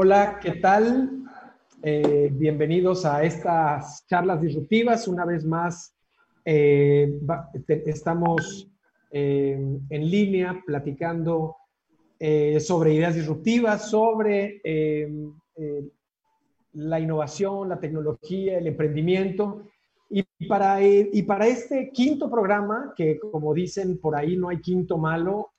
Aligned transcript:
Hola, 0.00 0.38
¿qué 0.40 0.52
tal? 0.52 1.24
Eh, 1.82 2.30
bienvenidos 2.32 3.04
a 3.04 3.24
estas 3.24 4.06
charlas 4.06 4.40
disruptivas. 4.40 5.08
Una 5.08 5.24
vez 5.24 5.44
más, 5.44 5.92
eh, 6.44 7.18
estamos 7.84 8.70
eh, 9.10 9.58
en 9.90 10.08
línea 10.08 10.62
platicando 10.64 11.56
sobre 12.60 12.94
ideas 12.94 13.16
disruptivas, 13.16 13.90
sobre 13.90 14.60
la 16.74 17.00
innovación, 17.00 17.68
la 17.68 17.80
tecnología, 17.80 18.56
el 18.58 18.68
emprendimiento. 18.68 19.64
Y 20.10 20.22
para, 20.46 20.80
y 20.80 21.22
para 21.24 21.48
este 21.48 21.90
quinto 21.92 22.30
programa, 22.30 22.94
que 22.96 23.18
como 23.18 23.52
dicen 23.52 23.98
por 23.98 24.14
ahí 24.14 24.36
no 24.36 24.48
hay 24.48 24.60
quinto 24.60 24.96
malo, 24.96 25.50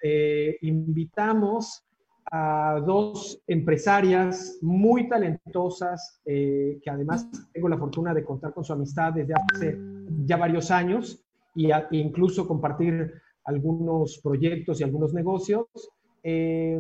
invitamos 0.62 1.89
a 2.32 2.80
dos 2.86 3.42
empresarias 3.48 4.60
muy 4.62 5.10
talentosas, 5.10 6.22
eh, 6.26 6.80
que 6.82 6.90
además 6.90 7.28
tengo 7.52 7.70
la 7.70 7.78
fortuna 7.78 8.14
de 8.14 8.24
contar 8.24 8.54
con 8.54 8.64
su 8.64 8.74
amistad 8.74 9.14
desde 9.14 9.34
hace 9.34 9.78
ya 10.26 10.38
varios 10.38 10.70
años 10.70 11.24
y 11.56 11.72
e 11.72 11.88
incluso 11.92 12.48
compartir 12.48 13.14
algunos 13.46 14.20
proyectos 14.24 14.80
y 14.80 14.84
algunos 14.84 15.14
negocios. 15.14 15.66
Eh, 16.22 16.80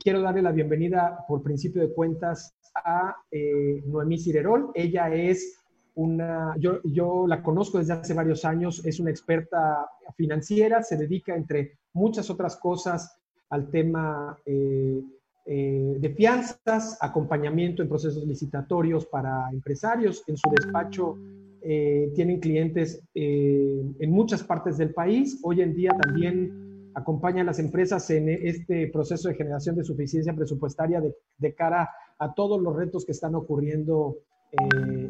quiero 0.00 0.20
darle 0.20 0.42
la 0.42 0.50
bienvenida 0.50 1.24
por 1.28 1.42
principio 1.42 1.82
de 1.82 1.92
cuentas 1.92 2.54
a 2.74 3.14
eh, 3.30 3.82
Noemí 3.86 4.18
Cirerol. 4.18 4.70
Ella 4.74 5.14
es 5.14 5.60
una, 5.94 6.56
yo, 6.58 6.80
yo 6.84 7.26
la 7.28 7.42
conozco 7.42 7.78
desde 7.78 7.92
hace 7.92 8.14
varios 8.14 8.44
años, 8.44 8.84
es 8.84 8.98
una 8.98 9.10
experta 9.10 9.88
financiera, 10.16 10.82
se 10.82 10.96
dedica 10.96 11.36
entre 11.36 11.78
muchas 11.92 12.30
otras 12.30 12.56
cosas 12.56 13.21
al 13.52 13.68
tema 13.68 14.38
eh, 14.46 15.02
eh, 15.44 15.96
de 15.98 16.10
fianzas, 16.14 16.96
acompañamiento 17.00 17.82
en 17.82 17.88
procesos 17.88 18.24
licitatorios 18.26 19.04
para 19.06 19.50
empresarios. 19.52 20.24
En 20.26 20.38
su 20.38 20.48
despacho 20.50 21.18
eh, 21.60 22.10
tienen 22.14 22.40
clientes 22.40 23.02
en 23.14 24.10
muchas 24.10 24.42
partes 24.42 24.78
del 24.78 24.94
país. 24.94 25.38
Hoy 25.42 25.60
en 25.60 25.74
día 25.74 25.90
también 26.00 26.90
acompaña 26.94 27.42
a 27.42 27.44
las 27.44 27.58
empresas 27.58 28.08
en 28.08 28.30
este 28.30 28.88
proceso 28.88 29.28
de 29.28 29.34
generación 29.34 29.76
de 29.76 29.84
suficiencia 29.84 30.34
presupuestaria 30.34 31.02
de, 31.02 31.14
de 31.36 31.54
cara 31.54 31.90
a 32.18 32.32
todos 32.32 32.60
los 32.60 32.74
retos 32.74 33.04
que 33.04 33.12
están 33.12 33.34
ocurriendo 33.34 34.16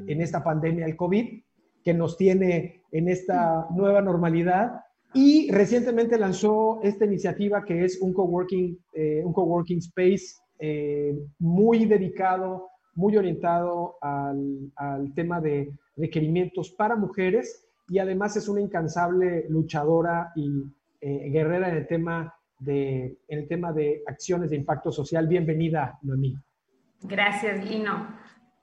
en 0.07 0.21
esta 0.21 0.43
pandemia 0.43 0.87
del 0.87 0.97
COVID, 0.97 1.43
que 1.85 1.95
nos 1.95 2.17
tiene 2.17 2.83
en 2.93 3.09
esta 3.09 3.67
nueva 3.71 4.01
normalidad 4.01 4.83
y 5.15 5.51
recientemente 5.51 6.19
lanzó 6.19 6.81
esta 6.83 7.05
iniciativa 7.05 7.65
que 7.65 7.85
es 7.85 8.01
un 8.01 8.13
coworking, 8.13 8.79
eh, 8.95 9.23
un 9.25 9.33
coworking 9.33 9.79
space 9.79 10.37
eh, 10.59 11.15
muy 11.39 11.85
dedicado, 11.87 12.69
muy 12.95 13.17
orientado 13.17 13.97
al, 14.01 14.71
al, 14.77 15.13
tema 15.15 15.41
de 15.41 15.73
requerimientos 15.97 16.71
para 16.71 16.97
mujeres 16.97 17.67
y 17.89 17.99
además 17.99 18.37
es 18.37 18.49
una 18.49 18.61
incansable 18.61 19.47
luchadora 19.49 20.33
y 20.35 20.63
eh, 21.01 21.31
guerrera 21.31 21.69
en 21.69 21.77
el, 21.77 21.87
tema 21.87 22.35
de, 22.59 23.19
en 23.29 23.39
el 23.41 23.49
tema 23.49 23.73
de 23.73 24.03
acciones 24.07 24.51
de 24.51 24.57
impacto 24.57 24.93
social. 24.93 25.27
Bienvenida, 25.27 25.99
Noemí. 26.03 26.37
Gracias, 27.03 27.65
Lino. 27.65 28.07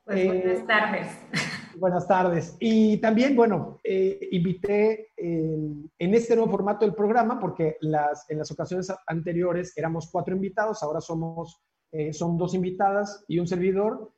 Pues 0.05 0.25
buenas 0.25 0.65
tardes. 0.65 1.57
Buenas 1.79 2.09
tardes. 2.09 2.57
Y 2.59 2.97
también, 2.97 3.37
bueno, 3.37 3.79
eh, 3.85 4.27
invité 4.31 5.13
en, 5.15 5.89
este 5.97 6.35
nuevo 6.35 6.51
formato 6.51 6.83
del 6.83 6.93
programa, 6.93 7.39
porque 7.39 7.77
las, 7.79 8.29
en 8.29 8.39
las 8.39 8.51
ocasiones 8.51 8.91
anteriores 9.07 9.71
éramos 9.77 10.09
cuatro 10.11 10.35
invitados, 10.35 10.83
ahora 10.83 10.99
somos, 10.99 11.61
eh, 11.93 12.11
son 12.11 12.37
dos 12.37 12.53
invitadas 12.53 13.23
y 13.29 13.39
un 13.39 13.47
servidor, 13.47 14.11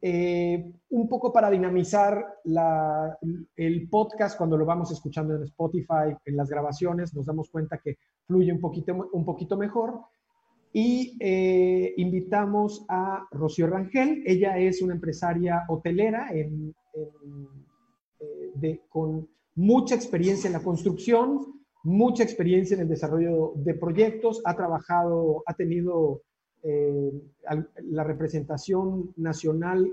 eh, 0.00 0.70
un 0.90 1.08
poco 1.08 1.32
para 1.32 1.50
dinamizar 1.50 2.24
la, 2.44 3.18
el 3.56 3.88
podcast 3.88 4.38
cuando 4.38 4.56
lo 4.56 4.64
vamos 4.64 4.92
escuchando 4.92 5.34
en 5.34 5.42
Spotify, 5.42 6.14
en 6.24 6.36
las 6.36 6.48
grabaciones, 6.48 7.14
nos 7.14 7.26
damos 7.26 7.50
cuenta 7.50 7.78
que 7.78 7.96
fluye 8.28 8.52
un 8.52 8.60
poquito, 8.60 9.10
un 9.12 9.24
poquito 9.24 9.56
mejor. 9.56 10.02
Y 10.70 11.16
invitamos 11.96 12.84
a 12.88 13.26
Rocío 13.32 13.66
Rangel. 13.66 14.22
Ella 14.26 14.58
es 14.58 14.82
una 14.82 14.94
empresaria 14.94 15.64
hotelera 15.66 16.28
en, 16.30 16.74
eh, 16.87 16.87
de, 18.54 18.82
con 18.88 19.28
mucha 19.54 19.94
experiencia 19.94 20.46
en 20.48 20.52
la 20.52 20.62
construcción, 20.62 21.60
mucha 21.84 22.22
experiencia 22.22 22.74
en 22.74 22.82
el 22.82 22.88
desarrollo 22.88 23.52
de 23.56 23.74
proyectos, 23.74 24.40
ha 24.44 24.54
trabajado, 24.54 25.42
ha 25.46 25.54
tenido 25.54 26.22
eh, 26.62 27.12
la 27.84 28.04
representación 28.04 29.12
nacional 29.16 29.88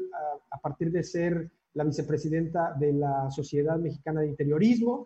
a, 0.51 0.59
partir 0.59 0.91
de 0.91 1.03
ser 1.03 1.51
la 1.73 1.83
vicepresidenta 1.83 2.73
de 2.79 2.93
la 2.93 3.29
Sociedad 3.29 3.77
Mexicana 3.77 4.21
de 4.21 4.27
Interiorismo 4.27 5.05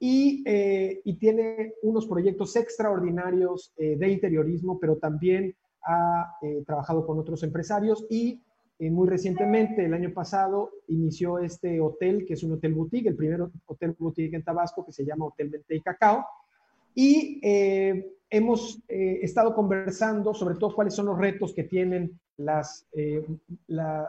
y, 0.00 0.42
eh, 0.46 1.00
y 1.04 1.18
tiene 1.18 1.74
unos 1.82 2.06
proyectos 2.06 2.56
extraordinarios 2.56 3.74
de 3.76 4.08
interiorismo, 4.08 4.78
pero 4.80 4.96
también 4.96 5.54
ha 5.84 6.38
trabajado 6.66 7.06
con 7.06 7.18
otros 7.18 7.42
empresarios 7.42 8.06
y 8.10 8.42
muy 8.80 9.08
recientemente, 9.08 9.84
el 9.84 9.94
año 9.94 10.12
pasado, 10.12 10.70
inició 10.86 11.40
este 11.40 11.80
hotel, 11.80 12.24
que 12.24 12.34
es 12.34 12.42
un 12.44 12.52
hotel 12.52 12.74
boutique, 12.74 13.08
el 13.08 13.16
primer 13.16 13.40
hotel 13.66 13.96
boutique 13.98 14.34
en 14.36 14.44
Tabasco, 14.44 14.86
que 14.86 14.92
se 14.92 15.04
llama 15.04 15.26
Hotel 15.26 15.50
Mente 15.50 15.74
y 15.74 15.80
Cacao. 15.80 16.24
Y 16.94 17.40
eh, 17.42 18.12
hemos 18.30 18.80
eh, 18.88 19.18
estado 19.22 19.54
conversando 19.54 20.32
sobre 20.32 20.54
todo 20.56 20.74
cuáles 20.74 20.94
son 20.94 21.06
los 21.06 21.18
retos 21.18 21.52
que 21.52 21.64
tienen 21.64 22.18
eh, 22.92 23.24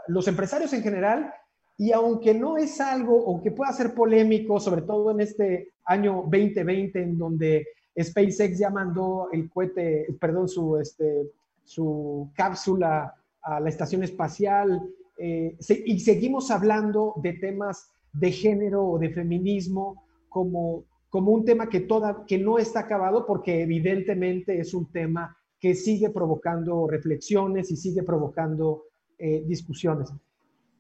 los 0.08 0.28
empresarios 0.28 0.72
en 0.74 0.84
general. 0.84 1.34
Y 1.78 1.92
aunque 1.92 2.34
no 2.34 2.58
es 2.58 2.80
algo, 2.80 3.16
o 3.16 3.42
que 3.42 3.52
pueda 3.52 3.72
ser 3.72 3.96
polémico, 3.96 4.60
sobre 4.60 4.82
todo 4.82 5.12
en 5.12 5.22
este 5.22 5.70
año 5.86 6.24
2020, 6.30 7.02
en 7.02 7.18
donde 7.18 7.68
SpaceX 8.00 8.60
ya 8.60 8.70
mandó 8.70 9.30
el 9.32 9.50
cohete, 9.50 10.08
perdón, 10.20 10.48
su, 10.48 10.78
este, 10.78 11.28
su 11.64 12.30
cápsula 12.36 13.16
a 13.56 13.60
la 13.60 13.70
estación 13.70 14.04
espacial, 14.04 14.82
eh, 15.18 15.58
y 15.86 16.00
seguimos 16.00 16.50
hablando 16.50 17.16
de 17.22 17.34
temas 17.34 17.90
de 18.14 18.32
género 18.32 18.86
o 18.86 19.00
de 19.00 19.10
feminismo 19.10 20.06
como, 20.30 20.86
como 21.10 21.32
un 21.32 21.44
tema 21.44 21.68
que, 21.68 21.82
toda, 21.82 22.26
que 22.26 22.38
no 22.38 22.58
está 22.58 22.82
acabado 22.82 23.26
porque 23.26 23.62
evidentemente 23.62 24.60
es 24.60 24.74
un 24.74 24.90
tema 24.92 25.36
que 25.60 25.76
sigue 25.76 26.10
provocando 26.10 26.88
reflexiones 26.88 27.70
y 27.70 27.76
sigue 27.76 28.04
provocando 28.04 28.84
eh, 29.18 29.44
discusiones. 29.46 30.10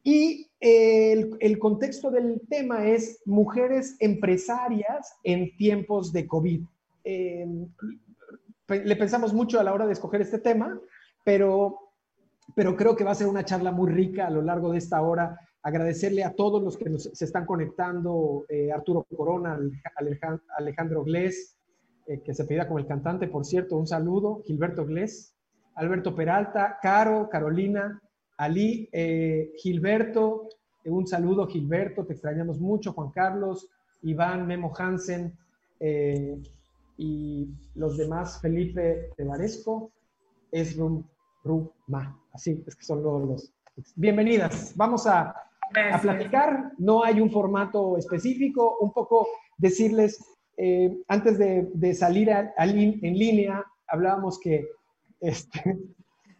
Y 0.03 0.47
el, 0.61 1.35
el, 1.41 1.59
contexto 1.59 2.09
del 2.09 2.41
tema 2.49 2.87
es 2.87 3.21
mujeres 3.25 3.97
empresarias 3.99 5.17
en 5.23 5.55
tiempos 5.57 6.13
de 6.13 6.25
COVID. 6.25 6.61
Eh, 7.03 7.45
le 8.69 8.95
pensamos 8.95 9.33
mucho 9.33 9.59
a 9.59 9.63
la 9.63 9.73
hora 9.73 9.85
de 9.85 9.93
escoger 9.93 10.21
este 10.21 10.39
tema, 10.39 10.79
pero 11.25 11.88
pero 12.55 12.75
creo 12.75 12.95
que 12.95 13.03
va 13.03 13.11
a 13.11 13.15
ser 13.15 13.27
una 13.27 13.45
charla 13.45 13.71
muy 13.71 13.91
rica 13.91 14.27
a 14.27 14.29
lo 14.29 14.41
largo 14.41 14.71
de 14.71 14.77
esta 14.77 15.01
hora. 15.01 15.39
Agradecerle 15.61 16.23
a 16.23 16.33
todos 16.33 16.63
los 16.63 16.77
que 16.77 16.97
se 16.97 17.25
están 17.25 17.45
conectando, 17.45 18.45
eh, 18.47 18.71
Arturo 18.71 19.05
Corona, 19.15 19.59
Alejandro 20.57 21.03
Glés, 21.03 21.57
eh, 22.07 22.21
que 22.23 22.33
se 22.33 22.45
pedía 22.45 22.67
como 22.67 22.79
el 22.79 22.87
cantante, 22.87 23.27
por 23.27 23.45
cierto, 23.45 23.75
un 23.75 23.87
saludo, 23.87 24.41
Gilberto 24.45 24.85
Glés, 24.85 25.35
Alberto 25.75 26.15
Peralta, 26.15 26.79
Caro, 26.81 27.29
Carolina, 27.29 28.01
Ali, 28.37 28.89
eh, 28.91 29.51
Gilberto, 29.57 30.47
un 30.85 31.05
saludo 31.05 31.45
Gilberto, 31.45 32.05
te 32.05 32.13
extrañamos 32.13 32.59
mucho, 32.59 32.93
Juan 32.93 33.11
Carlos, 33.11 33.69
Iván, 34.01 34.47
Memo 34.47 34.73
Hansen 34.75 35.37
y 36.97 37.47
los 37.75 37.97
demás, 37.97 38.41
Felipe 38.41 39.11
Tevaresco, 39.15 39.91
Esrum 40.51 41.03
Ruma. 41.43 42.19
Así 42.31 42.63
es 42.65 42.75
que 42.75 42.83
son 42.83 43.03
los, 43.03 43.51
Bienvenidas. 43.95 44.73
Vamos 44.75 45.07
a, 45.07 45.33
a, 45.91 46.01
platicar. 46.01 46.73
No 46.77 47.03
hay 47.03 47.21
un 47.21 47.31
formato 47.31 47.97
específico. 47.97 48.77
Un 48.81 48.91
poco 48.91 49.27
decirles, 49.57 50.23
eh, 50.57 50.97
antes 51.07 51.37
de, 51.37 51.69
de 51.73 51.93
salir 51.93 52.29
en 52.29 53.17
línea, 53.17 53.63
hablábamos 53.87 54.39
que 54.39 54.67
este, 55.19 55.79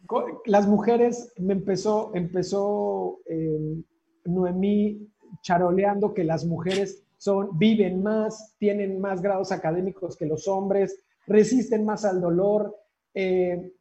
las 0.45 0.67
mujeres, 0.67 1.31
me 1.37 1.53
empezó, 1.53 2.11
empezó 2.13 3.19
eh, 3.25 3.81
Noemí 4.25 5.07
charoleando 5.41 6.13
que 6.13 6.23
las 6.23 6.45
mujeres 6.45 7.03
son, 7.17 7.57
viven 7.57 8.01
más, 8.01 8.55
tienen 8.57 8.99
más 8.99 9.21
grados 9.21 9.51
académicos 9.51 10.15
que 10.15 10.25
los 10.25 10.47
hombres, 10.47 10.99
resisten 11.27 11.85
más 11.85 12.05
al 12.05 12.21
dolor. 12.21 12.75
Eh, 13.13 13.73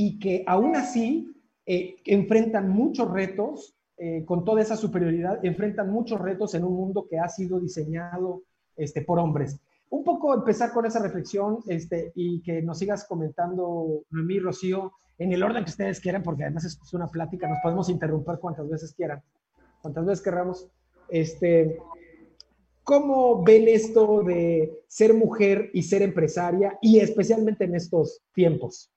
y 0.00 0.20
que 0.20 0.44
aún 0.46 0.76
así 0.76 1.34
eh, 1.66 1.96
enfrentan 2.04 2.70
muchos 2.70 3.10
retos, 3.10 3.74
eh, 3.96 4.24
con 4.24 4.44
toda 4.44 4.62
esa 4.62 4.76
superioridad, 4.76 5.44
enfrentan 5.44 5.90
muchos 5.90 6.20
retos 6.20 6.54
en 6.54 6.62
un 6.62 6.72
mundo 6.76 7.08
que 7.10 7.18
ha 7.18 7.28
sido 7.28 7.58
diseñado 7.58 8.42
este, 8.76 9.02
por 9.02 9.18
hombres. 9.18 9.58
Un 9.90 10.04
poco 10.04 10.32
empezar 10.32 10.72
con 10.72 10.86
esa 10.86 11.02
reflexión 11.02 11.58
este, 11.66 12.12
y 12.14 12.40
que 12.42 12.62
nos 12.62 12.78
sigas 12.78 13.08
comentando, 13.08 14.04
Noemí 14.10 14.38
Rocío, 14.38 14.92
en 15.18 15.32
el 15.32 15.42
orden 15.42 15.64
que 15.64 15.70
ustedes 15.70 15.98
quieran, 15.98 16.22
porque 16.22 16.44
además 16.44 16.64
es 16.64 16.94
una 16.94 17.08
plática, 17.08 17.48
nos 17.48 17.58
podemos 17.60 17.88
interrumpir 17.88 18.38
cuantas 18.38 18.68
veces 18.68 18.94
quieran, 18.94 19.20
cuantas 19.82 20.06
veces 20.06 20.22
queramos. 20.22 20.68
Este, 21.08 21.76
¿Cómo 22.84 23.42
ven 23.42 23.66
esto 23.66 24.22
de 24.22 24.80
ser 24.86 25.12
mujer 25.12 25.70
y 25.74 25.82
ser 25.82 26.02
empresaria 26.02 26.78
y 26.80 27.00
especialmente 27.00 27.64
en 27.64 27.74
estos 27.74 28.22
tiempos? 28.32 28.92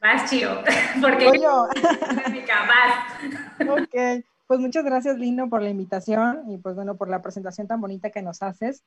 Más 0.00 0.30
chido, 0.30 0.62
porque 1.00 1.30
yo. 1.40 1.68
más. 2.66 3.68
Ok, 3.68 4.24
pues 4.46 4.60
muchas 4.60 4.84
gracias, 4.84 5.18
Lino, 5.18 5.48
por 5.48 5.62
la 5.62 5.70
invitación 5.70 6.50
y 6.50 6.58
pues 6.58 6.76
bueno, 6.76 6.96
por 6.96 7.08
la 7.08 7.22
presentación 7.22 7.66
tan 7.66 7.80
bonita 7.80 8.10
que 8.10 8.22
nos 8.22 8.42
haces. 8.42 8.84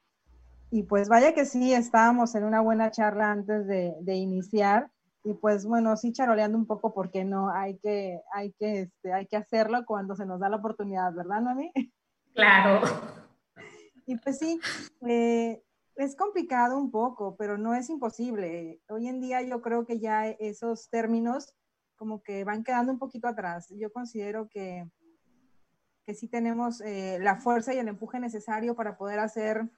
Y 0.71 0.83
pues 0.83 1.09
vaya 1.09 1.33
que 1.33 1.45
sí, 1.45 1.73
estábamos 1.73 2.33
en 2.35 2.45
una 2.45 2.61
buena 2.61 2.91
charla 2.91 3.31
antes 3.31 3.67
de, 3.67 3.93
de 3.99 4.15
iniciar 4.15 4.89
y 5.23 5.33
pues 5.33 5.65
bueno, 5.65 5.95
sí 5.97 6.13
charoleando 6.13 6.57
un 6.57 6.65
poco 6.65 6.93
porque 6.93 7.23
no 7.23 7.51
hay 7.51 7.77
que, 7.77 8.21
hay 8.33 8.53
que, 8.53 8.81
este, 8.81 9.13
hay 9.13 9.27
que 9.27 9.37
hacerlo 9.37 9.85
cuando 9.85 10.15
se 10.15 10.25
nos 10.25 10.39
da 10.39 10.49
la 10.49 10.57
oportunidad, 10.57 11.13
¿verdad, 11.13 11.41
Noemi? 11.41 11.71
Claro. 12.33 12.81
Y 14.07 14.15
pues 14.17 14.39
sí, 14.39 14.59
eh, 15.07 15.61
es 15.95 16.15
complicado 16.15 16.77
un 16.77 16.91
poco, 16.91 17.35
pero 17.35 17.57
no 17.57 17.73
es 17.75 17.89
imposible. 17.89 18.81
Hoy 18.89 19.07
en 19.07 19.19
día 19.19 19.41
yo 19.41 19.61
creo 19.61 19.85
que 19.85 19.99
ya 19.99 20.27
esos 20.27 20.89
términos 20.89 21.53
como 21.95 22.23
que 22.23 22.43
van 22.43 22.63
quedando 22.63 22.91
un 22.91 22.97
poquito 22.97 23.27
atrás. 23.27 23.69
Yo 23.77 23.91
considero 23.91 24.49
que, 24.49 24.89
que 26.03 26.15
sí 26.15 26.27
tenemos 26.27 26.81
eh, 26.81 27.19
la 27.21 27.35
fuerza 27.35 27.73
y 27.73 27.77
el 27.77 27.87
empuje 27.87 28.19
necesario 28.19 28.75
para 28.75 28.97
poder 28.97 29.19
hacer 29.19 29.69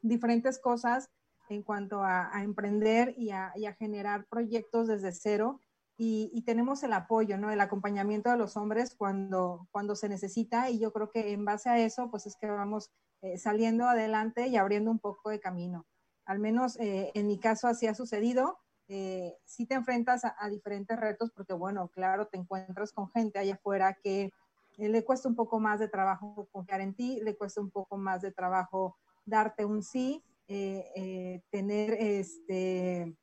diferentes 0.00 0.58
cosas 0.58 1.10
en 1.50 1.62
cuanto 1.62 2.02
a, 2.02 2.30
emprender 2.42 3.14
y 3.18 3.30
a, 3.30 3.52
generar 3.78 4.26
proyectos 4.26 4.88
desde 4.88 5.12
cero. 5.12 5.60
Y, 5.98 6.42
tenemos 6.46 6.82
el 6.82 6.94
apoyo, 6.94 7.36
¿no? 7.36 7.50
El 7.50 7.60
acompañamiento 7.60 8.30
de 8.30 8.38
los 8.38 8.56
hombres 8.56 8.94
cuando, 8.96 9.68
cuando 9.70 9.94
se 9.94 10.08
necesita. 10.08 10.70
Y 10.70 10.80
yo 10.80 10.92
creo 10.92 11.10
que 11.10 11.32
en 11.32 11.44
base 11.44 11.68
a 11.68 11.78
eso, 11.78 12.10
pues 12.10 12.26
es 12.26 12.34
que 12.34 12.48
vamos 12.48 12.90
eh, 13.22 13.38
saliendo 13.38 13.86
adelante 13.86 14.48
y 14.48 14.56
abriendo 14.56 14.90
un 14.90 14.98
poco 14.98 15.30
de 15.30 15.38
camino. 15.38 15.86
Al 16.24 16.40
menos 16.40 16.76
eh, 16.80 17.12
en 17.14 17.28
mi 17.28 17.38
caso 17.38 17.68
así 17.68 17.86
ha 17.86 17.94
sucedido. 17.94 18.58
Eh, 18.88 19.38
si 19.44 19.64
te 19.64 19.74
enfrentas 19.74 20.24
a, 20.24 20.48
diferentes 20.50 20.98
retos 20.98 21.30
porque, 21.30 21.52
bueno, 21.52 21.88
claro, 21.88 22.26
te 22.26 22.36
encuentras 22.36 22.92
con 22.92 23.08
gente 23.10 23.38
allá 23.38 23.54
afuera 23.54 23.96
que 24.02 24.32
le 24.76 25.04
cuesta 25.04 25.28
un 25.28 25.36
poco 25.36 25.60
más 25.60 25.78
de 25.78 25.86
trabajo 25.86 26.48
confiar 26.50 26.80
en 26.80 26.94
ti, 26.94 27.20
le 27.22 27.36
cuesta 27.36 27.60
un 27.60 27.70
poco 27.70 27.96
más 27.96 28.22
de 28.22 28.32
trabajo 28.32 28.96
darte 29.24 29.64
un 29.64 29.82
sí, 29.82 30.24
tener 30.46 31.92
este, 31.92 33.16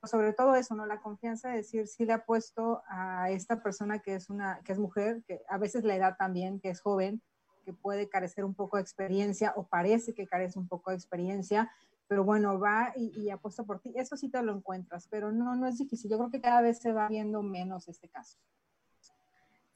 pues, 0.00 0.10
sobre 0.10 0.34
todo 0.34 0.54
eso, 0.54 0.74
¿no? 0.74 0.84
La 0.84 1.00
confianza 1.00 1.48
de 1.48 1.56
decir 1.56 1.86
sí 1.88 2.04
le 2.04 2.12
ha 2.12 2.24
puesto 2.24 2.82
a 2.88 3.30
esta 3.30 3.62
persona 3.62 4.00
que 4.00 4.14
es 4.14 4.28
una, 4.28 4.60
que 4.64 4.72
es 4.72 4.78
mujer, 4.78 5.22
que 5.26 5.40
a 5.48 5.56
veces 5.58 5.84
la 5.84 5.96
edad 5.96 6.16
también, 6.18 6.60
que 6.60 6.68
es 6.68 6.80
joven, 6.80 7.22
que 7.68 7.74
puede 7.74 8.08
carecer 8.08 8.46
un 8.46 8.54
poco 8.54 8.78
de 8.78 8.82
experiencia 8.82 9.52
o 9.54 9.66
parece 9.66 10.14
que 10.14 10.26
carece 10.26 10.58
un 10.58 10.66
poco 10.66 10.90
de 10.90 10.96
experiencia, 10.96 11.70
pero 12.06 12.24
bueno, 12.24 12.58
va 12.58 12.94
y, 12.96 13.28
apuesta 13.28 13.62
por 13.62 13.80
ti. 13.80 13.92
Eso 13.94 14.16
sí 14.16 14.30
te 14.30 14.42
lo 14.42 14.54
encuentras, 14.56 15.06
pero 15.10 15.30
no, 15.30 15.54
no 15.54 15.66
es 15.66 15.76
difícil. 15.76 16.10
Yo 16.10 16.16
creo 16.16 16.30
que 16.30 16.40
cada 16.40 16.62
vez 16.62 16.80
se 16.80 16.92
va 16.92 17.08
viendo 17.08 17.42
menos 17.42 17.86
este 17.88 18.08
caso. 18.08 18.38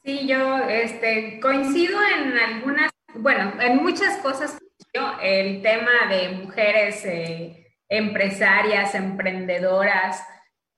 Sí, 0.03 0.27
yo 0.27 0.57
este, 0.57 1.39
coincido 1.39 1.99
en 2.03 2.39
algunas, 2.39 2.91
bueno, 3.17 3.53
en 3.61 3.83
muchas 3.83 4.17
cosas. 4.23 4.59
Yo, 4.95 5.03
el 5.21 5.61
tema 5.61 6.09
de 6.09 6.31
mujeres 6.31 7.05
eh, 7.05 7.67
empresarias, 7.91 8.95
emprendedoras, 8.95 10.27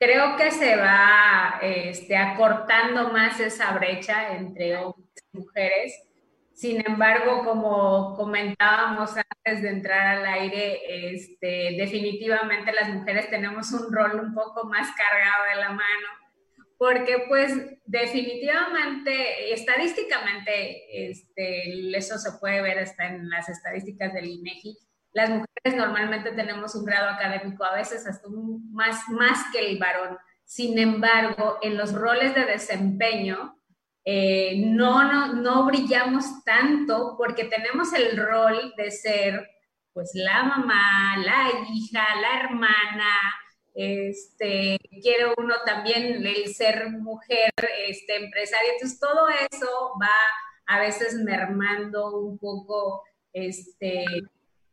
creo 0.01 0.37
que 0.37 0.51
se 0.51 0.75
va 0.75 1.61
este, 1.63 2.17
acortando 2.17 3.11
más 3.11 3.39
esa 3.39 3.71
brecha 3.71 4.37
entre 4.37 4.77
hombres 4.79 5.25
y 5.33 5.39
mujeres 5.39 6.14
sin 6.55 6.85
embargo, 6.87 7.45
como 7.45 8.15
comentábamos 8.17 9.11
antes 9.17 9.63
de 9.63 9.71
entrar 9.71 10.19
al 10.19 10.27
aire, 10.27 11.13
este, 11.13 11.75
definitivamente 11.77 12.73
las 12.73 12.89
mujeres 12.91 13.29
tenemos 13.29 13.73
un 13.73 13.93
rol 13.93 14.21
un 14.21 14.35
poco 14.35 14.69
más 14.69 14.89
cargado 14.97 15.45
de 15.53 15.61
la 15.61 15.69
mano, 15.71 16.09
porque 16.79 17.25
pues 17.29 17.53
definitivamente, 17.85 19.53
estadísticamente, 19.53 21.11
este, 21.11 21.97
eso 21.97 22.19
se 22.19 22.39
puede 22.39 22.63
ver 22.63 22.79
hasta 22.79 23.07
en 23.07 23.29
las 23.29 23.49
estadísticas 23.49 24.15
del 24.15 24.27
INEGI, 24.27 24.79
las 25.13 25.31
mujeres 25.31 25.77
normalmente 25.77 26.33
tenemos 26.33 26.75
un 26.77 26.85
grado 26.85 27.09
académico 27.09 27.65
a 27.65 27.75
veces 27.75 28.07
hasta 28.07 28.29
más, 28.71 29.09
más 29.09 29.45
que 29.53 29.61
el 29.61 29.79
varón. 29.79 30.19
Sin 30.45 30.79
embargo, 30.79 31.59
en 31.63 31.77
los 31.77 31.93
roles 31.93 32.35
de 32.35 32.45
desempeño, 32.45 33.57
eh, 34.05 34.57
no, 34.59 35.11
no, 35.11 35.33
no 35.35 35.67
brillamos 35.67 36.45
tanto 36.45 37.15
porque 37.17 37.45
tenemos 37.45 37.93
el 37.95 38.17
rol 38.17 38.75
de 38.77 38.91
ser 38.91 39.51
pues 39.95 40.11
la 40.15 40.43
mamá, 40.43 41.17
la 41.19 41.51
hija, 41.73 42.05
la 42.21 42.41
hermana, 42.41 43.11
este, 43.75 44.77
quiere 45.03 45.33
uno 45.37 45.55
también 45.65 46.27
el 46.27 46.53
ser 46.53 46.91
mujer, 46.91 47.53
este, 47.89 48.17
empresaria, 48.17 48.73
entonces 48.73 48.99
todo 48.99 49.29
eso 49.29 49.93
va 50.01 50.17
a 50.67 50.81
veces 50.81 51.15
mermando 51.15 52.19
un 52.19 52.39
poco, 52.39 53.05
este, 53.33 54.05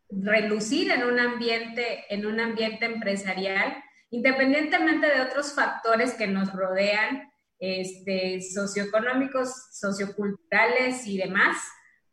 relucir 0.10 0.92
en 0.92 1.04
un 1.04 1.20
ambiente, 1.20 2.06
en 2.14 2.26
un 2.26 2.40
ambiente 2.40 2.86
empresarial, 2.86 3.84
independientemente 4.10 5.08
de 5.08 5.22
otros 5.22 5.54
factores 5.54 6.14
que 6.14 6.28
nos 6.28 6.52
rodean, 6.52 7.31
este, 7.62 8.42
socioeconómicos, 8.42 9.68
socioculturales 9.72 11.06
y 11.06 11.18
demás, 11.18 11.58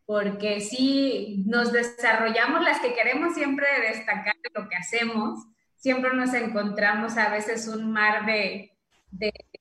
porque 0.05 0.61
si 0.61 1.43
nos 1.47 1.73
desarrollamos 1.73 2.62
las 2.62 2.81
que 2.81 2.93
queremos 2.93 3.35
siempre 3.35 3.67
destacar 3.81 4.35
lo 4.55 4.69
que 4.69 4.77
hacemos, 4.77 5.41
siempre 5.75 6.12
nos 6.15 6.35
encontramos 6.35 7.17
a 7.17 7.31
veces 7.31 7.67
un 7.67 7.91
mar 7.91 8.27
de, 8.27 8.77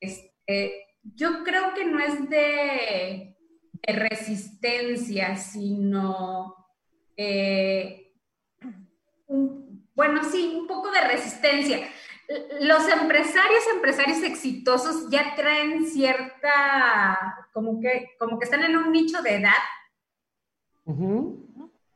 este, 0.01 0.87
yo 1.15 1.45
creo 1.45 1.73
que 1.73 1.85
no 1.85 1.99
es 1.99 2.29
de, 2.29 3.33
resistencia, 3.89 5.37
sino, 5.37 6.53
eh, 7.15 8.11
bueno, 9.95 10.21
sí, 10.29 10.57
un 10.59 10.67
poco 10.67 10.91
de 10.91 10.99
resistencia 10.99 11.87
los 12.59 12.87
empresarios, 12.89 13.63
empresarios 13.73 14.21
exitosos 14.23 15.09
ya 15.09 15.35
traen 15.35 15.85
cierta, 15.85 17.47
como 17.53 17.79
que, 17.79 18.15
como 18.19 18.37
que 18.37 18.45
están 18.45 18.63
en 18.63 18.75
un 18.75 18.91
nicho 18.91 19.21
de 19.21 19.35
edad. 19.35 19.51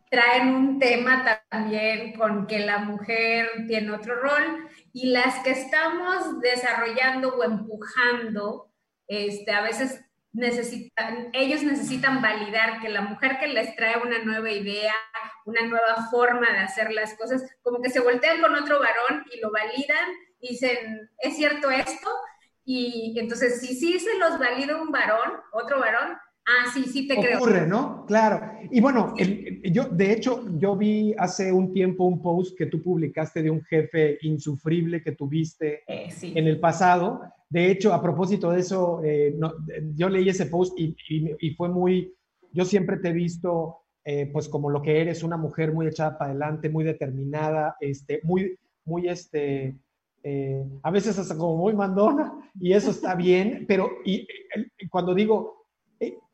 Traen 0.10 0.56
un 0.56 0.80
tema 0.80 1.44
también 1.50 2.14
con 2.14 2.48
que 2.48 2.60
la 2.60 2.80
mujer 2.80 3.66
tiene 3.68 3.92
otro 3.92 4.16
rol 4.16 4.70
y 4.94 5.08
las 5.08 5.40
que 5.44 5.52
estamos 5.52 6.40
desarrollando 6.42 7.36
o 7.36 7.44
empujando, 7.44 8.72
este, 9.08 9.52
a 9.52 9.62
veces 9.62 10.04
necesitan, 10.34 11.30
ellos 11.34 11.64
necesitan 11.64 12.22
validar 12.22 12.82
que 12.82 12.90
la 12.90 13.02
mujer 13.02 13.38
que 13.40 13.48
les 13.48 13.76
trae 13.76 13.98
una 13.98 14.20
nueva 14.20 14.50
idea, 14.50 14.94
una 15.46 15.62
nueva 15.64 16.08
forma 16.10 16.50
de 16.52 16.60
hacer 16.60 16.92
las 16.92 17.16
cosas, 17.16 17.44
como 17.62 17.82
que 17.82 17.90
se 17.90 18.00
voltean 18.00 18.42
con 18.42 18.56
otro 18.56 18.80
varón 18.80 19.26
y 19.32 19.40
lo 19.40 19.52
validan 19.52 20.10
dicen, 20.42 21.10
¿es 21.20 21.36
cierto 21.36 21.70
esto? 21.70 22.10
Y 22.64 23.16
entonces, 23.20 23.60
si 23.60 23.76
sí 23.76 24.00
se 24.00 24.18
los 24.18 24.40
valida 24.40 24.82
un 24.82 24.92
varón, 24.92 25.40
otro 25.52 25.80
varón, 25.80 26.18
ah, 26.46 26.72
sí, 26.74 26.84
sí 26.84 27.08
te 27.08 27.16
creo. 27.16 27.38
Ocurre, 27.38 27.68
¿no? 27.68 28.06
Claro. 28.06 28.42
Y 28.70 28.82
bueno, 28.82 29.14
yo, 29.64 29.86
de 29.86 30.12
hecho, 30.14 30.46
yo 30.58 30.76
vi 30.76 31.14
hace 31.18 31.52
un 31.52 31.74
tiempo 31.74 32.06
un 32.06 32.22
post 32.22 32.58
que 32.58 32.66
tú 32.66 32.82
publicaste 32.82 33.42
de 33.44 33.50
un 33.50 33.64
jefe 33.64 34.18
insufrible 34.22 35.02
que 35.04 35.14
tuviste 35.14 35.84
eh, 35.88 36.10
en 36.22 36.48
el 36.48 36.60
pasado 36.60 37.22
de 37.52 37.70
hecho, 37.70 37.94
a 37.94 38.02
propósito 38.02 38.50
de 38.52 38.62
eso, 38.62 39.02
eh, 39.04 39.38
yo 39.94 40.08
leí 40.08 40.30
ese 40.30 40.46
post 40.46 40.74
y, 40.80 40.96
fue 41.56 41.68
muy, 41.68 42.16
yo 42.54 42.64
siempre 42.64 42.96
te 42.96 43.10
he 43.10 43.14
visto 43.14 43.80
eh, 44.06 44.30
pues 44.32 44.48
como 44.48 44.70
lo 44.70 44.82
que 44.82 45.02
eres, 45.02 45.22
una 45.22 45.36
mujer 45.36 45.74
muy 45.74 45.86
echada 45.86 46.18
para 46.18 46.32
adelante, 46.32 46.70
muy 46.70 46.86
determinada, 46.86 47.76
este, 47.82 48.22
muy, 48.24 48.58
muy, 48.86 49.10
este, 49.10 49.76
eh, 50.24 50.64
a 50.82 50.92
veces 50.92 51.20
hasta 51.20 51.36
como 51.36 51.58
muy 51.58 51.74
mandona, 51.74 52.32
y 52.58 52.72
eso 52.72 52.90
está 52.90 53.16
bien, 53.16 53.66
pero 53.68 53.90
y, 54.06 54.26
cuando 54.90 55.14
digo, 55.14 55.61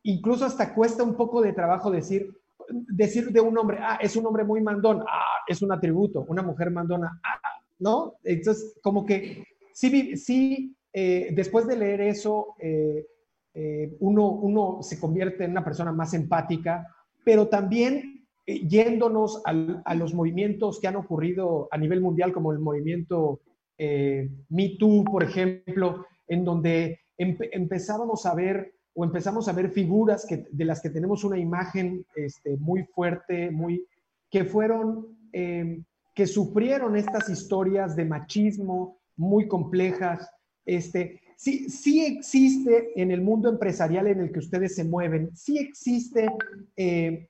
incluso 0.03 0.45
hasta 0.45 0.73
cuesta 0.73 1.03
un 1.03 1.15
poco 1.15 1.41
de 1.41 1.53
trabajo 1.53 1.91
decir, 1.91 2.31
decir 2.69 3.31
de 3.31 3.41
un 3.41 3.57
hombre, 3.57 3.77
ah, 3.81 3.97
es 4.01 4.15
un 4.15 4.25
hombre 4.25 4.43
muy 4.43 4.61
mandón, 4.61 5.03
ah, 5.07 5.43
es 5.47 5.61
un 5.61 5.71
atributo, 5.71 6.25
una 6.27 6.41
mujer 6.41 6.71
mandona, 6.71 7.19
ah, 7.23 7.39
¿no? 7.79 8.15
Entonces, 8.23 8.77
como 8.81 9.05
que 9.05 9.43
sí, 9.73 10.17
sí 10.17 10.75
eh, 10.93 11.29
después 11.33 11.67
de 11.67 11.77
leer 11.77 12.01
eso, 12.01 12.55
eh, 12.59 13.05
eh, 13.53 13.95
uno, 13.99 14.31
uno 14.31 14.79
se 14.81 14.99
convierte 14.99 15.43
en 15.43 15.51
una 15.51 15.63
persona 15.63 15.91
más 15.91 16.13
empática, 16.13 16.87
pero 17.23 17.47
también 17.47 18.25
yéndonos 18.45 19.41
a 19.43 19.93
los 19.95 20.13
movimientos 20.13 20.79
que 20.79 20.87
han 20.87 20.95
ocurrido 20.95 21.67
a 21.69 21.77
nivel 21.77 21.99
mundial, 21.99 22.31
como 22.31 22.53
el 22.53 22.59
movimiento 22.59 23.41
Me 23.77 24.77
Too, 24.79 25.03
por 25.03 25.21
ejemplo, 25.21 26.05
en 26.29 26.45
donde 26.45 27.01
empezábamos 27.17 28.25
a 28.25 28.33
ver 28.35 28.76
o 28.99 29.05
empezamos 29.05 29.47
a 29.47 29.53
ver 29.53 29.69
figuras 29.69 30.25
que, 30.25 30.47
de 30.51 30.65
las 30.65 30.81
que 30.81 30.89
tenemos 30.89 31.23
una 31.23 31.37
imagen 31.37 32.03
este, 32.15 32.57
muy 32.57 32.83
fuerte, 32.83 33.51
muy, 33.51 33.85
que 34.27 34.43
fueron, 34.43 35.15
em, 35.31 35.83
que 36.15 36.25
sufrieron 36.25 36.95
estas 36.95 37.29
historias 37.29 37.95
de 37.95 38.05
machismo 38.05 38.97
muy 39.15 39.47
complejas. 39.47 40.27
Este, 40.65 41.21
sí, 41.35 41.69
sí 41.69 42.05
existe 42.05 42.99
en 42.99 43.11
el 43.11 43.21
mundo 43.21 43.49
empresarial 43.49 44.07
en 44.07 44.19
el 44.19 44.31
que 44.31 44.39
ustedes 44.39 44.73
se 44.73 44.83
mueven, 44.83 45.29
sí 45.35 45.59
existe, 45.59 46.27
eh, 46.75 47.29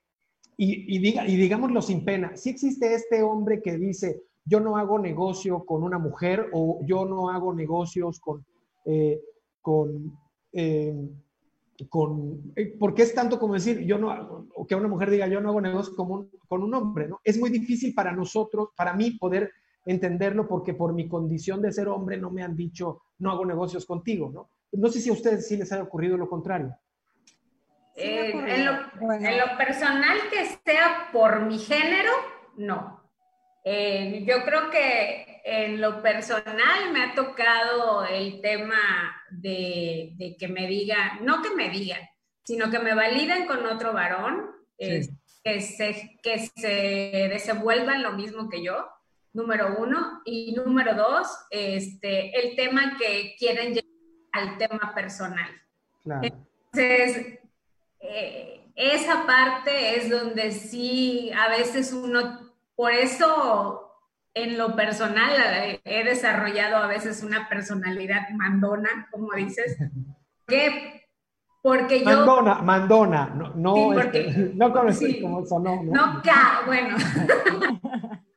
y, 0.55 0.99
diga, 0.99 1.27
y 1.27 1.35
digámoslo 1.35 1.81
sin 1.81 2.05
pena, 2.05 2.31
sí 2.37 2.49
existe 2.49 2.95
este 2.95 3.21
hombre 3.23 3.61
que 3.61 3.77
dice, 3.77 4.23
yo 4.45 4.61
no 4.61 4.77
hago 4.77 4.99
negocio 4.99 5.65
con 5.65 5.83
una 5.83 5.99
mujer 5.99 6.49
o 6.53 6.79
yo 6.85 7.03
no 7.03 7.29
hago 7.29 7.53
negocios 7.53 8.21
con, 8.21 8.45
eh, 8.85 9.19
con, 9.61 10.17
eh, 10.53 10.95
con 11.85 12.53
porque 12.79 13.03
es 13.03 13.13
tanto 13.13 13.39
como 13.39 13.53
decir, 13.53 13.81
yo 13.81 13.97
no, 13.97 14.47
o 14.55 14.65
que 14.65 14.75
una 14.75 14.87
mujer 14.87 15.11
diga, 15.11 15.27
yo 15.27 15.39
no 15.39 15.49
hago 15.49 15.61
negocio 15.61 15.95
con 15.95 16.11
un, 16.11 16.31
con 16.47 16.63
un 16.63 16.73
hombre, 16.73 17.07
¿no? 17.07 17.19
Es 17.23 17.39
muy 17.39 17.49
difícil 17.49 17.93
para 17.93 18.11
nosotros, 18.11 18.69
para 18.75 18.93
mí, 18.93 19.11
poder 19.11 19.51
entenderlo 19.85 20.47
porque 20.47 20.73
por 20.73 20.93
mi 20.93 21.07
condición 21.07 21.61
de 21.61 21.71
ser 21.71 21.87
hombre 21.87 22.17
no 22.17 22.29
me 22.31 22.43
han 22.43 22.55
dicho, 22.55 23.03
no 23.19 23.31
hago 23.31 23.45
negocios 23.45 23.85
contigo, 23.85 24.29
¿no? 24.33 24.49
No 24.71 24.89
sé 24.89 24.99
si 24.99 25.09
a 25.09 25.13
ustedes 25.13 25.47
sí 25.47 25.55
les 25.55 25.71
ha 25.71 25.81
ocurrido 25.81 26.17
lo 26.17 26.27
contrario. 26.27 26.75
Eh, 27.95 28.31
en, 28.31 28.65
lo, 28.65 29.57
personal 29.57 30.17
que 30.29 30.45
sea 30.45 31.09
por 31.11 31.41
mi 31.41 31.57
género, 31.57 32.11
no. 32.57 33.01
Eh, 33.63 34.23
yo 34.27 34.43
creo 34.45 34.69
que 34.69 35.41
en 35.43 35.81
lo 35.81 36.01
personal 36.03 36.91
me 36.93 37.01
ha 37.01 37.15
tocado 37.15 38.05
el 38.05 38.39
tema 38.41 38.77
de, 39.31 40.35
que 40.39 40.47
me 40.47 40.67
digan, 40.67 41.25
no 41.25 41.41
que 41.41 41.51
me 41.51 41.69
digan, 41.69 42.01
sino 42.43 42.69
que 42.69 42.79
me 42.79 42.95
validen 42.95 43.45
con 43.45 43.65
otro 43.65 43.93
varón, 43.93 44.51
que, 44.77 45.61
se, 45.61 46.17
que 46.21 46.39
se 46.55 46.69
desenvuelvan 47.29 48.03
lo 48.03 48.13
mismo 48.13 48.49
que 48.49 48.63
yo 48.63 48.87
número 49.37 49.75
uno. 49.77 50.21
Y 50.25 50.53
número 50.53 50.95
dos, 50.95 51.27
este, 51.49 52.37
el 52.39 52.55
tema 52.55 52.97
que 52.97 53.35
quieren 53.37 53.73
llegar 53.73 53.87
al 54.33 54.57
tema 54.57 54.93
personal. 54.93 55.49
Entonces, 56.21 57.39
eh, 57.99 58.71
esa 58.75 59.25
parte 59.25 59.97
es 59.97 60.09
donde 60.09 60.51
sí, 60.51 61.31
a 61.35 61.49
veces 61.49 61.93
uno, 61.93 62.53
por 62.75 62.91
eso 62.91 63.86
en 64.43 64.57
lo 64.57 64.75
personal 64.75 65.31
he 65.83 66.03
desarrollado 66.03 66.77
a 66.77 66.87
veces 66.87 67.23
una 67.23 67.49
personalidad 67.49 68.29
mandona, 68.29 69.07
como 69.11 69.33
dices, 69.33 69.77
que 70.47 71.07
porque 71.61 71.99
yo... 71.99 72.05
Mandona, 72.05 72.55
mandona, 72.61 73.25
no, 73.35 73.53
no, 73.55 73.99
este, 73.99 74.51
no 74.55 74.73
como 74.73 75.45
sonó. 75.45 75.83
No, 75.83 76.13
no 76.13 76.21
bueno. 76.65 76.97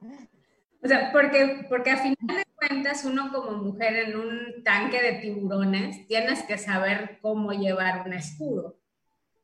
O 0.83 0.89
sea, 0.89 1.13
porque, 1.13 1.67
porque 1.69 1.91
a 1.91 1.99
final 1.99 2.17
de 2.27 2.45
cuentas, 2.55 3.05
uno 3.05 3.31
como 3.31 3.51
mujer 3.59 3.97
en 3.97 4.17
un 4.17 4.65
tanque 4.65 5.03
de 5.03 5.13
tiburones, 5.21 6.07
tienes 6.09 6.43
que 6.45 6.57
saber 6.57 7.19
cómo 7.21 7.53
llevar 7.53 8.07
un 8.07 8.15
escudo. 8.15 8.79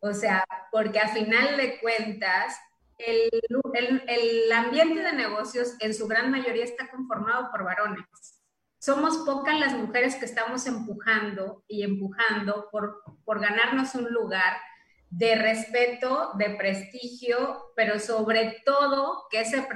O 0.01 0.15
sea, 0.15 0.45
porque 0.73 0.99
a 0.99 1.09
final 1.09 1.59
de 1.59 1.79
cuentas, 1.79 2.59
el, 2.99 3.31
el, 3.75 4.03
el 4.09 4.53
ambiente 4.53 5.03
de 5.03 5.13
negocios 5.13 5.75
en 5.81 5.95
su 5.95 6.07
gran 6.07 6.31
mayoría 6.31 6.65
está 6.65 6.91
conformado 6.91 7.51
por 7.51 7.65
varones. 7.65 8.05
Somos 8.79 9.19
pocas 9.19 9.59
las 9.59 9.73
mujeres 9.73 10.17
que 10.17 10.27
estamos 10.27 10.67
empujando 10.67 11.65
y 11.67 11.83
empujando 11.83 12.69
por, 12.71 13.03
por 13.25 13.41
ganarnos 13.41 13.95
un 13.95 14.13
lugar 14.13 14.57
de 15.11 15.35
respeto, 15.35 16.33
de 16.35 16.51
prestigio, 16.51 17.73
pero 17.75 17.99
sobre 17.99 18.63
todo 18.65 19.27
que 19.31 19.41
ese, 19.41 19.67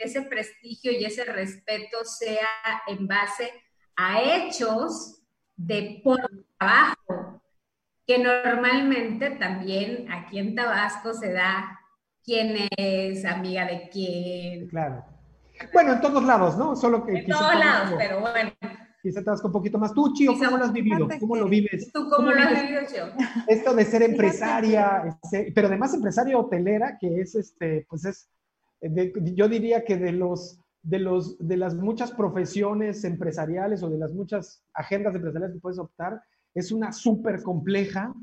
ese 0.00 0.22
prestigio 0.22 0.92
y 0.92 1.04
ese 1.04 1.24
respeto 1.24 2.04
sea 2.04 2.48
en 2.86 3.06
base 3.06 3.52
a 3.96 4.22
hechos 4.22 5.22
de 5.56 6.00
por 6.02 6.20
trabajo, 6.58 7.42
que 8.06 8.18
normalmente 8.18 9.30
también 9.30 10.10
aquí 10.10 10.38
en 10.38 10.54
Tabasco 10.54 11.12
se 11.12 11.32
da 11.32 11.77
quién 12.28 12.68
es 12.76 13.24
amiga 13.24 13.64
de 13.64 13.88
quién. 13.90 14.68
Claro. 14.68 15.04
Bueno, 15.72 15.94
en 15.94 16.00
todos 16.00 16.22
lados, 16.24 16.58
¿no? 16.58 16.76
Solo 16.76 17.04
que... 17.04 17.20
En 17.20 17.26
todos 17.26 17.58
lados, 17.58 17.94
pero 17.98 18.20
bueno 18.20 18.52
quizá 19.02 19.22
te 19.22 19.30
vas 19.30 19.44
un 19.44 19.52
poquito 19.52 19.78
más. 19.78 19.94
Tú, 19.94 20.12
Chio, 20.12 20.34
¿cómo 20.36 20.58
lo 20.58 20.64
has 20.64 20.72
vivido? 20.72 21.08
¿Cómo 21.20 21.36
lo 21.36 21.48
vives? 21.48 21.90
¿Tú 21.92 22.08
cómo, 22.08 22.30
lo 22.30 22.40
has 22.40 22.62
vivido, 22.62 22.80
Chio? 22.86 23.04
Esto 23.46 23.74
de 23.74 23.84
ser 23.84 24.02
empresaria, 24.02 25.18
este, 25.22 25.52
pero 25.54 25.68
además 25.68 25.94
empresaria 25.94 26.36
hotelera, 26.36 26.98
que 27.00 27.20
es, 27.20 27.34
este, 27.34 27.86
pues 27.88 28.04
es, 28.04 28.28
yo 28.80 29.48
diría 29.48 29.84
que 29.84 29.96
de 29.96 30.12
los, 30.12 30.60
de 30.82 30.98
los, 30.98 31.38
de 31.38 31.56
las 31.56 31.74
muchas 31.74 32.12
profesiones 32.12 33.04
empresariales 33.04 33.82
o 33.82 33.88
de 33.88 33.98
las 33.98 34.12
muchas 34.12 34.62
agendas 34.74 35.14
empresariales 35.14 35.54
que 35.54 35.60
puedes 35.60 35.78
optar, 35.78 36.22
es 36.54 36.72
una 36.72 36.92
súper 36.92 37.42
compleja, 37.42 38.14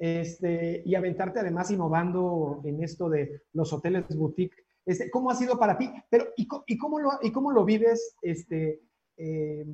este, 0.00 0.82
y 0.84 0.96
aventarte 0.96 1.38
además 1.38 1.70
innovando 1.70 2.60
en 2.64 2.82
esto 2.82 3.08
de 3.08 3.42
los 3.52 3.72
hoteles 3.72 4.16
boutique. 4.16 4.56
Este, 4.84 5.10
¿Cómo 5.10 5.30
ha 5.30 5.36
sido 5.36 5.58
para 5.58 5.78
ti? 5.78 5.92
Pero, 6.08 6.24
¿y, 6.36 6.48
y, 6.66 6.78
cómo, 6.78 6.98
lo, 6.98 7.10
y 7.22 7.30
cómo 7.30 7.52
lo 7.52 7.64
vives 7.64 8.16
este, 8.22 8.80
eh, 9.18 9.66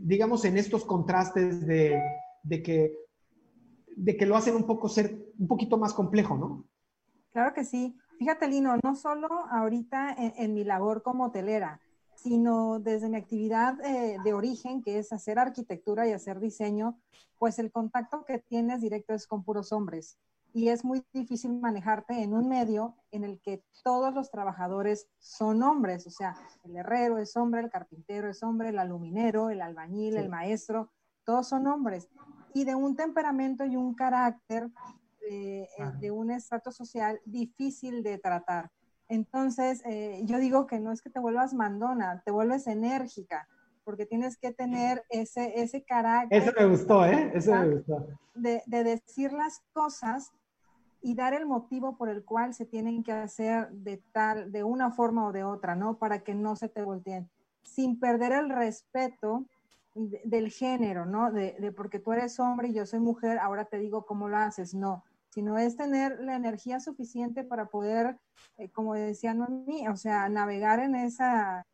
digamos, 0.00 0.44
en 0.44 0.56
estos 0.56 0.84
contrastes 0.84 1.66
de, 1.66 2.00
que, 2.64 2.96
de 3.96 4.16
que 4.16 4.26
lo 4.26 4.36
hacen 4.36 4.54
un 4.54 4.66
poco 4.66 4.88
ser 4.88 5.18
un 5.38 5.48
poquito 5.48 5.78
más 5.78 5.92
complejo, 5.92 6.36
¿no? 6.36 6.64
Claro 7.32 7.52
que 7.54 7.64
sí. 7.64 7.96
Fíjate, 8.18 8.48
Lino, 8.48 8.76
no 8.82 8.94
solo 8.94 9.28
ahorita 9.50 10.14
en, 10.36 10.54
mi 10.54 10.64
labor 10.64 11.02
como 11.02 11.26
hotelera, 11.26 11.80
sino 12.18 12.80
desde 12.80 13.08
mi 13.08 13.16
actividad 13.16 13.80
eh, 13.84 14.18
de 14.24 14.34
origen, 14.34 14.82
que 14.82 14.98
es 14.98 15.12
hacer 15.12 15.38
arquitectura 15.38 16.06
y 16.06 16.12
hacer 16.12 16.40
diseño, 16.40 16.98
pues 17.38 17.58
el 17.58 17.70
contacto 17.70 18.24
que 18.24 18.38
tienes 18.38 18.80
directo 18.80 19.14
es 19.14 19.26
con 19.26 19.44
puros 19.44 19.72
hombres. 19.72 20.18
Y 20.52 20.70
es 20.70 20.84
muy 20.84 21.04
difícil 21.12 21.52
manejarte 21.60 22.22
en 22.22 22.34
un 22.34 22.48
medio 22.48 22.96
en 23.12 23.22
el 23.22 23.40
que 23.40 23.62
todos 23.84 24.12
los 24.14 24.30
trabajadores 24.30 25.06
son 25.18 25.62
hombres, 25.62 26.06
o 26.06 26.10
sea, 26.10 26.34
el 26.64 26.76
herrero 26.76 27.18
es 27.18 27.36
hombre, 27.36 27.60
el 27.60 27.70
carpintero 27.70 28.28
es 28.28 28.42
hombre, 28.42 28.70
el 28.70 28.78
aluminero, 28.78 29.50
el 29.50 29.60
albañil, 29.60 30.16
el 30.16 30.28
maestro, 30.28 30.90
todos 31.24 31.48
son 31.48 31.66
hombres. 31.66 32.08
Y 32.54 32.64
de 32.64 32.74
un 32.74 32.96
temperamento 32.96 33.64
y 33.64 33.76
un 33.76 33.94
carácter 33.94 34.70
eh, 35.30 35.68
eh, 35.78 35.84
de 36.00 36.10
un 36.10 36.30
estrato 36.30 36.72
social 36.72 37.20
difícil 37.24 38.02
de 38.02 38.18
tratar. 38.18 38.70
Entonces, 39.08 39.82
eh, 39.86 40.20
yo 40.24 40.38
digo 40.38 40.66
que 40.66 40.80
no 40.80 40.92
es 40.92 41.00
que 41.02 41.10
te 41.10 41.18
vuelvas 41.18 41.54
mandona, 41.54 42.22
te 42.24 42.30
vuelves 42.30 42.66
enérgica, 42.66 43.48
porque 43.84 44.04
tienes 44.04 44.36
que 44.36 44.52
tener 44.52 45.02
ese, 45.08 45.60
ese 45.62 45.82
carácter. 45.82 46.42
Eso 46.42 46.52
me 46.58 46.66
gustó, 46.66 47.06
¿eh? 47.06 47.32
Eso 47.34 47.54
me 47.54 47.76
gustó. 47.76 48.06
De, 48.34 48.62
de, 48.66 48.84
decir 48.84 49.32
las 49.32 49.62
cosas 49.72 50.30
y 51.00 51.14
dar 51.14 51.32
el 51.32 51.46
motivo 51.46 51.96
por 51.96 52.10
el 52.10 52.22
cual 52.22 52.52
se 52.52 52.66
tienen 52.66 53.02
que 53.02 53.12
hacer 53.12 53.70
de 53.70 54.02
tal, 54.12 54.52
de 54.52 54.62
una 54.62 54.90
forma 54.90 55.26
o 55.26 55.32
de 55.32 55.42
otra, 55.42 55.74
¿no? 55.74 55.96
Para 55.96 56.20
que 56.20 56.34
no 56.34 56.54
se 56.54 56.68
te 56.68 56.82
volteen, 56.82 57.30
sin 57.62 57.98
perder 57.98 58.32
el 58.32 58.50
respeto 58.50 59.46
del 59.94 60.50
género, 60.50 61.06
¿no? 61.06 61.32
De, 61.32 61.56
de, 61.58 61.72
porque 61.72 61.98
tú 61.98 62.12
eres 62.12 62.38
hombre 62.38 62.68
y 62.68 62.74
yo 62.74 62.84
soy 62.84 63.00
mujer, 63.00 63.38
ahora 63.38 63.64
te 63.64 63.78
digo 63.78 64.04
cómo 64.04 64.28
lo 64.28 64.36
haces, 64.36 64.74
no, 64.74 65.02
sino 65.38 65.56
es 65.56 65.76
tener 65.76 66.18
la 66.18 66.34
energía 66.34 66.80
suficiente 66.80 67.44
para 67.44 67.66
poder, 67.66 68.18
eh, 68.56 68.70
como 68.70 68.94
decían 68.94 69.40
a 69.40 69.46
mí, 69.46 69.86
o 69.86 69.94
sea, 69.94 70.28
navegar 70.28 70.80
en 70.80 70.96
esa, 70.96 71.64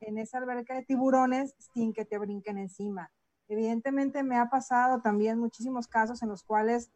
en 0.00 0.18
esa 0.18 0.38
alberca 0.38 0.74
de 0.74 0.82
tiburones 0.82 1.54
sin 1.72 1.92
que 1.92 2.04
te 2.04 2.18
brinquen 2.18 2.58
encima. 2.58 3.12
Evidentemente 3.46 4.24
me 4.24 4.38
ha 4.38 4.50
pasado 4.50 5.02
también 5.02 5.38
muchísimos 5.38 5.86
casos 5.86 6.20
en 6.24 6.30
los 6.30 6.42
cuales 6.42 6.90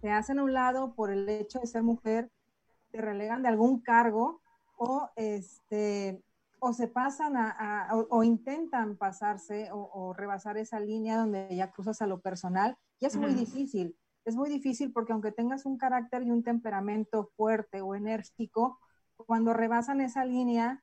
te 0.00 0.12
hacen 0.12 0.38
a 0.38 0.44
un 0.44 0.52
lado 0.52 0.94
por 0.94 1.10
el 1.10 1.28
hecho 1.28 1.58
de 1.58 1.66
ser 1.66 1.82
mujer, 1.82 2.30
te 2.92 3.00
relegan 3.00 3.42
de 3.42 3.48
algún 3.48 3.80
cargo 3.80 4.40
o, 4.76 5.10
este, 5.16 6.22
o 6.60 6.72
se 6.72 6.86
pasan 6.86 7.36
a, 7.36 7.88
o, 8.08 8.22
intentan 8.22 8.96
pasarse 8.96 9.68
o, 9.72 10.12
rebasar 10.12 10.58
esa 10.58 10.78
línea 10.78 11.16
donde 11.16 11.56
ya 11.56 11.72
cruzas 11.72 12.00
a 12.02 12.06
lo 12.06 12.20
personal 12.20 12.78
y 13.00 13.06
es 13.06 13.16
muy 13.16 13.34
difícil. 13.34 13.96
Es 14.24 14.36
muy 14.36 14.48
difícil 14.48 14.92
porque 14.92 15.12
aunque 15.12 15.32
tengas 15.32 15.66
un 15.66 15.78
carácter 15.78 16.22
y 16.22 16.30
un 16.30 16.42
temperamento 16.42 17.30
fuerte 17.36 17.80
o 17.80 17.94
enérgico, 17.94 18.78
cuando 19.16 19.52
rebasan 19.52 20.00
esa 20.00 20.24
línea, 20.24 20.82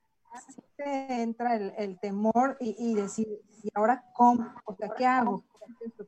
te 0.76 1.22
entra 1.22 1.54
el, 1.54 1.98
temor 2.00 2.56
y, 2.60 2.76
y, 2.78 2.94
decir, 2.94 3.26
¿y 3.62 3.68
ahora 3.74 4.04
cómo? 4.14 4.52
O 4.64 4.74
sea, 4.74 4.90
¿qué 4.96 5.06
hago? 5.06 5.44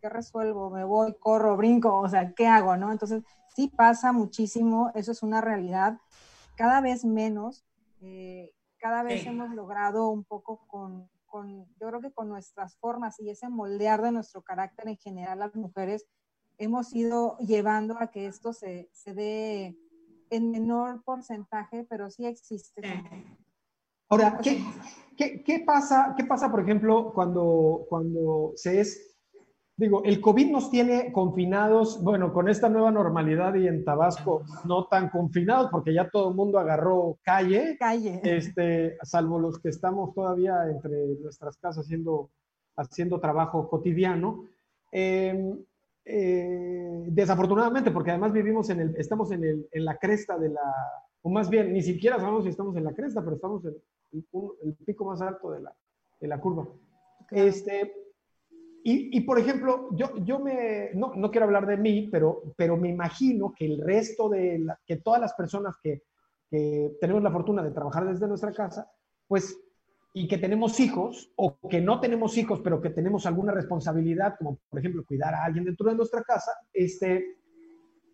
¿qué 0.00 0.08
resuelvo? 0.08 0.70
¿Me 0.70 0.84
voy, 0.84 1.14
corro, 1.18 1.56
brinco? 1.56 1.96
O 1.96 2.08
sea, 2.08 2.32
¿qué 2.32 2.46
hago? 2.46 2.76
¿no? 2.76 2.92
Entonces, 2.92 3.22
sí 3.54 3.68
pasa 3.68 4.12
muchísimo, 4.12 4.90
eso 4.94 5.12
es 5.12 5.22
una 5.22 5.40
realidad, 5.40 5.98
cada 6.56 6.80
vez 6.80 7.04
menos, 7.04 7.64
eh, 8.00 8.52
cada 8.78 9.02
vez 9.02 9.26
hemos 9.26 9.50
logrado 9.54 10.08
un 10.08 10.24
poco 10.24 10.66
con, 10.66 11.10
con, 11.26 11.66
yo 11.78 11.88
creo 11.88 12.00
que 12.00 12.12
con 12.12 12.28
nuestras 12.28 12.76
formas 12.76 13.18
y 13.20 13.30
ese 13.30 13.48
moldear 13.48 14.02
de 14.02 14.12
nuestro 14.12 14.42
carácter 14.42 14.88
en 14.88 14.96
general 14.96 15.38
las 15.38 15.54
mujeres, 15.54 16.06
hemos 16.60 16.94
ido 16.94 17.36
llevando 17.38 17.96
a 17.98 18.10
que 18.10 18.26
esto 18.26 18.52
se, 18.52 18.88
se 18.92 19.14
dé 19.14 19.76
en 20.30 20.50
menor 20.50 21.02
porcentaje, 21.02 21.84
pero 21.88 22.10
sí 22.10 22.26
existe. 22.26 22.82
Ahora, 24.08 24.38
¿qué, 24.42 24.62
qué, 25.16 25.42
qué, 25.42 25.60
pasa, 25.60 26.14
¿qué 26.16 26.24
pasa, 26.24 26.50
por 26.50 26.60
ejemplo, 26.60 27.12
cuando, 27.12 27.86
cuando 27.88 28.52
se 28.56 28.80
es 28.80 29.10
digo, 29.80 30.02
el 30.04 30.20
COVID 30.20 30.50
nos 30.50 30.70
tiene 30.70 31.10
confinados, 31.10 32.02
bueno, 32.02 32.34
con 32.34 32.50
esta 32.50 32.68
nueva 32.68 32.90
normalidad 32.90 33.54
y 33.54 33.66
en 33.66 33.82
Tabasco 33.82 34.42
no 34.66 34.84
tan 34.86 35.08
confinados 35.08 35.70
porque 35.70 35.94
ya 35.94 36.10
todo 36.10 36.28
el 36.28 36.36
mundo 36.36 36.58
agarró 36.58 37.18
calle. 37.22 37.76
Calle. 37.78 38.20
Este, 38.24 38.98
salvo 39.02 39.38
los 39.38 39.58
que 39.58 39.70
estamos 39.70 40.14
todavía 40.14 40.68
entre 40.70 41.06
nuestras 41.20 41.56
casas 41.56 41.86
haciendo, 41.86 42.30
haciendo 42.76 43.20
trabajo 43.20 43.70
cotidiano. 43.70 44.44
Em, 44.92 45.56
eh, 46.04 47.04
desafortunadamente, 47.06 47.90
porque 47.90 48.10
además 48.10 48.32
vivimos 48.32 48.70
en 48.70 48.80
el, 48.80 48.96
estamos 48.96 49.30
en, 49.32 49.44
el, 49.44 49.68
en 49.70 49.84
la 49.84 49.98
cresta 49.98 50.38
de 50.38 50.48
la, 50.48 50.74
o 51.22 51.30
más 51.30 51.50
bien, 51.50 51.72
ni 51.72 51.82
siquiera 51.82 52.18
sabemos 52.18 52.44
si 52.44 52.50
estamos 52.50 52.76
en 52.76 52.84
la 52.84 52.94
cresta, 52.94 53.22
pero 53.22 53.36
estamos 53.36 53.64
en 53.64 53.76
el, 54.12 54.74
pico 54.86 55.04
más 55.04 55.20
alto 55.20 55.52
de 55.52 55.60
la, 55.60 55.74
de 56.20 56.28
la 56.28 56.40
curva. 56.40 56.66
Este, 57.30 57.92
y, 58.82 59.20
por 59.20 59.38
ejemplo, 59.38 59.88
yo, 59.92 60.16
yo 60.24 60.38
me, 60.38 60.90
no, 60.94 61.12
no, 61.14 61.30
quiero 61.30 61.44
hablar 61.44 61.66
de 61.66 61.76
mí, 61.76 62.08
pero, 62.10 62.54
pero 62.56 62.78
me 62.78 62.88
imagino 62.88 63.52
que 63.54 63.66
el 63.66 63.78
resto 63.82 64.30
de, 64.30 64.66
que 64.86 64.96
todas 64.96 65.20
las 65.20 65.34
personas 65.34 65.76
que, 65.82 66.02
que, 66.50 66.96
tenemos 66.98 67.22
la 67.22 67.30
fortuna 67.30 67.62
de 67.62 67.72
trabajar 67.72 68.08
desde 68.08 68.26
nuestra 68.26 68.52
casa, 68.52 68.90
pues, 69.28 69.54
y 70.12 70.26
que 70.26 70.38
tenemos 70.38 70.80
hijos, 70.80 71.32
o 71.36 71.56
que 71.68 71.80
no 71.80 72.00
tenemos 72.00 72.36
hijos, 72.36 72.60
pero 72.62 72.80
que 72.80 72.90
tenemos 72.90 73.26
alguna 73.26 73.52
responsabilidad, 73.52 74.34
como 74.38 74.58
por 74.68 74.80
ejemplo 74.80 75.04
cuidar 75.04 75.34
a 75.34 75.44
alguien 75.44 75.64
dentro 75.64 75.88
de 75.88 75.96
nuestra 75.96 76.22
casa, 76.22 76.52
este, 76.72 77.36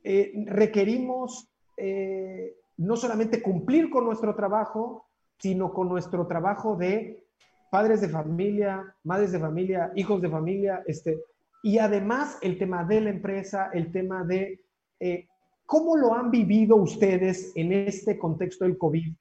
eh, 0.04 0.32
requerimos 0.46 1.48
eh, 1.76 2.54
no 2.76 2.96
solamente 2.96 3.42
cumplir 3.42 3.88
con 3.90 4.04
nuestro 4.04 4.34
trabajo, 4.34 5.06
sino 5.38 5.72
con 5.72 5.88
nuestro 5.88 6.26
trabajo 6.26 6.76
de 6.76 7.24
padres 7.70 8.00
de 8.00 8.08
familia, 8.08 8.94
madres 9.04 9.32
de 9.32 9.40
familia, 9.40 9.90
hijos 9.96 10.20
de 10.20 10.30
familia, 10.30 10.82
este, 10.86 11.18
y 11.62 11.78
además 11.78 12.38
el 12.42 12.58
tema 12.58 12.84
de 12.84 13.00
la 13.00 13.10
empresa, 13.10 13.70
el 13.72 13.90
tema 13.90 14.22
de 14.24 14.60
eh, 15.00 15.26
cómo 15.66 15.96
lo 15.96 16.14
han 16.14 16.30
vivido 16.30 16.76
ustedes 16.76 17.52
en 17.56 17.72
este 17.72 18.18
contexto 18.18 18.64
del 18.64 18.78
COVID. 18.78 19.12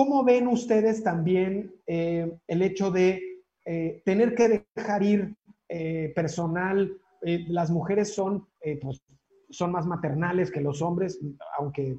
¿Cómo 0.00 0.24
ven 0.24 0.46
ustedes 0.46 1.02
también 1.02 1.74
eh, 1.86 2.32
el 2.48 2.62
hecho 2.62 2.90
de 2.90 3.22
eh, 3.66 4.00
tener 4.06 4.34
que 4.34 4.64
dejar 4.74 5.02
ir 5.02 5.36
personal? 6.14 6.96
las 7.22 7.70
mujeres 7.70 8.14
son, 8.14 8.46
pues, 8.80 9.02
son 9.50 9.72
más 9.72 9.84
maternales 9.86 10.50
que 10.50 10.62
los 10.62 10.80
hombres, 10.80 11.20
aunque 11.58 11.98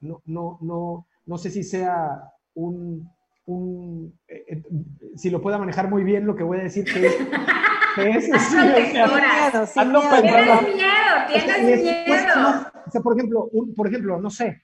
no, 0.00 0.22
no, 0.24 0.56
no, 0.60 1.08
no 1.26 1.36
sé 1.36 1.50
si 1.50 1.64
sea 1.64 2.30
un, 2.54 3.10
un, 3.46 4.16
eh, 4.28 4.44
eh, 4.46 4.62
si 5.16 5.28
lo 5.28 5.42
pueda 5.42 5.58
manejar 5.58 5.90
muy 5.90 6.04
bien, 6.04 6.26
lo 6.26 6.36
que 6.36 6.44
voy 6.44 6.58
a 6.58 6.62
decir 6.62 6.84
que 6.84 7.06
es... 7.06 7.16
Es 7.94 8.24
sí, 8.24 8.56
miedo, 8.56 9.08
Tienes 10.22 10.74
miedo, 10.74 10.96
tienes 11.28 11.82
miedo. 11.82 12.66
o 12.86 12.90
sea, 12.90 13.02
por 13.02 13.18
ejemplo, 13.18 13.50
por 13.76 13.86
ejemplo, 13.86 14.18
no 14.18 14.30
sé, 14.30 14.62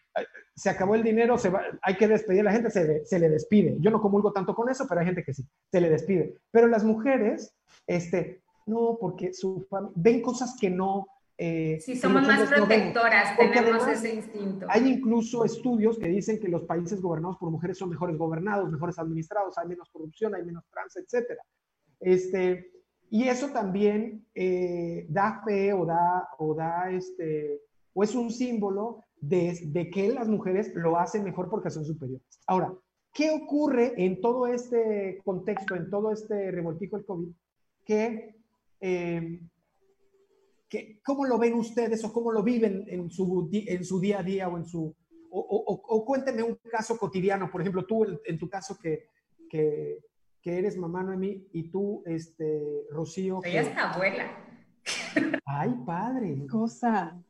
se 0.59 0.71
acabó 0.71 0.97
el 0.97 1.05
dinero, 1.05 1.39
se 1.39 1.51
va, 1.51 1.63
hay 1.83 1.97
que 1.97 2.09
despedir 2.09 2.41
a 2.41 2.45
la 2.45 2.53
gente, 2.53 2.71
se, 2.71 3.07
se, 3.07 3.19
le 3.19 3.29
despide. 3.29 3.77
Yo 3.79 3.93
no 3.93 4.01
comulgo 4.01 4.33
tanto 4.33 4.55
con 4.55 4.69
eso, 4.69 4.87
pero 4.89 5.01
hay 5.01 5.07
gente 5.07 5.23
que 5.23 5.33
sí, 5.33 5.47
se 5.71 5.81
le 5.81 5.89
despide. 5.89 6.35
Pero 6.51 6.67
las 6.67 6.83
mujeres, 6.83 7.55
este, 7.87 8.43
no, 8.67 8.99
porque 9.01 9.33
su 9.33 9.67
ven 9.95 10.21
cosas 10.21 10.57
que 10.61 10.69
no, 10.69 11.07
eh, 11.37 11.79
sí, 11.81 11.95
somos 11.95 12.27
más 12.27 12.51
protectoras, 12.51 13.37
tenemos 13.39 13.87
ese 13.87 14.17
instinto. 14.17 14.67
Hay 14.69 14.89
incluso 14.89 15.45
estudios 15.45 15.97
que 15.97 16.09
dicen 16.09 16.41
que 16.41 16.49
los 16.49 16.65
países 16.65 17.01
gobernados 17.01 17.39
por 17.39 17.53
mujeres 17.53 17.79
son 17.79 17.91
mejores 17.91 18.19
gobernados, 18.19 18.69
mejores 18.73 18.99
administrados, 18.99 19.57
hay 19.59 19.69
menos 19.69 19.89
corrupción, 19.91 20.35
hay 20.35 20.45
menos 20.45 20.65
trans, 20.69 20.97
etc. 20.97 21.39
Este, 22.01 22.73
y 23.11 23.29
eso 23.29 23.51
también 23.51 24.27
eh, 24.35 25.07
da 25.09 25.41
fe 25.45 25.73
o 25.73 25.87
da, 25.87 26.29
o 26.39 26.55
da 26.55 26.91
este, 26.91 27.63
o 27.95 28.03
es 28.03 28.17
un 28.17 28.33
símbolo 28.33 29.05
de, 29.21 29.59
de, 29.67 29.91
que 29.91 30.09
las 30.09 30.29
mujeres 30.29 30.73
lo 30.75 30.99
hacen 30.99 31.25
mejor 31.25 31.49
porque 31.49 31.71
son 31.71 31.85
superiores. 31.85 32.41
Ahora, 32.47 32.73
¿qué 33.13 33.31
ocurre 33.31 33.95
en 33.97 34.21
todo 34.21 34.47
este 34.47 35.21
contexto, 35.25 35.75
en 35.75 35.91
todo 35.91 36.13
este 36.13 36.51
revoltijo 36.51 36.97
del 36.97 37.07
COVID? 37.07 37.29
Que 37.85 38.37
eh, 38.81 39.41
¿Cómo 41.03 41.25
lo 41.25 41.39
ven 41.39 41.55
ustedes 41.55 42.05
o 42.05 42.13
cómo 42.13 42.31
lo 42.31 42.43
viven 42.43 42.85
en 42.89 43.11
su, 43.11 43.49
en 43.53 43.85
su 43.85 44.01
día 44.01 44.21
a 44.21 44.23
día 44.23 44.49
o 44.49 44.59
en 44.59 44.67
su... 44.67 44.95
O, 45.31 45.41
o, 45.41 46.05
cuénteme 46.07 46.43
un 46.43 46.59
caso 46.71 46.97
cotidiano, 46.97 47.51
por 47.51 47.61
ejemplo, 47.61 47.85
tú 47.85 48.05
en, 48.25 48.39
tu 48.39 48.49
caso 48.49 48.79
que, 48.79 49.09
que, 49.51 49.99
que, 50.41 50.59
eres 50.59 50.79
mamá 50.79 51.03
Noemí 51.03 51.47
y 51.53 51.71
tú, 51.71 52.03
este, 52.07 52.87
Rocío. 52.91 53.41
Ella 53.45 53.61
es 53.61 53.77
abuela. 53.77 54.27
Ay, 55.45 55.75
padre. 55.85 56.47
Cosa. 56.51 57.23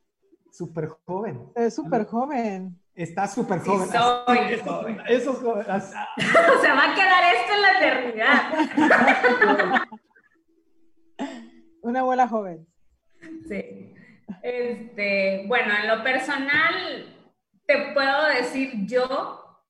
Súper 0.50 0.88
joven. 1.06 1.52
Es 1.54 1.74
súper 1.74 2.04
joven. 2.06 2.80
Está 2.94 3.28
súper 3.28 3.60
joven. 3.60 3.88
soy 3.88 4.58
joven. 4.58 5.00
Eso 5.08 5.30
es 5.32 5.38
joven. 5.38 5.64
Se 6.60 6.68
va 6.68 6.92
a 6.92 6.94
quedar 6.94 7.34
esto 7.34 7.54
en 7.54 7.62
la 7.62 7.78
eternidad. 7.78 8.52
Una 11.82 12.00
abuela 12.00 12.26
joven. 12.26 12.66
Sí. 13.48 13.94
Este, 14.42 15.44
bueno, 15.46 15.72
en 15.80 15.88
lo 15.88 16.02
personal, 16.02 17.16
te 17.66 17.92
puedo 17.92 18.26
decir 18.26 18.72
yo, 18.86 19.62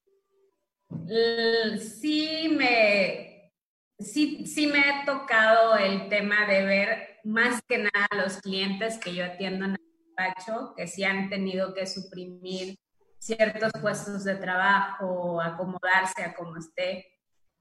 sí 1.79 2.55
me, 2.57 3.53
sí, 3.99 4.47
sí 4.47 4.67
me 4.69 4.81
ha 4.81 5.05
tocado 5.05 5.77
el 5.77 6.09
tema 6.09 6.47
de 6.47 6.65
ver 6.65 7.21
más 7.25 7.61
que 7.69 7.79
nada 7.79 8.07
a 8.11 8.17
los 8.17 8.41
clientes 8.41 8.99
que 8.99 9.15
yo 9.15 9.25
atiendo 9.25 9.67
en 9.67 9.73
el 9.73 9.88
despacho, 10.19 10.75
que 10.77 10.87
sí 10.87 11.05
han 11.05 11.29
tenido 11.29 11.75
que 11.75 11.87
suprimir 11.87 12.79
ciertos 13.19 13.73
puestos 13.81 14.25
de 14.25 14.37
trabajo, 14.37 15.41
acomodarse 15.41 16.23
a 16.23 16.35
como 16.35 16.57
esté. 16.57 17.07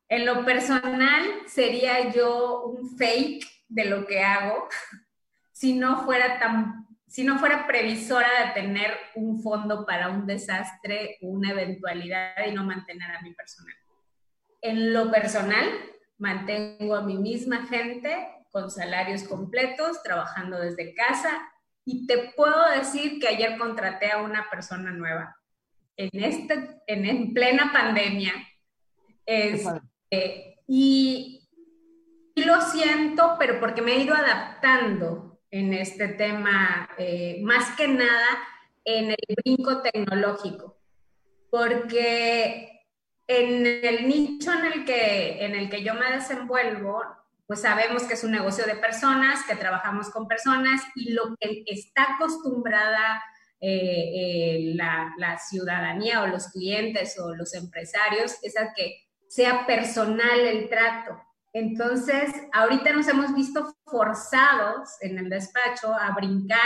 En 0.09 0.25
lo 0.25 0.45
personal, 0.45 1.23
sería 1.47 2.11
yo 2.11 2.63
un 2.63 2.97
fake 2.97 3.45
de 3.67 3.85
lo 3.85 4.05
que 4.05 4.23
hago 4.23 4.67
si 5.51 5.73
no 5.73 6.05
fuera 6.05 6.39
tan, 6.39 6.87
si 7.07 7.23
no 7.23 7.39
fuera 7.39 7.67
previsora 7.67 8.27
de 8.45 8.61
tener 8.61 8.97
un 9.15 9.41
fondo 9.41 9.85
para 9.85 10.09
un 10.09 10.25
desastre, 10.25 11.17
una 11.21 11.51
eventualidad 11.51 12.45
y 12.47 12.51
no 12.51 12.63
mantener 12.63 13.11
a 13.11 13.21
mi 13.21 13.33
personal. 13.33 13.73
En 14.61 14.93
lo 14.93 15.11
personal, 15.11 15.67
mantengo 16.17 16.95
a 16.95 17.01
mi 17.01 17.17
misma 17.17 17.65
gente 17.67 18.27
con 18.51 18.71
salarios 18.71 19.23
completos, 19.23 20.01
trabajando 20.03 20.59
desde 20.59 20.93
casa 20.93 21.47
y 21.89 22.05
te 22.05 22.33
puedo 22.35 22.69
decir 22.69 23.17
que 23.17 23.29
ayer 23.29 23.57
contraté 23.57 24.11
a 24.11 24.21
una 24.21 24.49
persona 24.49 24.91
nueva. 24.91 25.37
En, 25.95 26.09
este, 26.13 26.81
en, 26.85 27.33
plena 27.33 27.71
pandemia. 27.71 28.33
Este, 29.25 30.59
y, 30.67 31.47
y 32.35 32.43
lo 32.43 32.59
siento, 32.61 33.37
pero 33.39 33.61
porque 33.61 33.81
me 33.81 33.93
he 33.93 34.03
ido 34.03 34.13
adaptando 34.13 35.39
en 35.49 35.73
este 35.73 36.09
tema, 36.09 36.89
eh, 36.97 37.39
más 37.41 37.75
que 37.77 37.87
nada 37.87 38.27
en 38.83 39.11
el 39.11 39.35
brinco 39.37 39.81
tecnológico, 39.81 40.77
porque 41.49 42.85
en 43.27 43.65
el 43.65 44.09
nicho 44.09 44.51
en 44.51 44.65
el 44.65 44.85
que, 44.85 45.45
en 45.45 45.55
el 45.55 45.69
que 45.69 45.83
yo 45.83 45.93
me 45.93 46.11
desenvuelvo, 46.11 47.01
pues 47.47 47.61
sabemos 47.61 48.03
que 48.03 48.15
es 48.15 48.23
un 48.23 48.31
negocio 48.31 48.65
de 48.65 48.75
personas, 48.75 49.43
que 49.47 49.55
trabajamos 49.55 50.09
con 50.09 50.27
personas 50.27 50.81
y 50.95 51.13
lo 51.13 51.35
que 51.39 51.63
está 51.65 52.15
acostumbrada 52.15 53.23
eh, 53.59 53.69
eh, 53.69 54.73
la, 54.75 55.13
la, 55.17 55.39
ciudadanía 55.39 56.21
o 56.21 56.27
los 56.27 56.49
clientes 56.49 57.17
o 57.17 57.33
los 57.33 57.55
empresarios 57.55 58.35
es 58.43 58.55
a 58.55 58.73
que 58.75 59.07
sea 59.27 59.65
personal 59.65 60.39
el 60.41 60.69
trato. 60.69 61.19
Entonces, 61.53 62.31
ahorita 62.53 62.91
nos 62.91 63.07
hemos 63.07 63.33
visto 63.33 63.73
forzados 63.85 64.89
en 65.01 65.17
el 65.17 65.29
despacho 65.29 65.91
a 65.91 66.13
brincar 66.13 66.59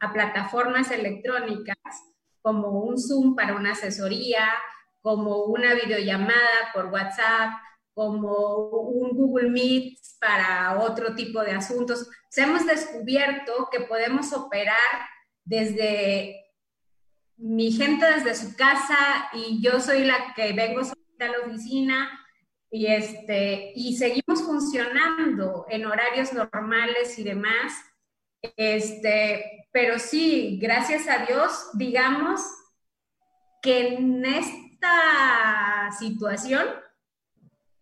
a 0.00 0.12
plataformas 0.12 0.90
electrónicas 0.90 1.76
como 2.42 2.80
un 2.80 2.98
Zoom 2.98 3.34
para 3.34 3.54
una 3.54 3.72
asesoría, 3.72 4.46
como 5.00 5.44
una 5.44 5.74
videollamada 5.74 6.72
por 6.74 6.86
WhatsApp, 6.86 7.50
como 7.96 8.68
un 8.68 9.16
Google 9.16 9.48
Meet 9.48 9.96
para 10.20 10.82
otro 10.82 11.14
tipo 11.14 11.40
de 11.40 11.52
asuntos. 11.52 12.10
Se 12.28 12.42
hemos 12.42 12.66
descubierto 12.66 13.70
que 13.72 13.80
podemos 13.80 14.34
operar 14.34 14.76
desde 15.46 16.44
mi 17.38 17.72
gente 17.72 18.04
desde 18.04 18.34
su 18.34 18.54
casa 18.54 19.30
y 19.32 19.62
yo 19.62 19.80
soy 19.80 20.04
la 20.04 20.34
que 20.34 20.52
vengo 20.52 20.82
a 20.82 21.24
la 21.24 21.46
oficina 21.46 22.20
y, 22.70 22.86
este, 22.88 23.72
y 23.74 23.96
seguimos 23.96 24.42
funcionando 24.42 25.64
en 25.70 25.86
horarios 25.86 26.34
normales 26.34 27.18
y 27.18 27.24
demás. 27.24 27.72
Este, 28.42 29.68
pero 29.72 29.98
sí, 29.98 30.58
gracias 30.60 31.08
a 31.08 31.24
Dios, 31.24 31.70
digamos 31.78 32.42
que 33.62 33.94
en 33.94 34.22
esta 34.26 35.90
situación 35.98 36.66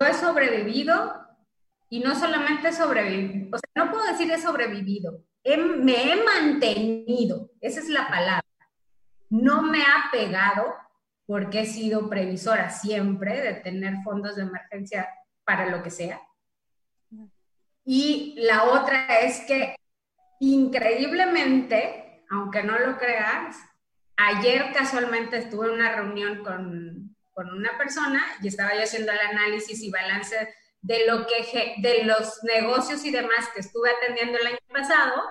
yo 0.00 0.06
he 0.06 0.14
sobrevivido 0.14 1.24
y 1.88 2.00
no 2.00 2.14
solamente 2.14 2.68
he 2.68 2.72
sobrevivido, 2.72 3.56
o 3.56 3.58
sea, 3.58 3.84
no 3.84 3.92
puedo 3.92 4.04
decir 4.06 4.30
he 4.30 4.40
sobrevivido, 4.40 5.24
me 5.44 6.12
he 6.12 6.24
mantenido, 6.24 7.50
esa 7.60 7.80
es 7.80 7.88
la 7.88 8.08
palabra. 8.08 8.42
No 9.30 9.62
me 9.62 9.82
ha 9.82 10.10
pegado 10.10 10.74
porque 11.26 11.60
he 11.60 11.66
sido 11.66 12.08
previsora 12.08 12.70
siempre 12.70 13.40
de 13.40 13.54
tener 13.54 13.96
fondos 14.02 14.36
de 14.36 14.42
emergencia 14.42 15.08
para 15.44 15.66
lo 15.66 15.82
que 15.82 15.90
sea. 15.90 16.20
Y 17.84 18.34
la 18.38 18.64
otra 18.64 19.20
es 19.20 19.40
que 19.40 19.76
increíblemente, 20.40 22.24
aunque 22.30 22.62
no 22.62 22.78
lo 22.78 22.96
creas, 22.96 23.56
ayer 24.16 24.72
casualmente 24.72 25.36
estuve 25.36 25.66
en 25.66 25.74
una 25.74 25.94
reunión 25.94 26.42
con, 26.42 27.13
con 27.34 27.50
una 27.50 27.76
persona 27.76 28.24
y 28.42 28.48
estaba 28.48 28.74
yo 28.74 28.82
haciendo 28.82 29.12
el 29.12 29.18
análisis 29.18 29.82
y 29.82 29.90
balance 29.90 30.54
de, 30.80 31.06
lo 31.06 31.26
que, 31.26 31.74
de 31.78 32.04
los 32.04 32.42
negocios 32.44 33.04
y 33.04 33.10
demás 33.10 33.48
que 33.52 33.60
estuve 33.60 33.90
atendiendo 33.90 34.38
el 34.38 34.46
año 34.46 34.58
pasado. 34.72 35.22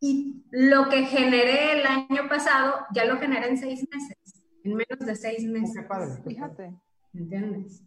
Y 0.00 0.44
lo 0.50 0.90
que 0.90 1.04
generé 1.04 1.80
el 1.80 1.86
año 1.86 2.28
pasado, 2.28 2.86
ya 2.92 3.06
lo 3.06 3.18
generé 3.18 3.48
en 3.48 3.56
seis 3.56 3.86
meses 3.90 4.34
en 4.64 4.74
menos 4.74 4.98
de 4.98 5.14
seis 5.14 5.44
meses. 5.44 5.86
Fíjate. 6.26 6.72
¿Entiendes? 7.12 7.82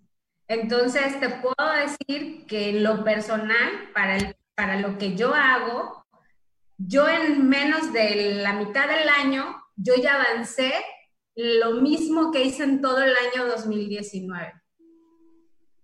Entonces, 0.48 1.20
te 1.20 1.30
puedo 1.30 1.74
decir 1.74 2.46
que 2.46 2.80
lo 2.80 3.04
personal, 3.04 3.90
para, 3.94 4.16
el, 4.16 4.36
para 4.56 4.80
lo 4.80 4.98
que 4.98 5.16
yo 5.16 5.34
hago, 5.34 6.06
yo 6.78 7.10
en 7.10 7.50
menos 7.50 7.92
de 7.92 8.36
la 8.36 8.54
mitad 8.54 8.88
del 8.88 9.10
año, 9.10 9.58
yo 9.76 9.96
ya 9.96 10.16
avancé 10.16 10.74
lo 11.38 11.82
mismo 11.82 12.32
que 12.32 12.44
hice 12.44 12.64
en 12.64 12.82
todo 12.82 12.98
el 12.98 13.14
año 13.16 13.48
2019. 13.48 14.54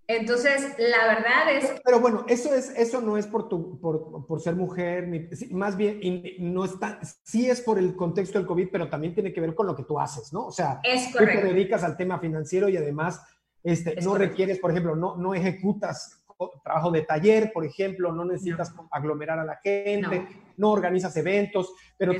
Entonces, 0.07 0.75
la 0.77 1.07
verdad 1.07 1.55
es... 1.55 1.81
Pero, 1.85 1.99
bueno, 1.99 2.25
eso, 2.27 2.53
es, 2.53 2.73
eso 2.75 3.01
no 3.01 3.17
es 3.17 3.25
por, 3.25 3.47
tu, 3.47 3.79
por, 3.79 4.25
por 4.25 4.41
ser 4.41 4.55
mujer, 4.55 5.07
ni, 5.07 5.29
más 5.51 5.77
bien, 5.77 6.01
no 6.39 6.65
está, 6.65 6.99
sí 7.23 7.49
es 7.49 7.61
por 7.61 7.79
el 7.79 7.95
contexto 7.95 8.37
del 8.37 8.47
COVID, 8.47 8.67
pero 8.71 8.89
también 8.89 9.13
tiene 9.13 9.31
que 9.31 9.39
ver 9.39 9.55
con 9.55 9.67
lo 9.67 9.75
que 9.75 9.83
tú 9.83 9.99
haces, 9.99 10.33
¿no? 10.33 10.47
O 10.47 10.51
sea, 10.51 10.81
tú 10.83 11.19
te 11.19 11.43
dedicas 11.43 11.83
al 11.83 11.95
tema 11.95 12.19
financiero 12.19 12.67
y 12.67 12.75
además 12.75 13.21
este, 13.63 13.95
no 14.01 14.15
requieres, 14.15 14.59
por 14.59 14.71
ejemplo, 14.71 14.95
no, 14.95 15.15
no 15.15 15.33
ejecutas 15.33 16.22
trabajo 16.63 16.91
de 16.91 17.01
taller, 17.01 17.51
por 17.53 17.65
ejemplo, 17.65 18.12
no 18.12 18.25
necesitas 18.25 18.73
aglomerar 18.91 19.39
a 19.39 19.45
la 19.45 19.60
gente, 19.63 20.27
no, 20.58 20.71
organizas 20.71 21.15
eventos, 21.17 21.73
pero, 21.97 22.13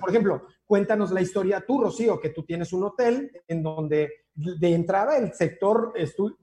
por 0.00 0.10
ejemplo, 0.10 0.46
cuéntanos 0.66 1.10
la 1.10 1.20
historia 1.20 1.64
tú, 1.66 1.82
Rocío, 1.82 2.20
que 2.20 2.30
tú 2.30 2.44
tienes 2.44 2.72
un 2.72 2.84
hotel 2.84 3.30
en 3.48 3.62
donde 3.62 4.26
de 4.34 4.74
entrada 4.74 5.16
el 5.16 5.32
sector, 5.32 5.94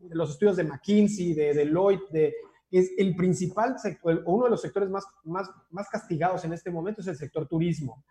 los 0.09 0.31
estudios 0.31 0.55
de 0.55 0.63
McKinsey, 0.63 1.33
de 1.33 1.53
Deloitte, 1.53 2.09
de, 2.11 2.33
es 2.71 2.91
el 2.97 3.15
principal 3.15 3.77
sector, 3.77 4.23
uno 4.25 4.45
de 4.45 4.49
los 4.49 4.61
sectores 4.61 4.89
más, 4.89 5.05
más, 5.23 5.49
más 5.69 5.87
castigados 5.89 6.43
en 6.43 6.53
este 6.53 6.71
momento 6.71 7.01
es 7.01 7.07
el 7.07 7.15
sector 7.15 7.47
turismo. 7.47 8.03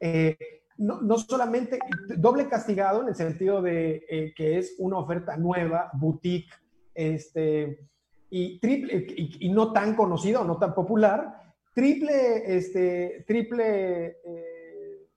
Eh, 0.00 0.36
no, 0.78 1.00
no, 1.00 1.18
solamente 1.18 1.78
doble 2.16 2.48
castigado 2.48 3.02
en 3.02 3.08
el 3.08 3.14
sentido 3.14 3.62
de 3.62 4.04
eh, 4.08 4.32
que 4.36 4.58
es 4.58 4.74
una 4.78 4.98
oferta 4.98 5.36
nueva, 5.36 5.90
boutique, 5.94 6.52
este, 6.94 7.88
y, 8.30 8.58
triple, 8.58 9.06
y, 9.16 9.48
no 9.48 9.72
tan 9.72 9.94
conocido, 9.94 10.44
no 10.44 10.58
tan 10.58 10.74
popular, 10.74 11.54
triple, 11.74 12.56
este, 12.56 13.24
triple, 13.26 14.18
eh, 14.24 15.08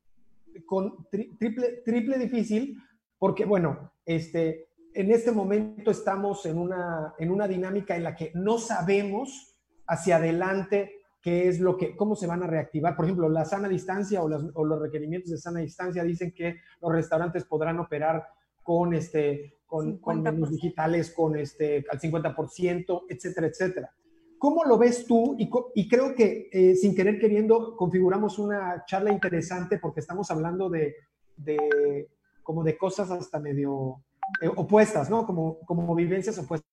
con, 0.66 1.08
triple, 1.10 1.82
triple 1.84 2.18
difícil, 2.18 2.78
porque 3.18 3.46
bueno, 3.46 3.92
este, 4.06 4.70
en 4.94 5.12
este 5.12 5.32
momento 5.32 5.92
estamos 5.92 6.46
en 6.46 6.58
una, 6.58 7.14
en 7.18 7.32
una 7.32 7.48
dinámica 7.48 7.96
en 7.96 8.04
la 8.04 8.16
que 8.16 8.32
no 8.36 8.58
sabemos 8.58 9.58
hacia 9.88 10.18
adelante 10.18 11.02
qué 11.22 11.48
es 11.48 11.60
lo 11.60 11.78
que, 11.78 11.96
cómo 11.96 12.16
se 12.16 12.28
van 12.28 12.44
a 12.44 12.48
reactivar. 12.48 12.96
Por 12.96 13.06
ejemplo, 13.06 13.30
la 13.30 13.46
sana 13.46 13.68
distancia 13.68 14.24
o 14.24 14.28
los 14.28 14.82
requerimientos 14.82 15.32
de 15.32 15.38
sana 15.38 15.60
distancia 15.60 16.04
dicen 16.04 16.32
que 16.32 16.58
los 16.82 16.92
restaurantes 16.92 17.46
podrán 17.46 17.80
operar 17.80 18.26
con 18.64 18.94
este, 18.94 19.61
con, 19.72 20.00
con 20.00 20.22
menús 20.22 20.52
digitales 20.52 21.14
con 21.16 21.38
este, 21.38 21.86
al 21.90 21.98
50%, 21.98 23.06
etcétera, 23.08 23.48
etcétera. 23.48 23.96
¿Cómo 24.38 24.66
lo 24.66 24.78
ves 24.78 25.06
tú? 25.06 25.38
Y, 25.40 25.50
y 25.76 25.88
creo 25.88 26.14
que 26.14 26.50
eh, 26.52 26.76
sin 26.76 26.94
querer 26.94 27.18
queriendo 27.18 27.78
configuramos 27.78 28.38
una 28.38 28.84
charla 28.86 29.14
interesante 29.14 29.80
porque 29.80 30.02
estamos 30.02 30.30
hablando 30.30 30.70
de, 30.70 30.94
de 31.38 32.10
como 32.44 32.66
de 32.66 32.78
cosas 32.78 33.12
hasta 33.12 33.40
medio 33.40 34.04
eh, 34.42 34.50
opuestas, 34.54 35.10
¿no? 35.10 35.26
Como, 35.26 35.60
como 35.60 35.96
vivencias 35.96 36.38
opuestas. 36.38 36.70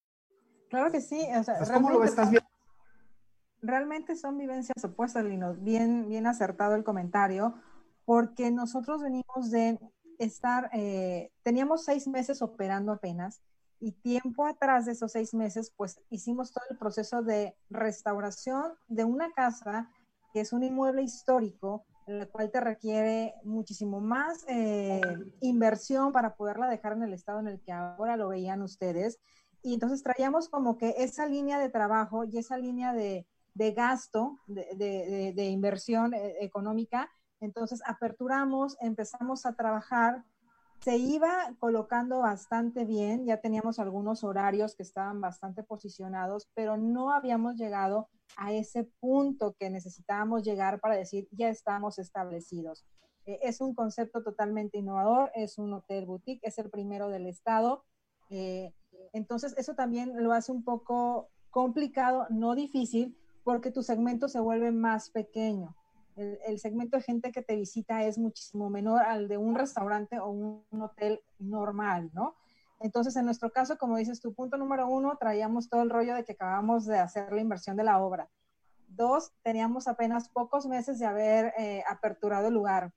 Claro 0.69 0.91
que 0.91 0.99
sí. 0.99 1.25
O 1.39 1.43
sea, 1.45 1.55
¿Cómo 1.73 1.91
lo 1.91 2.03
estás 2.03 2.29
viendo? 2.29 2.49
Realmente 3.61 4.17
son 4.17 4.37
vivencias 4.37 4.83
opuestas, 4.83 5.23
Lino. 5.23 5.53
Bien, 5.53 6.09
bien 6.09 6.27
acertado 6.27 6.75
el 6.75 6.83
comentario, 6.83 7.53
porque 8.03 8.51
nosotros 8.51 9.01
venimos 9.01 9.51
de 9.51 9.79
estar, 10.19 10.69
eh, 10.73 11.31
teníamos 11.43 11.85
seis 11.85 12.07
meses 12.07 12.41
operando 12.41 12.91
apenas 12.91 13.41
y 13.79 13.93
tiempo 13.93 14.45
atrás 14.45 14.85
de 14.85 14.91
esos 14.91 15.13
seis 15.13 15.33
meses, 15.33 15.73
pues 15.75 16.01
hicimos 16.09 16.51
todo 16.51 16.65
el 16.69 16.77
proceso 16.77 17.23
de 17.23 17.55
restauración 17.69 18.73
de 18.87 19.05
una 19.05 19.31
casa 19.31 19.89
que 20.33 20.41
es 20.41 20.53
un 20.53 20.63
inmueble 20.63 21.01
histórico, 21.01 21.85
en 22.05 22.15
el 22.21 22.27
cual 22.27 22.51
te 22.51 22.59
requiere 22.59 23.35
muchísimo 23.43 23.99
más 24.01 24.43
eh, 24.47 25.01
inversión 25.41 26.11
para 26.11 26.35
poderla 26.35 26.69
dejar 26.69 26.93
en 26.93 27.03
el 27.03 27.13
estado 27.13 27.39
en 27.39 27.47
el 27.47 27.61
que 27.61 27.71
ahora 27.71 28.17
lo 28.17 28.29
veían 28.29 28.61
ustedes. 28.61 29.19
Y 29.61 29.73
entonces 29.73 30.03
traíamos 30.03 30.49
como 30.49 30.77
que 30.77 30.95
esa 30.97 31.25
línea 31.25 31.59
de 31.59 31.69
trabajo 31.69 32.23
y 32.25 32.37
esa 32.37 32.57
línea 32.57 32.93
de, 32.93 33.27
de 33.53 33.71
gasto, 33.71 34.39
de, 34.47 34.67
de, 34.75 35.33
de 35.35 35.45
inversión 35.45 36.13
eh, 36.13 36.37
económica, 36.41 37.09
entonces 37.39 37.81
aperturamos, 37.85 38.77
empezamos 38.81 39.45
a 39.45 39.53
trabajar, 39.53 40.23
se 40.81 40.97
iba 40.97 41.53
colocando 41.59 42.19
bastante 42.19 42.85
bien, 42.85 43.25
ya 43.25 43.41
teníamos 43.41 43.79
algunos 43.79 44.23
horarios 44.23 44.75
que 44.75 44.83
estaban 44.83 45.19
bastante 45.19 45.63
posicionados, 45.63 46.49
pero 46.53 46.77
no 46.77 47.11
habíamos 47.11 47.55
llegado 47.55 48.07
a 48.37 48.53
ese 48.53 48.85
punto 48.99 49.55
que 49.59 49.69
necesitábamos 49.69 50.43
llegar 50.43 50.79
para 50.79 50.95
decir, 50.95 51.27
ya 51.31 51.49
estamos 51.49 51.99
establecidos. 51.99 52.85
Eh, 53.25 53.39
es 53.41 53.59
un 53.59 53.73
concepto 53.73 54.23
totalmente 54.23 54.77
innovador, 54.77 55.31
es 55.35 55.57
un 55.57 55.73
hotel 55.73 56.05
boutique, 56.05 56.47
es 56.47 56.57
el 56.59 56.69
primero 56.69 57.09
del 57.09 57.27
estado. 57.27 57.83
Eh, 58.29 58.73
entonces, 59.11 59.53
eso 59.57 59.75
también 59.75 60.23
lo 60.23 60.31
hace 60.31 60.51
un 60.53 60.63
poco 60.63 61.29
complicado, 61.49 62.27
no 62.29 62.55
difícil, 62.55 63.17
porque 63.43 63.71
tu 63.71 63.83
segmento 63.83 64.29
se 64.29 64.39
vuelve 64.39 64.71
más 64.71 65.09
pequeño 65.09 65.75
el, 66.15 66.59
segmento 66.59 66.97
de 66.97 67.03
gente 67.03 67.31
que 67.31 67.41
te 67.41 67.55
visita 67.55 68.03
es 68.03 68.17
muchísimo 68.17 68.69
menor 68.69 69.03
al 69.03 69.27
de 69.27 69.37
un 69.37 69.55
restaurante 69.55 70.19
o 70.19 70.29
un, 70.29 70.81
hotel 70.81 71.21
normal, 71.39 72.09
¿no? 72.13 72.35
Entonces, 72.79 73.15
en 73.15 73.25
nuestro 73.25 73.51
caso, 73.51 73.77
como 73.77 73.97
dices 73.97 74.21
tu 74.21 74.33
punto 74.33 74.57
número 74.57 74.87
uno, 74.87 75.17
traíamos 75.17 75.69
todo 75.69 75.81
el 75.81 75.89
rollo 75.89 76.15
de 76.15 76.23
que 76.23 76.33
acabamos 76.33 76.85
de 76.85 76.97
hacer 76.97 77.31
la 77.33 77.41
inversión 77.41 77.75
de 77.75 77.83
la 77.83 78.01
obra. 78.01 78.29
Dos, 78.87 79.33
teníamos 79.43 79.87
apenas 79.87 80.29
pocos 80.29 80.65
meses 80.65 80.99
de 80.99 81.05
haber 81.05 81.53
eh, 81.57 81.83
aperturado 81.89 82.47
el 82.47 82.53
lugar. 82.53 82.93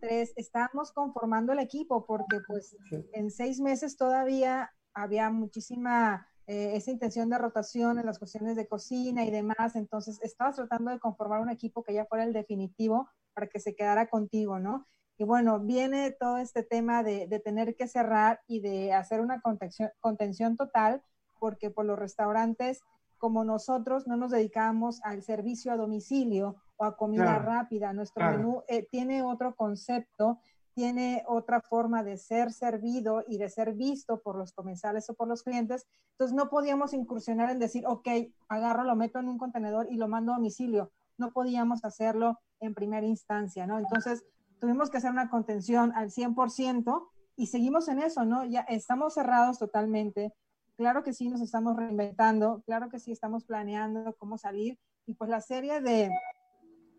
Tres, 0.00 0.32
estábamos 0.36 0.92
conformando 0.92 1.52
el 1.52 1.60
equipo 1.60 2.04
porque 2.04 2.40
pues 2.46 2.76
en 3.12 3.30
seis 3.30 3.60
meses 3.60 3.96
todavía 3.96 4.72
había 4.92 5.30
muchísima 5.30 6.26
eh, 6.46 6.72
esa 6.74 6.90
intención 6.90 7.30
de 7.30 7.38
rotación 7.38 7.98
en 7.98 8.06
las 8.06 8.18
cuestiones 8.18 8.56
de 8.56 8.66
cocina 8.66 9.24
y 9.24 9.30
demás. 9.30 9.76
Entonces, 9.76 10.20
estabas 10.22 10.56
tratando 10.56 10.90
de 10.90 10.98
conformar 10.98 11.40
un 11.40 11.50
equipo 11.50 11.82
que 11.82 11.94
ya 11.94 12.04
fuera 12.06 12.24
el 12.24 12.32
definitivo 12.32 13.08
para 13.32 13.46
que 13.46 13.60
se 13.60 13.74
quedara 13.74 14.08
contigo, 14.08 14.58
¿no? 14.58 14.86
Y 15.18 15.24
bueno, 15.24 15.60
viene 15.60 16.10
todo 16.10 16.38
este 16.38 16.62
tema 16.62 17.02
de, 17.02 17.26
tener 17.44 17.76
que 17.76 17.86
cerrar 17.86 18.40
y 18.46 18.60
de 18.60 18.92
hacer 18.92 19.20
una 19.20 19.40
contención, 19.40 19.90
contención 20.00 20.56
total, 20.56 21.02
porque 21.38 21.70
por 21.70 21.84
los 21.84 21.98
restaurantes 21.98 22.80
como 23.22 23.44
nosotros 23.44 24.08
no 24.08 24.16
nos 24.16 24.32
dedicamos 24.32 25.00
al 25.04 25.22
servicio 25.22 25.70
a 25.70 25.76
domicilio 25.76 26.56
o 26.76 26.84
a 26.84 26.96
comida 26.96 27.38
rápida, 27.38 27.92
nuestro 27.92 28.28
menú 28.28 28.64
eh, 28.66 28.88
tiene 28.90 29.22
otro 29.22 29.54
concepto 29.54 30.40
tiene 30.74 31.24
otra 31.26 31.60
forma 31.60 32.02
de 32.02 32.16
ser 32.16 32.52
servido 32.52 33.24
y 33.26 33.38
de 33.38 33.48
ser 33.48 33.74
visto 33.74 34.20
por 34.20 34.36
los 34.36 34.52
comensales 34.52 35.08
o 35.10 35.14
por 35.14 35.28
los 35.28 35.42
clientes. 35.42 35.86
Entonces 36.12 36.34
no 36.34 36.48
podíamos 36.48 36.92
incursionar 36.94 37.50
en 37.50 37.58
decir, 37.58 37.84
ok, 37.86 38.08
agarro, 38.48 38.84
lo 38.84 38.96
meto 38.96 39.18
en 39.18 39.28
un 39.28 39.38
contenedor 39.38 39.86
y 39.90 39.96
lo 39.96 40.08
mando 40.08 40.32
a 40.32 40.36
domicilio. 40.36 40.90
No 41.18 41.32
podíamos 41.32 41.84
hacerlo 41.84 42.38
en 42.60 42.74
primera 42.74 43.06
instancia, 43.06 43.66
¿no? 43.66 43.78
Entonces 43.78 44.24
tuvimos 44.60 44.90
que 44.90 44.98
hacer 44.98 45.10
una 45.10 45.28
contención 45.28 45.92
al 45.94 46.10
100% 46.10 47.08
y 47.36 47.46
seguimos 47.46 47.88
en 47.88 48.00
eso, 48.00 48.24
¿no? 48.24 48.44
Ya 48.44 48.60
estamos 48.62 49.14
cerrados 49.14 49.58
totalmente. 49.58 50.32
claro 50.76 51.02
que 51.02 51.12
sí 51.12 51.28
nos 51.28 51.40
estamos 51.40 51.76
reinventando, 51.76 52.62
claro 52.66 52.88
que 52.88 52.98
sí 52.98 53.12
estamos 53.12 53.44
planeando 53.44 54.16
cómo 54.18 54.38
salir 54.38 54.78
y 55.06 55.14
pues 55.14 55.30
la 55.30 55.40
serie 55.40 55.80
de, 55.80 56.10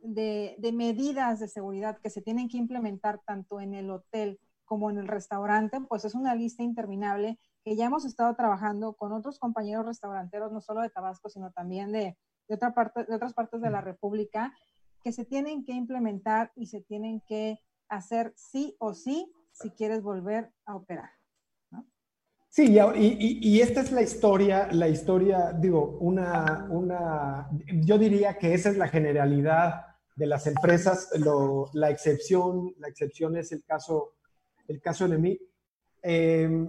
de, 0.03 0.55
de, 0.57 0.71
medidas 0.71 1.39
de 1.39 1.47
seguridad 1.47 1.97
que 1.97 2.09
se 2.09 2.21
tienen 2.21 2.49
que 2.49 2.57
implementar 2.57 3.21
tanto 3.25 3.59
en 3.59 3.73
el 3.73 3.89
hotel 3.89 4.39
como 4.65 4.89
en 4.89 4.97
el 4.97 5.07
restaurante, 5.07 5.79
pues 5.87 6.05
es 6.05 6.15
una 6.15 6.35
lista 6.35 6.63
interminable 6.63 7.39
que 7.63 7.75
ya 7.75 7.85
hemos 7.85 8.05
estado 8.05 8.35
trabajando 8.35 8.93
con 8.93 9.13
otros 9.13 9.39
compañeros 9.39 9.85
restauranteros, 9.85 10.51
no 10.51 10.61
solo 10.61 10.81
de 10.81 10.89
Tabasco, 10.89 11.29
sino 11.29 11.51
también 11.51 11.91
de, 11.91 12.17
de, 12.47 12.55
otra 12.55 12.73
parte, 12.73 13.05
de 13.05 13.15
otras 13.15 13.33
partes 13.33 13.61
de 13.61 13.69
la 13.69 13.81
República, 13.81 14.53
que 15.03 15.11
se 15.11 15.25
tienen 15.25 15.63
que 15.63 15.73
implementar 15.73 16.51
y 16.55 16.67
se 16.67 16.81
tienen 16.81 17.21
que 17.21 17.59
hacer 17.89 18.33
sí 18.35 18.75
o 18.79 18.93
sí 18.93 19.31
si 19.51 19.69
quieres 19.71 20.01
volver 20.01 20.51
a 20.65 20.75
operar. 20.75 21.09
Sí, 22.49 22.77
y, 22.95 23.39
y, 23.41 23.61
esta 23.61 23.81
es 23.81 23.91
la 23.91 24.03
historia, 24.03 24.67
la 24.71 24.87
historia, 24.87 25.53
digo, 25.53 25.97
una, 25.99 26.67
una, 26.69 27.49
yo 27.83 27.97
diría 27.97 28.37
que 28.37 28.53
esa 28.53 28.69
es 28.69 28.77
la 28.77 28.87
generalidad 28.87 29.92
de 30.15 30.27
las 30.27 30.47
empresas, 30.47 31.09
la 31.73 31.89
excepción, 31.89 32.73
la 32.77 32.87
excepción 32.87 33.35
es 33.37 33.51
el 33.51 33.63
caso, 33.63 34.13
el 34.67 34.79
caso 34.79 35.07
de 35.07 35.17
mí, 35.17 35.39
eh, 36.05 36.67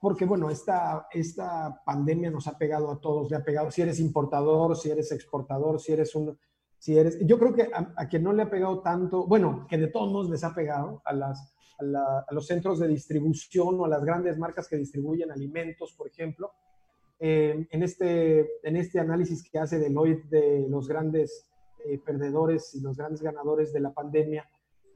porque 0.00 0.26
bueno, 0.26 0.50
esta, 0.50 1.08
esta 1.10 1.82
pandemia 1.84 2.30
nos 2.30 2.46
ha 2.46 2.58
pegado 2.58 2.90
a 2.92 3.00
todos, 3.00 3.30
le 3.30 3.36
ha 3.36 3.44
pegado, 3.44 3.70
si 3.70 3.82
eres 3.82 3.98
importador, 3.98 4.76
si 4.76 4.90
eres 4.90 5.10
exportador, 5.12 5.80
si 5.80 5.92
eres 5.92 6.14
un, 6.14 6.38
si 6.78 6.96
eres, 6.96 7.18
yo 7.24 7.38
creo 7.38 7.54
que 7.54 7.68
a, 7.72 8.06
quien 8.08 8.22
no 8.22 8.32
le 8.32 8.42
ha 8.42 8.50
pegado 8.50 8.80
tanto, 8.82 9.26
bueno, 9.26 9.66
que 9.68 9.78
de 9.78 9.88
todos 9.88 10.12
modos 10.12 10.30
les 10.30 10.44
ha 10.44 10.54
pegado 10.54 11.02
a, 11.04 11.12
las, 11.14 11.54
a, 11.80 12.32
los 12.32 12.46
centros 12.46 12.78
de 12.78 12.88
distribución 12.88 13.80
o 13.80 13.86
a 13.86 13.88
las 13.88 14.04
grandes 14.04 14.38
marcas 14.38 14.68
que 14.68 14.76
distribuyen 14.76 15.30
alimentos, 15.30 15.94
por 15.94 16.08
ejemplo. 16.08 16.52
Eh, 17.18 17.66
en, 17.70 17.82
este, 17.82 18.46
en 18.62 18.76
este 18.76 19.00
análisis 19.00 19.48
que 19.50 19.58
hace 19.58 19.78
Deloitte 19.78 20.28
de 20.28 20.66
los 20.68 20.86
grandes 20.86 21.48
eh, 21.88 21.98
perdedores 21.98 22.74
y 22.74 22.80
los 22.80 22.96
grandes 22.96 23.22
ganadores 23.22 23.72
de 23.72 23.80
la 23.80 23.92
pandemia, 23.92 24.48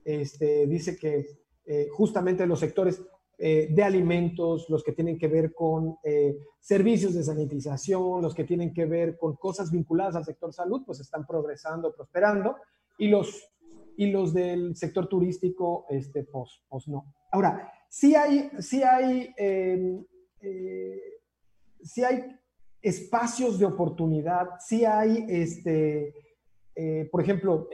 este, 0.04 0.66
dice 0.66 0.96
que 0.96 1.26
eh, 1.66 1.88
justamente 1.88 2.46
los 2.46 2.58
sectores 2.58 3.00
eh, 3.38 3.68
de 3.70 3.82
alimentos, 3.82 4.68
los 4.68 4.82
que 4.82 4.92
tienen 4.92 5.18
que 5.18 5.28
ver 5.28 5.54
con 5.54 5.96
eh, 6.02 6.36
servicios 6.58 7.14
de 7.14 7.22
sanitización, 7.22 8.20
los 8.20 8.34
que 8.34 8.44
tienen 8.44 8.74
que 8.74 8.86
ver 8.86 9.16
con 9.16 9.36
cosas 9.36 9.70
vinculadas 9.70 10.16
al 10.16 10.24
sector 10.24 10.52
salud, 10.52 10.82
pues 10.84 11.00
están 11.00 11.26
progresando, 11.26 11.94
prosperando, 11.94 12.56
y 12.98 13.08
los, 13.08 13.50
y 13.96 14.10
los 14.10 14.34
del 14.34 14.74
sector 14.76 15.08
turístico, 15.08 15.86
este, 15.88 16.24
pues, 16.24 16.62
pues 16.68 16.88
no. 16.88 17.14
Ahora, 17.30 17.72
sí 17.88 18.14
hay, 18.14 18.50
sí 18.58 18.82
hay, 18.82 19.32
em, 19.36 20.04
sí 21.82 22.02
hay 22.02 22.36
espacios 22.82 23.58
de 23.58 23.66
oportunidad, 23.66 24.48
sí 24.58 24.84
hay, 24.84 25.24
este, 25.28 26.14
por 27.10 27.22
ejemplo, 27.22 27.68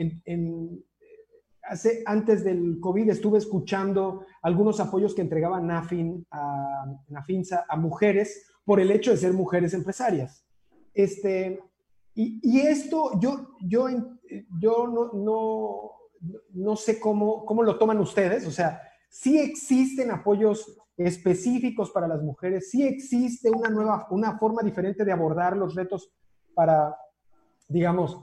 hace, 1.62 2.02
antes 2.06 2.44
del 2.44 2.78
COVID 2.80 3.10
estuve 3.10 3.38
escuchando 3.38 4.24
algunos 4.42 4.80
apoyos 4.80 5.14
que 5.14 5.22
entregaba 5.22 5.60
NAFIN 5.60 6.26
a, 6.30 6.86
NAFINSA 7.08 7.66
a 7.68 7.76
mujeres 7.76 8.50
por 8.64 8.80
el 8.80 8.90
hecho 8.90 9.10
de 9.12 9.16
ser 9.16 9.32
mujeres 9.32 9.74
empresarias. 9.74 10.44
Este, 10.94 11.60
y, 12.14 12.40
y 12.42 12.60
esto 12.60 13.18
yo, 13.20 13.56
yo, 13.60 13.88
yo 14.58 14.86
no, 14.86 15.12
no, 15.12 15.90
no 16.54 16.76
sé 16.76 16.98
cómo, 16.98 17.44
cómo 17.44 17.62
lo 17.62 17.78
toman 17.78 17.98
ustedes, 17.98 18.46
o 18.46 18.50
sea, 18.50 18.80
sí 19.08 19.38
existen 19.38 20.10
apoyos 20.10 20.78
específicos 20.96 21.90
para 21.90 22.08
las 22.08 22.22
mujeres, 22.22 22.70
sí 22.70 22.86
existe 22.86 23.50
una 23.50 23.68
nueva, 23.68 24.06
una 24.10 24.38
forma 24.38 24.62
diferente 24.62 25.04
de 25.04 25.12
abordar 25.12 25.56
los 25.56 25.74
retos 25.74 26.10
para, 26.54 26.96
digamos, 27.68 28.18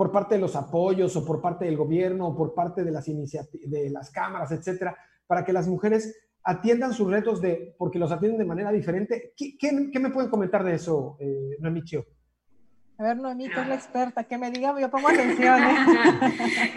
por 0.00 0.10
parte 0.10 0.36
de 0.36 0.40
los 0.40 0.56
apoyos 0.56 1.14
o 1.14 1.26
por 1.26 1.42
parte 1.42 1.66
del 1.66 1.76
gobierno 1.76 2.28
o 2.28 2.34
por 2.34 2.54
parte 2.54 2.82
de 2.82 2.90
las 2.90 3.04
de 3.04 3.90
las 3.90 4.10
cámaras, 4.10 4.50
etcétera, 4.50 4.96
para 5.26 5.44
que 5.44 5.52
las 5.52 5.68
mujeres 5.68 6.18
atiendan 6.42 6.94
sus 6.94 7.10
retos 7.10 7.42
de, 7.42 7.74
porque 7.76 7.98
los 7.98 8.10
atienden 8.10 8.38
de 8.38 8.46
manera 8.46 8.72
diferente. 8.72 9.34
¿Qué, 9.36 9.58
qué, 9.58 10.00
me 10.00 10.08
pueden 10.08 10.30
comentar 10.30 10.64
de 10.64 10.76
eso, 10.76 11.18
eh, 11.20 11.54
Noemí 11.58 11.84
Chio? 11.84 12.06
A 12.96 13.02
ver, 13.02 13.18
Noemí, 13.18 13.50
tú 13.50 13.60
es 13.60 13.68
la 13.68 13.74
experta, 13.74 14.24
que 14.24 14.38
me 14.38 14.50
diga, 14.50 14.74
yo 14.80 14.90
pongo 14.90 15.10
atención. 15.10 15.62
¿eh? 15.64 15.76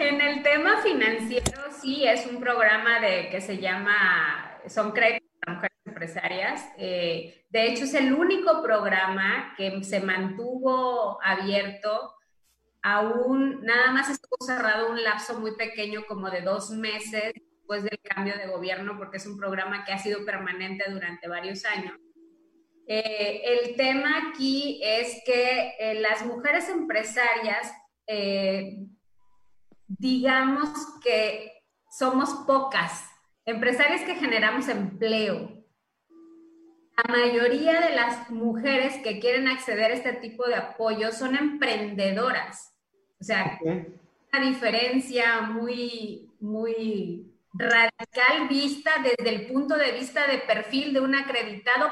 en 0.00 0.20
el 0.20 0.42
tema 0.42 0.82
financiero, 0.82 1.62
sí, 1.80 2.04
es 2.06 2.26
un 2.26 2.38
programa 2.38 3.00
de, 3.00 3.30
que 3.30 3.40
se 3.40 3.56
llama, 3.56 4.60
son 4.66 4.92
créditos 4.92 5.30
para 5.40 5.54
mujeres 5.54 5.78
empresarias. 5.86 6.62
Eh, 6.76 7.46
de 7.48 7.68
hecho, 7.68 7.84
es 7.84 7.94
el 7.94 8.12
único 8.12 8.62
programa 8.62 9.54
que 9.56 9.82
se 9.82 10.00
mantuvo 10.00 11.18
abierto 11.24 12.13
aún 12.84 13.62
nada 13.62 13.92
más 13.92 14.10
estuvo 14.10 14.36
cerrado 14.44 14.90
un 14.90 15.02
lapso 15.02 15.40
muy 15.40 15.56
pequeño 15.56 16.04
como 16.06 16.30
de 16.30 16.42
dos 16.42 16.68
meses 16.70 17.32
después 17.32 17.82
del 17.82 17.98
cambio 18.02 18.36
de 18.36 18.46
gobierno, 18.46 18.98
porque 18.98 19.16
es 19.16 19.26
un 19.26 19.38
programa 19.38 19.86
que 19.86 19.92
ha 19.94 19.98
sido 19.98 20.26
permanente 20.26 20.84
durante 20.90 21.26
varios 21.26 21.64
años. 21.64 21.98
Eh, 22.86 23.40
el 23.42 23.76
tema 23.76 24.28
aquí 24.28 24.82
es 24.84 25.22
que 25.24 25.72
eh, 25.80 26.00
las 26.02 26.26
mujeres 26.26 26.68
empresarias, 26.68 27.72
eh, 28.06 28.86
digamos 29.88 30.68
que 31.02 31.64
somos 31.90 32.34
pocas, 32.46 33.08
empresarias 33.46 34.02
que 34.02 34.16
generamos 34.16 34.68
empleo. 34.68 35.64
La 36.98 37.10
mayoría 37.10 37.80
de 37.80 37.94
las 37.94 38.28
mujeres 38.28 38.98
que 39.02 39.20
quieren 39.20 39.48
acceder 39.48 39.90
a 39.90 39.94
este 39.94 40.12
tipo 40.12 40.46
de 40.46 40.56
apoyo 40.56 41.12
son 41.12 41.34
emprendedoras 41.34 42.73
o 43.24 43.26
sea, 43.26 43.58
una 43.62 44.46
diferencia 44.46 45.40
muy, 45.42 46.30
muy 46.40 47.32
radical 47.54 48.48
vista 48.50 48.90
desde 49.02 49.34
el 49.34 49.46
punto 49.46 49.76
de 49.76 49.92
vista 49.92 50.26
de 50.26 50.38
perfil 50.38 50.92
de 50.92 51.00
un 51.00 51.14
acreditado 51.14 51.86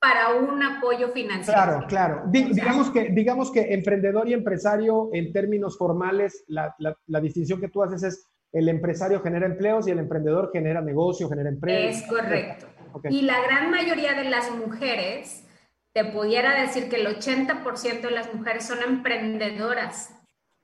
para 0.00 0.34
un 0.34 0.62
apoyo 0.62 1.08
financiero. 1.08 1.60
Claro, 1.60 1.86
claro. 1.88 2.22
digamos, 2.30 2.90
que, 2.90 3.10
digamos 3.10 3.50
que 3.50 3.74
emprendedor 3.74 4.28
y 4.28 4.32
empresario 4.32 5.10
en 5.12 5.32
términos 5.32 5.76
formales, 5.76 6.44
la, 6.46 6.74
la, 6.78 7.20
distinción 7.20 7.60
que 7.60 7.68
tú 7.68 7.82
haces 7.82 8.02
es 8.02 8.28
el 8.52 8.68
empresario 8.68 9.20
genera 9.20 9.44
empleos 9.44 9.86
y 9.88 9.90
el 9.90 9.98
emprendedor 9.98 10.50
genera 10.52 10.80
negocio, 10.80 11.28
genera 11.28 11.50
empresas. 11.50 12.02
Es 12.02 12.08
correcto. 12.08 12.66
Y 13.10 13.22
la 13.22 13.42
gran 13.42 13.70
mayoría 13.70 14.14
de 14.14 14.24
las 14.30 14.50
mujeres, 14.52 15.44
te 15.92 16.04
pudiera 16.04 16.58
decir 16.60 16.88
que 16.88 16.96
el 16.96 17.06
80% 17.08 18.00
de 18.00 18.10
las 18.10 18.32
mujeres 18.32 18.66
son 18.66 18.78
emprendedoras. 18.82 20.17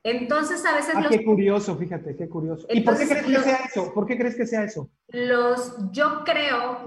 Entonces, 0.04 0.64
a 0.66 0.74
veces... 0.74 0.94
Ah, 0.96 1.06
qué 1.08 1.24
curioso, 1.24 1.76
fíjate, 1.78 2.14
qué 2.14 2.28
curioso. 2.28 2.66
¿Y 2.68 2.82
por 2.82 2.98
qué 2.98 3.08
crees 3.08 3.24
que 3.24 3.38
sea 3.40 3.56
eso? 3.64 3.94
¿Por 3.94 4.06
qué 4.06 4.18
crees 4.18 4.36
que 4.36 4.46
sea 4.46 4.64
eso? 4.64 4.90
Los, 5.08 5.90
yo 5.92 6.22
creo... 6.24 6.86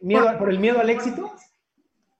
¿Miedo, 0.00 0.38
por, 0.38 0.48
el 0.48 0.58
miedo 0.58 0.80
al 0.80 0.88
éxito? 0.88 1.34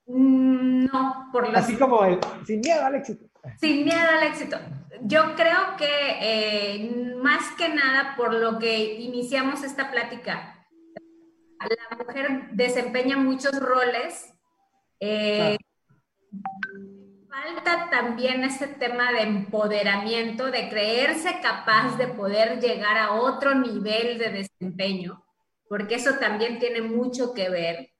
Mm, 0.06 0.84
no, 0.84 1.30
por 1.32 1.48
los... 1.48 1.56
Así 1.56 1.76
como 1.76 2.04
el 2.04 2.18
sin 2.46 2.60
miedo 2.60 2.84
al 2.84 2.96
éxito. 2.96 3.24
Sin 3.58 3.84
miedo 3.86 4.08
al 4.10 4.24
éxito. 4.24 4.58
Yo 5.04 5.34
creo 5.36 5.76
que 5.78 5.86
eh, 6.20 7.14
más 7.22 7.52
que 7.56 7.70
nada 7.70 8.14
por 8.14 8.34
lo 8.34 8.58
que 8.58 9.00
iniciamos 9.00 9.64
esta 9.64 9.90
plática, 9.90 10.66
la 11.60 11.96
mujer 11.96 12.50
desempeña 12.52 13.16
muchos 13.16 13.58
roles. 13.58 14.34
Eh, 15.00 15.56
falta 17.34 17.90
también 17.90 18.44
ese 18.44 18.68
tema 18.68 19.12
de 19.12 19.22
empoderamiento, 19.22 20.50
de 20.50 20.68
creerse 20.68 21.40
capaz 21.42 21.96
de 21.96 22.08
poder 22.08 22.60
llegar 22.60 22.96
a 22.96 23.12
otro 23.14 23.54
nivel 23.54 24.18
de 24.18 24.30
desempeño, 24.30 25.24
porque 25.68 25.96
eso 25.96 26.14
también 26.18 26.58
tiene 26.58 26.80
mucho 26.80 27.34
que 27.34 27.48
ver. 27.48 27.90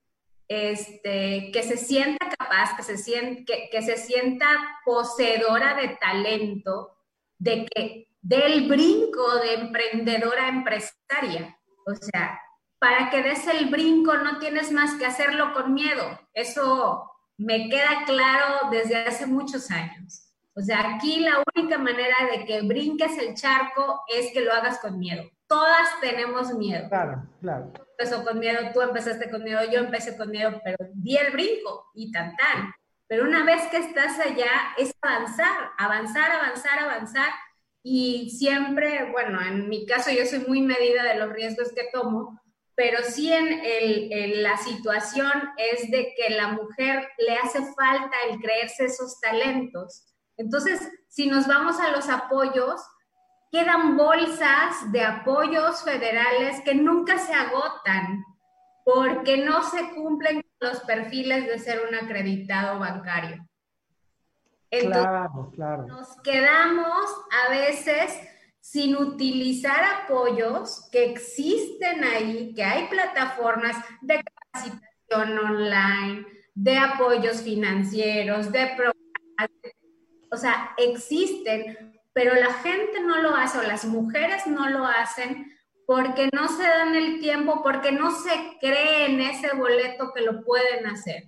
Este, 0.47 1.51
que 1.53 1.63
se 1.63 1.79
sienta 1.79 2.29
capaz, 2.39 2.77
que 2.77 2.83
se, 2.83 2.99
sienta, 2.99 3.51
que, 3.71 3.83
se 3.83 3.97
sienta 3.97 4.47
poseedora 4.85 5.75
de 5.75 5.97
talento, 5.97 6.99
de 7.39 7.65
que 7.65 8.09
del 8.21 8.69
brinco 8.69 9.39
de 9.39 9.55
emprendedora 9.55 10.49
empresaria. 10.49 11.59
O 11.87 11.95
sea, 11.95 12.39
para 12.79 13.09
que 13.09 13.23
des 13.23 13.47
el 13.47 13.71
brinco 13.71 14.15
no 14.19 14.39
tienes 14.39 14.71
más 14.71 14.99
que 14.99 15.07
hacerlo 15.07 15.55
con 15.55 15.73
miedo. 15.73 16.21
Eso 16.35 17.14
me 17.37 17.69
queda 17.69 18.05
claro 18.07 18.71
desde 18.71 18.97
hace 18.97 19.27
muchos 19.27 19.71
años. 19.71 20.25
O 20.57 20.61
sea, 20.61 20.95
aquí 20.95 21.21
la 21.21 21.43
única 21.55 21.79
manera 21.79 22.15
de 22.31 22.45
que 22.45 22.63
brinques 22.63 23.19
el 23.19 23.35
charco 23.35 24.03
es 24.09 24.33
que 24.33 24.41
lo 24.41 24.53
hagas 24.53 24.79
con 24.79 24.99
miedo. 24.99 25.25
Todas 25.49 26.01
tenemos 26.01 26.55
miedo. 26.55 26.89
Claro, 26.89 27.27
claro. 27.41 27.73
Empezó 27.99 28.25
con 28.25 28.39
miedo, 28.39 28.59
tú 28.73 28.81
empezaste 28.81 29.31
con 29.31 29.43
miedo, 29.43 29.61
yo 29.71 29.81
empecé 29.81 30.17
con 30.17 30.31
miedo, 30.31 30.61
pero 30.65 30.77
di 30.95 31.17
el 31.17 31.33
brinco 31.33 31.91
y 31.95 32.13
tan 32.13 32.37
tan. 32.37 32.73
Pero 33.09 33.25
una 33.25 33.45
vez 33.45 33.63
que 33.71 33.79
estás 33.79 34.19
allá 34.21 34.51
es 34.79 34.93
avanzar, 35.03 35.73
avanzar, 35.77 36.31
avanzar, 36.31 36.79
avanzar. 36.79 37.31
Y 37.83 38.31
siempre, 38.31 39.11
bueno, 39.11 39.41
en 39.43 39.69
mi 39.69 39.87
caso 39.87 40.11
yo 40.11 40.25
soy 40.25 40.41
muy 40.47 40.63
medida 40.63 41.03
de 41.03 41.19
los 41.19 41.33
riesgos 41.33 41.73
que 41.75 41.89
tomo, 41.93 42.41
pero 42.77 42.99
sí 43.05 43.33
en, 43.33 44.43
la 44.43 44.57
situación 44.57 45.31
es 45.57 45.91
de 45.91 46.15
que 46.17 46.35
la 46.35 46.49
mujer 46.49 47.09
le 47.19 47.37
hace 47.37 47.61
falta 47.75 48.17
el 48.29 48.41
creerse 48.41 48.87
esos 48.87 49.21
talentos. 49.21 50.13
Entonces, 50.37 50.81
si 51.09 51.29
nos 51.29 51.47
vamos 51.47 51.79
a 51.79 51.91
los 51.93 52.09
apoyos, 52.09 52.81
quedan 53.53 53.97
bolsas 53.97 54.91
de 54.91 55.05
apoyos 55.05 55.83
federales 55.85 56.61
que 56.65 56.75
nunca 56.75 57.19
se 57.19 57.33
agotan 57.33 58.25
porque 58.85 59.39
no 59.39 59.63
se 59.63 59.95
cumplen 59.95 60.45
los 60.61 60.81
perfiles 60.81 61.47
de 61.47 61.59
ser 61.59 61.87
un 61.89 61.95
acreditado 61.95 62.81
bancario. 62.81 63.47
claro, 64.71 65.51
claro. 65.55 65.87
Nos 65.87 66.21
quedamos 66.23 67.07
a 67.47 67.51
veces 67.51 68.19
sin 68.65 68.97
utilizar 68.97 69.85
apoyos 69.85 70.89
que 70.91 71.05
existen 71.05 72.03
ahí, 72.03 72.55
que 72.55 72.65
hay 72.65 72.89
plataformas 72.89 73.77
de 74.01 74.23
capacitación 74.25 75.39
online, 75.39 76.27
de 76.55 76.79
apoyos 76.79 77.43
financieros, 77.43 78.51
de 78.51 78.69
programas, 78.69 79.51
o 80.33 80.37
sea, 80.39 80.71
existen, 80.79 81.93
pero 82.15 82.35
la 82.37 82.55
gente 82.55 83.03
no 83.03 83.21
lo 83.21 83.37
hace 83.37 83.59
o 83.59 83.63
las 83.65 83.85
mujeres 83.85 84.47
no 84.47 84.71
lo 84.71 84.87
hacen 84.87 85.53
porque 85.87 86.31
no 86.33 86.49
se 86.49 86.63
dan 86.63 86.95
el 86.95 87.21
tiempo, 87.21 87.63
porque 87.63 87.93
no 87.93 88.13
se 88.13 88.31
cree 88.63 89.11
en 89.11 89.21
ese 89.21 89.55
boleto 89.55 90.11
que 90.15 90.23
lo 90.23 90.43
pueden 90.43 90.87
hacer. 90.87 91.25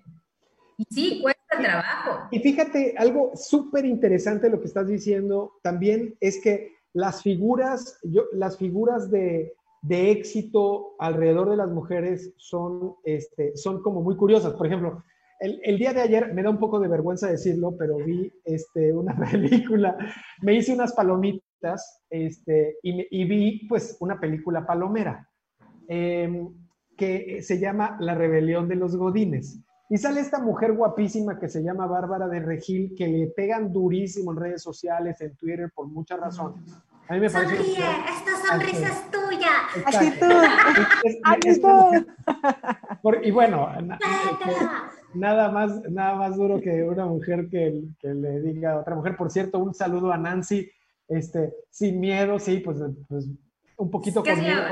Y 0.78 0.84
sí, 0.90 1.20
cuesta 1.20 1.58
trabajo. 1.58 2.28
Y 2.30 2.38
fíjate, 2.38 2.94
algo 2.96 3.32
súper 3.34 3.84
interesante 3.84 4.48
lo 4.48 4.58
que 4.58 4.68
estás 4.68 4.88
diciendo 4.88 5.60
también 5.62 6.16
es 6.18 6.40
que 6.40 6.75
las 6.96 7.22
figuras, 7.22 7.98
yo, 8.04 8.22
las 8.32 8.56
figuras 8.56 9.10
de, 9.10 9.52
éxito 9.86 10.96
alrededor 10.98 11.50
de 11.50 11.56
las 11.58 11.68
mujeres 11.68 12.32
son, 12.38 12.94
este, 13.04 13.54
son 13.54 13.82
como 13.82 14.02
muy 14.02 14.16
curiosas. 14.16 14.54
Por 14.54 14.66
ejemplo, 14.66 15.04
el, 15.38 15.78
día 15.78 15.92
de 15.92 16.00
ayer, 16.00 16.32
me 16.32 16.42
da 16.42 16.48
un 16.48 16.58
poco 16.58 16.80
de 16.80 16.88
vergüenza 16.88 17.28
decirlo, 17.28 17.76
pero 17.76 17.98
vi 17.98 18.32
este, 18.44 18.94
una 18.94 19.14
película, 19.30 19.96
me 20.40 20.54
hice 20.54 20.72
unas 20.72 20.94
palomitas 20.94 22.02
este, 22.08 22.78
y, 22.82 23.24
vi 23.26 23.66
pues 23.68 23.98
una 24.00 24.18
película 24.18 24.66
palomera 24.66 25.28
em, 25.88 26.48
que 26.96 27.42
se 27.42 27.60
llama 27.60 27.98
La 28.00 28.14
rebelión 28.14 28.68
de 28.68 28.76
los 28.76 28.96
godines. 28.96 29.60
Y 29.88 29.98
sale 29.98 30.20
esta 30.20 30.40
mujer 30.40 30.72
guapísima 30.72 31.38
que 31.38 31.48
se 31.48 31.62
llama 31.62 31.86
Bárbara 31.86 32.26
de 32.26 32.40
Regil, 32.40 32.94
que 32.96 33.06
le 33.06 33.28
pegan 33.28 33.72
durísimo 33.72 34.32
en 34.32 34.38
redes 34.38 34.62
sociales, 34.62 35.20
en 35.20 35.36
Twitter, 35.36 35.70
por 35.72 35.86
muchas 35.86 36.18
razones. 36.18 36.60
A 37.08 37.14
mí 37.14 37.20
me 37.20 37.28
Sonríe, 37.28 37.60
esta 37.60 38.48
sonrisa 38.48 38.88
es 38.88 39.10
tuya. 39.12 39.52
Actitud. 41.22 42.04
y 43.22 43.30
bueno, 43.30 43.68
nada 45.14 45.52
más, 45.52 45.80
nada 45.88 46.16
más 46.16 46.36
duro 46.36 46.60
que 46.60 46.82
una 46.82 47.06
mujer 47.06 47.48
que, 47.48 47.84
que, 48.00 48.08
le 48.08 48.40
diga 48.40 48.72
a 48.72 48.80
otra 48.80 48.96
mujer. 48.96 49.16
Por 49.16 49.30
cierto, 49.30 49.60
un 49.60 49.72
saludo 49.72 50.12
a 50.12 50.18
Nancy, 50.18 50.68
este, 51.06 51.54
sin 51.70 52.00
miedo, 52.00 52.40
sí, 52.40 52.58
pues, 52.58 52.78
pues 53.08 53.28
un 53.76 53.88
poquito 53.88 54.24
con 54.24 54.36
miedo. 54.36 54.62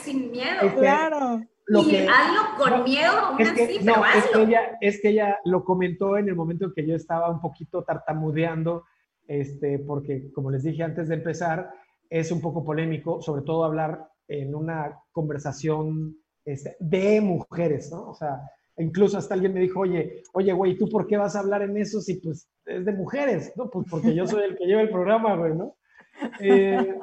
sin 0.00 0.30
miedo. 0.30 0.60
Este, 0.62 0.78
claro 0.78 1.42
y 1.66 1.96
hazlo 1.96 2.42
con 2.58 2.84
miedo 2.84 3.12
aún 3.12 3.40
es 3.40 3.52
que, 3.52 3.64
así, 3.64 3.78
no, 3.82 4.04
Es 4.04 4.26
que, 4.26 4.42
ella, 4.42 4.78
es 4.80 5.00
que 5.00 5.08
ella 5.10 5.38
lo 5.44 5.64
comentó 5.64 6.18
en 6.18 6.28
el 6.28 6.36
momento 6.36 6.66
en 6.66 6.72
que 6.74 6.86
yo 6.86 6.94
estaba 6.94 7.30
un 7.30 7.40
poquito 7.40 7.82
tartamudeando, 7.84 8.84
este, 9.26 9.78
porque 9.78 10.30
como 10.32 10.50
les 10.50 10.62
dije 10.62 10.82
antes 10.82 11.08
de 11.08 11.14
empezar, 11.14 11.70
es 12.10 12.30
un 12.30 12.40
poco 12.40 12.64
polémico, 12.64 13.22
sobre 13.22 13.42
todo 13.42 13.64
hablar 13.64 14.08
en 14.28 14.54
una 14.54 15.00
conversación 15.12 16.16
este, 16.44 16.76
de 16.80 17.20
mujeres, 17.20 17.90
¿no? 17.90 18.10
O 18.10 18.14
sea, 18.14 18.40
incluso 18.76 19.18
hasta 19.18 19.34
alguien 19.34 19.54
me 19.54 19.60
dijo, 19.60 19.80
oye, 19.80 20.22
oye, 20.32 20.52
güey, 20.52 20.76
¿tú 20.76 20.88
por 20.88 21.06
qué 21.06 21.16
vas 21.16 21.36
a 21.36 21.40
hablar 21.40 21.62
en 21.62 21.76
eso 21.76 22.00
si 22.00 22.20
pues 22.20 22.48
es 22.66 22.84
de 22.84 22.92
mujeres? 22.92 23.52
No, 23.56 23.70
pues 23.70 23.86
porque 23.90 24.14
yo 24.14 24.26
soy 24.26 24.44
el 24.44 24.56
que 24.56 24.66
lleva 24.66 24.82
el 24.82 24.90
programa, 24.90 25.36
güey, 25.36 25.54
¿no? 25.54 25.76
Eh, 26.40 26.96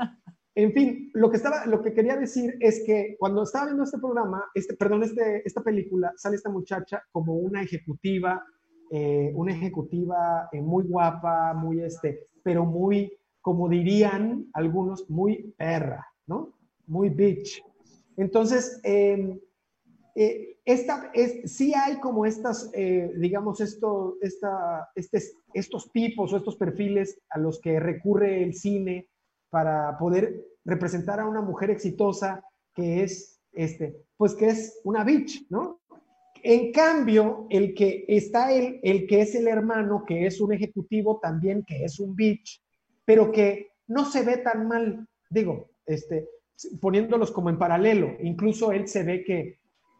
en 0.53 0.73
fin, 0.73 1.09
lo 1.13 1.31
que, 1.31 1.37
estaba, 1.37 1.65
lo 1.65 1.81
que 1.81 1.93
quería 1.93 2.17
decir 2.17 2.57
es 2.59 2.83
que 2.85 3.15
cuando 3.17 3.43
estaba 3.43 3.65
viendo 3.65 3.83
este 3.83 3.99
programa, 3.99 4.43
este, 4.53 4.75
perdón, 4.75 5.03
este, 5.03 5.41
esta 5.45 5.61
película, 5.61 6.11
sale 6.17 6.35
esta 6.35 6.49
muchacha 6.49 7.03
como 7.11 7.35
una 7.35 7.61
ejecutiva, 7.61 8.43
eh, 8.89 9.31
una 9.33 9.53
ejecutiva 9.53 10.49
eh, 10.51 10.61
muy 10.61 10.83
guapa, 10.83 11.53
muy 11.53 11.81
este, 11.81 12.27
pero 12.43 12.65
muy, 12.65 13.17
como 13.39 13.69
dirían 13.69 14.49
algunos, 14.53 15.09
muy 15.09 15.53
perra, 15.57 16.05
¿no? 16.27 16.53
Muy 16.85 17.07
bitch. 17.09 17.63
Entonces, 18.17 18.81
em, 18.83 19.39
eh, 20.15 20.57
esta, 20.65 21.11
es, 21.13 21.49
sí 21.55 21.73
hay 21.73 22.01
como 22.01 22.25
estas, 22.25 22.69
digamos, 23.17 23.61
esto, 23.61 24.17
esta, 24.21 24.89
este, 24.95 25.19
estos 25.53 25.91
tipos 25.91 26.33
o 26.33 26.37
estos 26.37 26.57
perfiles 26.57 27.19
a 27.29 27.39
los 27.39 27.59
que 27.61 27.79
recurre 27.79 28.43
el 28.43 28.53
cine 28.53 29.07
para 29.51 29.97
poder 29.99 30.43
representar 30.65 31.19
a 31.19 31.27
una 31.27 31.41
mujer 31.41 31.69
exitosa 31.69 32.43
que 32.73 33.03
es, 33.03 33.39
este, 33.51 33.95
pues 34.17 34.33
que 34.33 34.47
es 34.47 34.79
una 34.83 35.03
bitch, 35.03 35.45
¿no? 35.49 35.81
En 36.43 36.71
cambio, 36.71 37.45
el 37.51 37.75
que 37.75 38.05
está 38.07 38.51
el, 38.51 38.79
el 38.81 39.05
que 39.05 39.21
es 39.21 39.35
el 39.35 39.47
hermano, 39.47 40.03
que 40.07 40.25
es 40.25 40.41
un 40.41 40.53
ejecutivo 40.53 41.19
también, 41.21 41.63
que 41.63 41.83
es 41.83 41.99
un 41.99 42.15
bitch, 42.15 42.63
pero 43.05 43.31
que 43.31 43.73
no 43.87 44.05
se 44.05 44.23
ve 44.23 44.37
tan 44.37 44.67
mal, 44.67 45.07
digo, 45.29 45.69
este, 45.85 46.27
poniéndolos 46.79 47.31
como 47.31 47.49
en 47.49 47.59
paralelo, 47.59 48.15
incluso 48.23 48.71
él 48.71 48.87
se 48.87 49.03
ve 49.03 49.23
que, 49.23 49.59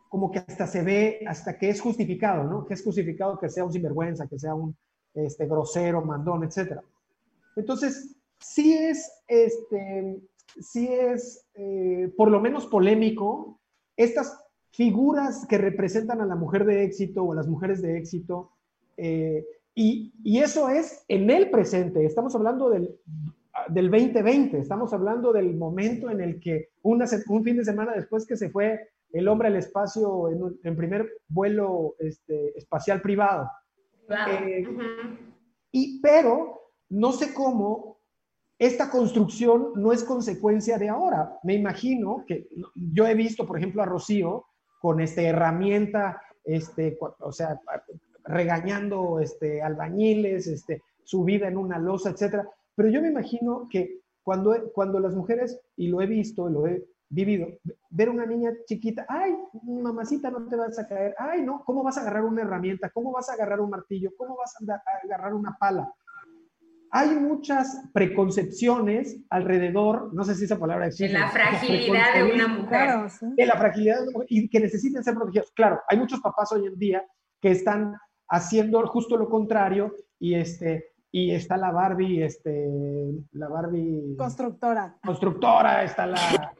como 0.09 0.31
que 0.31 0.39
hasta 0.39 0.65
se 0.65 0.81
ve, 0.81 1.19
hasta 1.27 1.57
que 1.57 1.69
es 1.69 1.79
justificado, 1.79 2.43
¿no? 2.45 2.65
Que 2.65 2.73
es 2.73 2.83
justificado 2.83 3.37
que 3.37 3.49
sea 3.49 3.65
un 3.65 3.71
sinvergüenza, 3.71 4.27
que 4.27 4.39
sea 4.39 4.55
un 4.55 4.75
este, 5.13 5.45
grosero, 5.45 6.01
mandón, 6.01 6.43
etc. 6.43 6.79
Entonces, 7.55 8.15
sí 8.41 8.73
es, 8.73 9.11
este, 9.27 10.19
sí 10.59 10.87
es 10.91 11.47
eh, 11.53 12.11
por 12.17 12.29
lo 12.29 12.41
menos 12.41 12.67
polémico 12.67 13.59
estas 13.95 14.37
figuras 14.71 15.45
que 15.47 15.57
representan 15.57 16.21
a 16.21 16.25
la 16.25 16.35
mujer 16.35 16.65
de 16.65 16.83
éxito 16.83 17.23
o 17.23 17.31
a 17.31 17.35
las 17.35 17.47
mujeres 17.47 17.81
de 17.81 17.97
éxito. 17.97 18.51
Eh, 18.97 19.45
y, 19.75 20.13
y, 20.23 20.39
eso 20.39 20.69
es 20.69 21.05
en 21.07 21.29
el 21.29 21.49
presente. 21.49 22.05
Estamos 22.05 22.35
hablando 22.35 22.69
del, 22.69 22.93
del 23.69 23.89
2020, 23.89 24.57
estamos 24.59 24.93
hablando 24.93 25.31
del 25.31 25.55
momento 25.55 26.09
en 26.09 26.21
el 26.21 26.39
que 26.39 26.69
una, 26.81 27.05
un 27.29 27.43
fin 27.43 27.57
de 27.57 27.65
semana 27.65 27.93
después 27.93 28.25
que 28.25 28.35
se 28.35 28.49
fue 28.49 28.89
el 29.13 29.27
hombre 29.27 29.47
al 29.47 29.55
espacio 29.55 30.29
en, 30.29 30.59
en 30.63 30.75
primer 30.75 31.09
vuelo 31.27 31.95
este, 31.99 32.57
espacial 32.57 33.01
privado. 33.01 33.49
Eh, 34.09 34.65
y, 35.71 36.01
pero 36.01 36.73
no 36.89 37.11
sé 37.13 37.33
cómo 37.33 38.00
esta 38.61 38.91
construcción 38.91 39.71
no 39.75 39.91
es 39.91 40.03
consecuencia 40.03 40.77
de 40.77 40.87
ahora. 40.87 41.39
Me 41.41 41.55
imagino 41.55 42.23
que 42.27 42.47
yo 42.75 43.07
he 43.07 43.15
visto, 43.15 43.47
por 43.47 43.57
ejemplo, 43.57 43.81
a 43.81 43.87
Rocío 43.87 44.45
con 44.79 45.01
esta 45.01 45.23
herramienta, 45.23 46.21
este, 46.43 46.95
o 46.99 47.31
sea, 47.31 47.59
regañando 48.23 49.19
este, 49.19 49.63
albañiles, 49.63 50.45
este, 50.45 50.83
su 51.03 51.23
vida 51.23 51.47
en 51.47 51.57
una 51.57 51.79
losa, 51.79 52.11
etcétera. 52.11 52.47
Pero 52.75 52.89
yo 52.89 53.01
me 53.01 53.07
imagino 53.07 53.67
que 53.67 54.01
cuando, 54.21 54.55
cuando 54.75 54.99
las 54.99 55.15
mujeres, 55.15 55.59
y 55.75 55.87
lo 55.87 55.99
he 56.03 56.05
visto, 56.05 56.47
lo 56.47 56.67
he 56.67 56.85
vivido, 57.09 57.47
ver 57.89 58.09
una 58.09 58.27
niña 58.27 58.53
chiquita, 58.67 59.07
ay, 59.09 59.35
mamacita, 59.63 60.29
no 60.29 60.47
te 60.47 60.55
vas 60.55 60.77
a 60.77 60.87
caer, 60.87 61.15
ay, 61.17 61.41
no, 61.41 61.63
¿cómo 61.65 61.81
vas 61.81 61.97
a 61.97 62.01
agarrar 62.01 62.25
una 62.25 62.43
herramienta? 62.43 62.91
¿Cómo 62.91 63.11
vas 63.11 63.27
a 63.31 63.33
agarrar 63.33 63.59
un 63.59 63.71
martillo? 63.71 64.11
¿Cómo 64.15 64.37
vas 64.37 64.55
a 64.55 64.83
agarrar 65.03 65.33
una 65.33 65.57
pala? 65.59 65.91
Hay 66.91 67.09
muchas 67.15 67.89
preconcepciones 67.93 69.17
alrededor, 69.29 70.13
no 70.13 70.25
sé 70.25 70.35
si 70.35 70.43
esa 70.43 70.59
palabra 70.59 70.87
existe. 70.87 71.13
De 71.13 71.19
la 71.19 71.29
fragilidad 71.29 72.13
de 72.13 72.33
una 72.33 72.47
mujer. 72.49 72.89
De 73.21 73.45
la 73.45 73.55
fragilidad 73.55 73.97
de 73.97 74.03
una 74.03 74.11
mujer 74.11 74.27
y 74.29 74.49
que 74.49 74.59
necesitan 74.59 75.03
ser 75.03 75.15
protegidos. 75.15 75.51
Claro, 75.55 75.79
hay 75.87 75.97
muchos 75.97 76.19
papás 76.19 76.51
hoy 76.51 76.67
en 76.67 76.77
día 76.77 77.03
que 77.39 77.51
están 77.51 77.95
haciendo 78.27 78.85
justo 78.87 79.15
lo 79.15 79.29
contrario 79.29 79.95
y 80.19 80.35
este 80.35 80.91
y 81.13 81.31
está 81.31 81.57
la 81.57 81.71
Barbie, 81.71 82.23
este, 82.23 82.69
la 83.33 83.49
Barbie 83.49 84.15
constructora. 84.17 84.97
Constructora, 85.03 85.83
está 85.83 86.05
la 86.05 86.53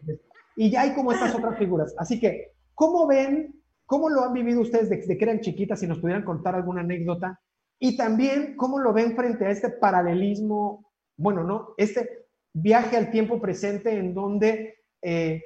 y 0.56 0.70
ya 0.70 0.82
hay 0.82 0.94
como 0.94 1.12
estas 1.12 1.34
otras 1.36 1.58
figuras. 1.58 1.96
Así 1.98 2.20
que, 2.20 2.52
¿cómo 2.74 3.08
ven, 3.08 3.56
cómo 3.86 4.10
lo 4.10 4.24
han 4.24 4.34
vivido 4.34 4.62
ustedes 4.62 4.90
desde 4.90 5.18
que 5.18 5.24
eran 5.24 5.40
chiquitas? 5.40 5.80
Si 5.80 5.88
nos 5.88 6.00
pudieran 6.00 6.24
contar 6.24 6.56
alguna 6.56 6.82
anécdota 6.82 7.40
y 7.84 7.98
también 7.98 8.56
cómo 8.58 8.78
lo 8.78 8.94
ven 8.94 9.16
frente 9.16 9.44
a 9.44 9.50
este 9.50 9.70
paralelismo, 9.70 10.94
bueno, 11.18 11.44
¿no? 11.44 11.74
Este 11.78 12.28
viaje 12.54 12.96
al 12.96 13.10
tiempo 13.10 13.42
presente 13.42 13.98
en 13.98 14.14
donde, 14.14 14.84
eh, 15.02 15.42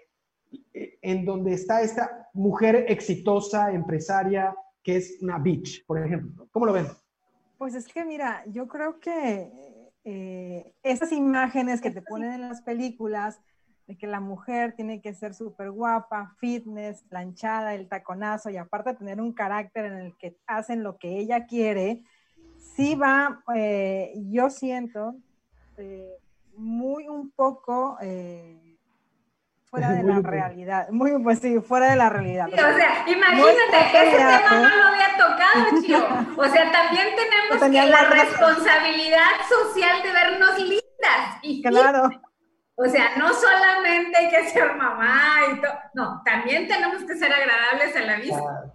en 0.73 1.23
donde 1.23 1.53
está 1.53 1.81
esta 1.81 2.29
mujer 2.33 2.87
exitosa, 2.89 3.71
empresaria, 3.71 4.53
que 4.83 4.97
es 4.97 5.17
una 5.21 5.39
bitch, 5.39 5.85
por 5.85 5.97
ejemplo. 6.05 6.49
¿Cómo 6.51 6.65
lo 6.65 6.73
ven? 6.73 6.87
Pues 7.57 7.73
es 7.73 7.87
que 7.87 8.03
mira, 8.03 8.43
yo 8.47 8.67
creo 8.67 8.99
que 8.99 9.49
eh, 10.03 10.73
esas 10.83 11.13
imágenes 11.13 11.79
que 11.79 11.91
te 11.91 12.01
ponen 12.01 12.33
en 12.33 12.41
las 12.41 12.61
películas 12.63 13.39
de 13.87 13.97
que 13.97 14.07
la 14.07 14.19
mujer 14.19 14.75
tiene 14.75 14.99
que 14.99 15.13
ser 15.13 15.33
súper 15.33 15.71
guapa, 15.71 16.35
fitness, 16.39 17.01
planchada, 17.03 17.75
el 17.75 17.87
taconazo 17.87 18.49
y 18.49 18.57
aparte 18.57 18.95
tener 18.95 19.21
un 19.21 19.31
carácter 19.31 19.85
en 19.85 19.97
el 19.99 20.17
que 20.17 20.37
hacen 20.47 20.83
lo 20.83 20.97
que 20.97 21.17
ella 21.17 21.45
quiere, 21.45 22.03
sí 22.75 22.95
va, 22.95 23.41
eh, 23.55 24.13
yo 24.29 24.49
siento, 24.49 25.15
eh, 25.77 26.17
muy 26.57 27.07
un 27.07 27.31
poco 27.31 27.97
eh, 28.01 28.77
fuera 29.65 29.91
de 29.91 30.03
la 30.03 30.19
realidad, 30.19 30.89
muy 30.89 31.11
pues 31.21 31.39
sí, 31.39 31.59
fuera 31.59 31.89
de 31.89 31.95
la 31.95 32.09
realidad. 32.09 32.47
o 32.47 32.55
sea, 32.55 33.05
imagínate, 33.07 34.07
ese 34.07 34.17
tema 34.17 34.69
no 34.69 34.75
lo 34.75 34.83
había 34.85 35.17
tocado, 35.17 35.81
Chio. 35.85 36.05
O 36.37 36.45
sea, 36.45 36.71
también 36.71 37.07
tenemos 37.15 37.89
la 37.91 38.09
responsabilidad 38.09 39.29
social 39.49 40.03
de 40.03 40.11
vernos 40.11 40.59
lindas. 40.59 41.39
Y 41.41 41.61
claro. 41.63 42.09
O 42.77 42.85
sea, 42.85 43.15
no 43.15 43.33
solamente 43.33 44.17
hay 44.17 44.29
que 44.29 44.49
ser 44.49 44.75
mamá 44.75 45.37
y 45.53 45.61
todo, 45.61 45.71
no, 45.93 46.21
también 46.25 46.67
tenemos 46.67 47.03
que 47.05 47.15
ser 47.15 47.31
agradables 47.31 47.95
a 47.95 48.01
la 48.01 48.15
vista. 48.17 48.37
Claro, 48.37 48.74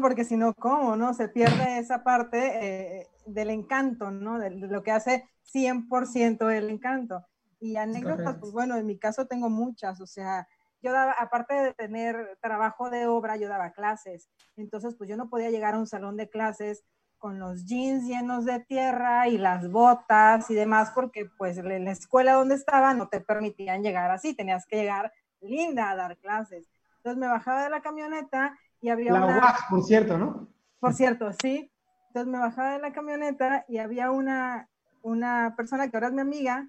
porque 0.00 0.24
si 0.24 0.36
no, 0.36 0.54
¿cómo? 0.54 0.96
¿No? 0.96 1.14
Se 1.14 1.28
pierde 1.28 1.78
esa 1.78 2.02
parte 2.02 3.00
eh, 3.00 3.06
del 3.26 3.50
encanto, 3.50 4.10
¿no? 4.10 4.38
De, 4.38 4.50
lo 4.50 4.82
que 4.82 4.92
hace 4.92 5.28
100% 5.52 6.50
el 6.50 6.70
encanto. 6.70 7.24
Y 7.60 7.76
anécdotas, 7.76 8.36
pues 8.38 8.52
bueno, 8.52 8.76
en 8.76 8.86
mi 8.86 8.98
caso 8.98 9.26
tengo 9.26 9.50
muchas, 9.50 10.00
o 10.00 10.06
sea, 10.06 10.46
yo 10.80 10.92
daba, 10.92 11.12
aparte 11.18 11.54
de 11.54 11.74
tener 11.74 12.38
trabajo 12.40 12.88
de 12.88 13.08
obra, 13.08 13.36
yo 13.36 13.48
daba 13.48 13.72
clases. 13.72 14.28
Entonces, 14.56 14.94
pues 14.94 15.10
yo 15.10 15.16
no 15.16 15.28
podía 15.28 15.50
llegar 15.50 15.74
a 15.74 15.78
un 15.78 15.88
salón 15.88 16.16
de 16.16 16.28
clases 16.28 16.84
con 17.18 17.40
los 17.40 17.64
jeans 17.66 18.06
llenos 18.06 18.44
de 18.44 18.60
tierra 18.60 19.26
y 19.26 19.38
las 19.38 19.68
botas 19.70 20.48
y 20.50 20.54
demás, 20.54 20.92
porque 20.94 21.28
pues 21.36 21.58
en 21.58 21.84
la 21.84 21.90
escuela 21.90 22.34
donde 22.34 22.54
estaba 22.54 22.94
no 22.94 23.08
te 23.08 23.20
permitían 23.20 23.82
llegar 23.82 24.12
así, 24.12 24.34
tenías 24.34 24.66
que 24.66 24.76
llegar 24.76 25.12
linda 25.40 25.90
a 25.90 25.96
dar 25.96 26.16
clases. 26.18 26.70
Entonces 26.98 27.18
me 27.18 27.26
bajaba 27.26 27.64
de 27.64 27.70
la 27.70 27.80
camioneta 27.80 28.56
y 28.80 28.90
había 28.90 29.12
la 29.12 29.24
una... 29.24 29.54
por 29.68 29.82
cierto, 29.82 30.18
¿no? 30.18 30.48
Por 30.80 30.94
cierto, 30.94 31.30
sí. 31.42 31.70
Entonces 32.08 32.32
me 32.32 32.38
bajaba 32.38 32.72
de 32.72 32.78
la 32.78 32.92
camioneta 32.92 33.64
y 33.68 33.78
había 33.78 34.10
una, 34.10 34.68
una 35.02 35.54
persona 35.56 35.88
que 35.88 35.96
ahora 35.96 36.08
es 36.08 36.14
mi 36.14 36.20
amiga, 36.20 36.68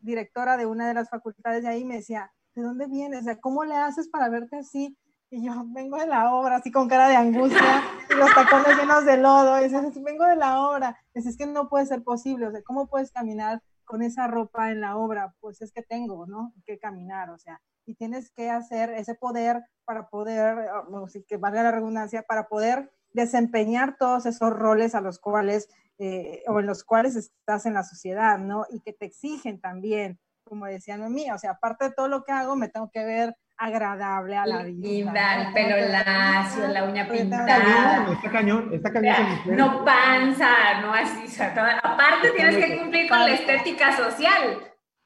directora 0.00 0.56
de 0.56 0.66
una 0.66 0.88
de 0.88 0.94
las 0.94 1.08
facultades 1.08 1.62
de 1.62 1.68
ahí, 1.68 1.84
me 1.84 1.96
decía, 1.96 2.32
¿de 2.54 2.62
dónde 2.62 2.86
vienes? 2.86 3.20
O 3.20 3.24
sea, 3.24 3.40
¿cómo 3.40 3.64
le 3.64 3.74
haces 3.74 4.08
para 4.08 4.28
verte 4.28 4.56
así? 4.56 4.96
Y 5.30 5.44
yo 5.44 5.52
vengo 5.66 5.96
de 5.96 6.06
la 6.06 6.32
obra, 6.34 6.56
así 6.56 6.70
con 6.70 6.88
cara 6.88 7.08
de 7.08 7.16
angustia, 7.16 7.82
y 8.08 8.14
los 8.14 8.32
tacones 8.34 8.76
llenos 8.76 9.04
de 9.04 9.16
lodo. 9.16 9.58
Y 9.58 9.64
dices, 9.64 10.02
vengo 10.02 10.24
de 10.24 10.36
la 10.36 10.60
obra. 10.60 10.96
Dices, 11.12 11.32
es 11.32 11.36
que 11.36 11.46
no 11.46 11.68
puede 11.68 11.86
ser 11.86 12.04
posible. 12.04 12.46
O 12.46 12.52
sea, 12.52 12.62
¿cómo 12.62 12.86
puedes 12.86 13.10
caminar 13.10 13.60
con 13.84 14.02
esa 14.02 14.28
ropa 14.28 14.70
en 14.70 14.80
la 14.80 14.96
obra? 14.96 15.34
Pues 15.40 15.60
es 15.62 15.72
que 15.72 15.82
tengo, 15.82 16.26
¿no? 16.26 16.52
Que 16.64 16.78
caminar, 16.78 17.30
o 17.30 17.38
sea, 17.38 17.60
y 17.86 17.94
tienes 17.94 18.30
que 18.30 18.50
hacer 18.50 18.90
ese 18.90 19.14
poder 19.14 19.62
para 19.84 20.08
poder, 20.08 20.68
o 20.90 21.08
sea, 21.08 21.22
que 21.26 21.36
valga 21.36 21.62
la 21.62 21.70
redundancia, 21.70 22.22
para 22.22 22.48
poder 22.48 22.90
desempeñar 23.12 23.96
todos 23.96 24.26
esos 24.26 24.50
roles 24.52 24.94
a 24.94 25.00
los 25.00 25.18
cuales, 25.18 25.68
eh, 25.98 26.42
o 26.48 26.60
en 26.60 26.66
los 26.66 26.84
cuales 26.84 27.16
estás 27.16 27.66
en 27.66 27.74
la 27.74 27.84
sociedad, 27.84 28.38
¿no? 28.38 28.66
Y 28.70 28.80
que 28.80 28.92
te 28.92 29.06
exigen 29.06 29.60
también, 29.60 30.18
como 30.44 30.66
decía 30.66 30.96
Noemí, 30.96 31.30
o 31.30 31.38
sea, 31.38 31.52
aparte 31.52 31.86
de 31.86 31.94
todo 31.94 32.08
lo 32.08 32.24
que 32.24 32.32
hago, 32.32 32.56
me 32.56 32.68
tengo 32.68 32.90
que 32.90 33.04
ver 33.04 33.36
agradable 33.56 34.36
a 34.36 34.46
la 34.46 34.62
vida. 34.64 34.88
Linda, 34.88 35.42
el 35.42 35.52
pelo 35.52 35.76
lacio, 35.88 36.66
la 36.66 36.84
uña 36.84 37.08
pintada. 37.08 38.12
Está 38.12 38.30
cañón, 38.30 38.72
está 38.72 38.92
cañón. 38.92 39.16
No 39.46 39.84
panza, 39.84 40.80
no 40.80 40.92
así. 40.92 41.40
aparte 41.40 42.30
tienes 42.36 42.56
que 42.56 42.78
cumplir 42.78 43.08
con 43.08 43.20
la 43.20 43.32
estética 43.32 43.96
social. 43.96 44.58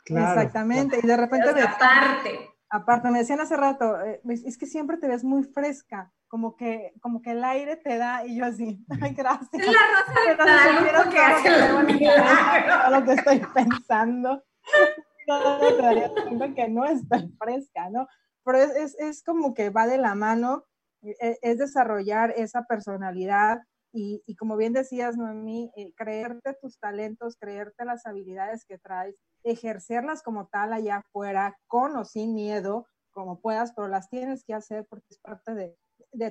Exactamente, 0.07 0.99
y 1.03 1.07
de 1.07 1.17
repente... 1.17 1.63
aparte. 1.63 2.58
Aparte, 2.71 3.11
me 3.11 3.19
decían 3.19 3.41
hace 3.41 3.57
rato, 3.57 4.01
eh, 4.03 4.21
es 4.45 4.59
que 4.59 4.67
siempre 4.67 4.99
te 4.99 5.09
ves 5.09 5.25
muy 5.25 5.45
fresca, 5.45 6.13
como 6.29 6.55
que, 6.55 6.93
como 7.01 7.23
que 7.23 7.31
el 7.31 7.43
aire 7.43 7.77
te 7.77 7.97
da, 7.97 8.27
y 8.27 8.37
yo 8.37 8.45
así, 8.45 8.85
ay, 9.03 9.15
gracias. 9.15 9.49
Es 9.53 9.67
la 9.67 10.37
rosa 10.45 11.05
de 11.05 11.11
que 11.11 11.19
hace 11.19 11.51
la 11.51 12.91
lo 12.91 13.05
que 13.05 13.13
estoy 13.13 13.43
pensando. 13.55 14.43
No, 15.29 15.59
te 15.59 15.83
daría 15.83 16.11
que 16.55 16.69
no 16.71 16.87
estoy 16.87 17.31
fresca, 17.39 17.91
¿no? 17.91 18.07
pero 18.49 18.61
es, 18.61 19.23
como 19.23 19.53
que 19.53 19.69
va 19.69 19.87
de 19.87 19.99
la 19.99 20.15
mano, 20.15 20.65
e, 21.03 21.39
es, 21.43 21.59
desarrollar 21.59 22.33
esa 22.35 22.63
personalidad 22.63 23.61
y, 23.93 24.23
como 24.37 24.57
bien 24.57 24.73
decías, 24.73 25.19
Noemí, 25.19 25.71
eh, 25.77 25.93
creerte 25.97 26.55
tus 26.63 26.79
talentos, 26.79 27.37
creerte 27.39 27.85
las 27.85 28.07
habilidades 28.07 28.65
que 28.65 28.79
traes, 28.79 29.21
ejercerlas 29.45 30.23
como 30.23 30.47
tal 30.47 30.73
allá 30.73 30.97
afuera, 30.97 31.57
con 31.67 31.97
o 31.97 32.05
sin 32.05 32.35
miedo, 32.35 32.87
como 33.11 33.41
puedas, 33.41 33.73
pero 33.75 33.89
las 33.89 34.09
tienes 34.09 34.45
que 34.45 34.55
hacer 34.55 34.87
porque 34.89 35.07
es 35.11 35.19
parte 35.19 35.55
de, 35.55 35.77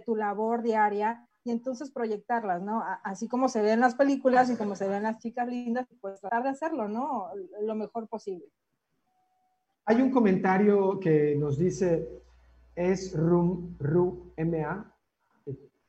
tu 0.06 0.16
labor 0.16 0.64
diaria 0.64 1.28
y 1.44 1.52
entonces 1.52 1.92
proyectarlas, 1.92 2.62
¿no? 2.62 2.84
Así 3.04 3.28
como 3.28 3.50
se 3.50 3.62
ven 3.62 3.74
en 3.74 3.80
las 3.82 3.96
películas 3.96 4.50
y 4.50 4.56
como 4.56 4.76
se 4.76 4.88
ven 4.88 5.04
las 5.04 5.18
chicas 5.20 5.48
lindas, 5.48 5.86
pues 6.02 6.20
tratar 6.20 6.44
de 6.44 6.50
hacerlo, 6.50 6.88
¿no? 6.88 7.30
Lo 7.62 7.76
mejor 7.76 8.08
posible. 8.08 8.46
Hay 9.86 10.02
un 10.02 10.12
comentario 10.12 11.00
que 11.00 11.36
nos 11.36 11.58
dice, 11.58 12.08
es 12.76 13.16
Rum, 13.16 13.76
Ru, 13.80 14.34
M-A. 14.36 14.94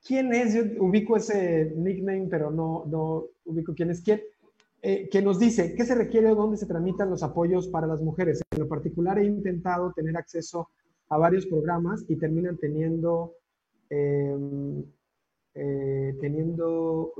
¿Quién 0.06 0.32
es? 0.32 0.54
Yo 0.54 0.62
ubico 0.84 1.16
ese 1.16 1.72
nickname, 1.76 2.28
pero 2.30 2.50
no, 2.50 2.84
no 2.86 3.24
ubico 3.44 3.74
quién 3.74 3.90
es 3.90 4.00
quién. 4.00 4.20
Eh, 4.80 5.08
que 5.10 5.20
nos 5.20 5.40
dice, 5.40 5.74
¿qué 5.74 5.84
se 5.84 5.96
requiere 5.96 6.30
o 6.30 6.36
dónde 6.36 6.56
se 6.56 6.66
tramitan 6.66 7.10
los 7.10 7.24
apoyos 7.24 7.66
para 7.66 7.88
las 7.88 8.00
mujeres? 8.00 8.40
En 8.52 8.60
lo 8.60 8.68
particular 8.68 9.18
he 9.18 9.24
intentado 9.24 9.92
tener 9.92 10.16
acceso 10.16 10.70
a 11.08 11.18
varios 11.18 11.46
programas 11.46 12.04
y 12.08 12.16
terminan 12.16 12.58
teniendo, 12.58 13.34
em, 13.90 14.84
eh, 15.54 16.16
teniendo 16.20 17.12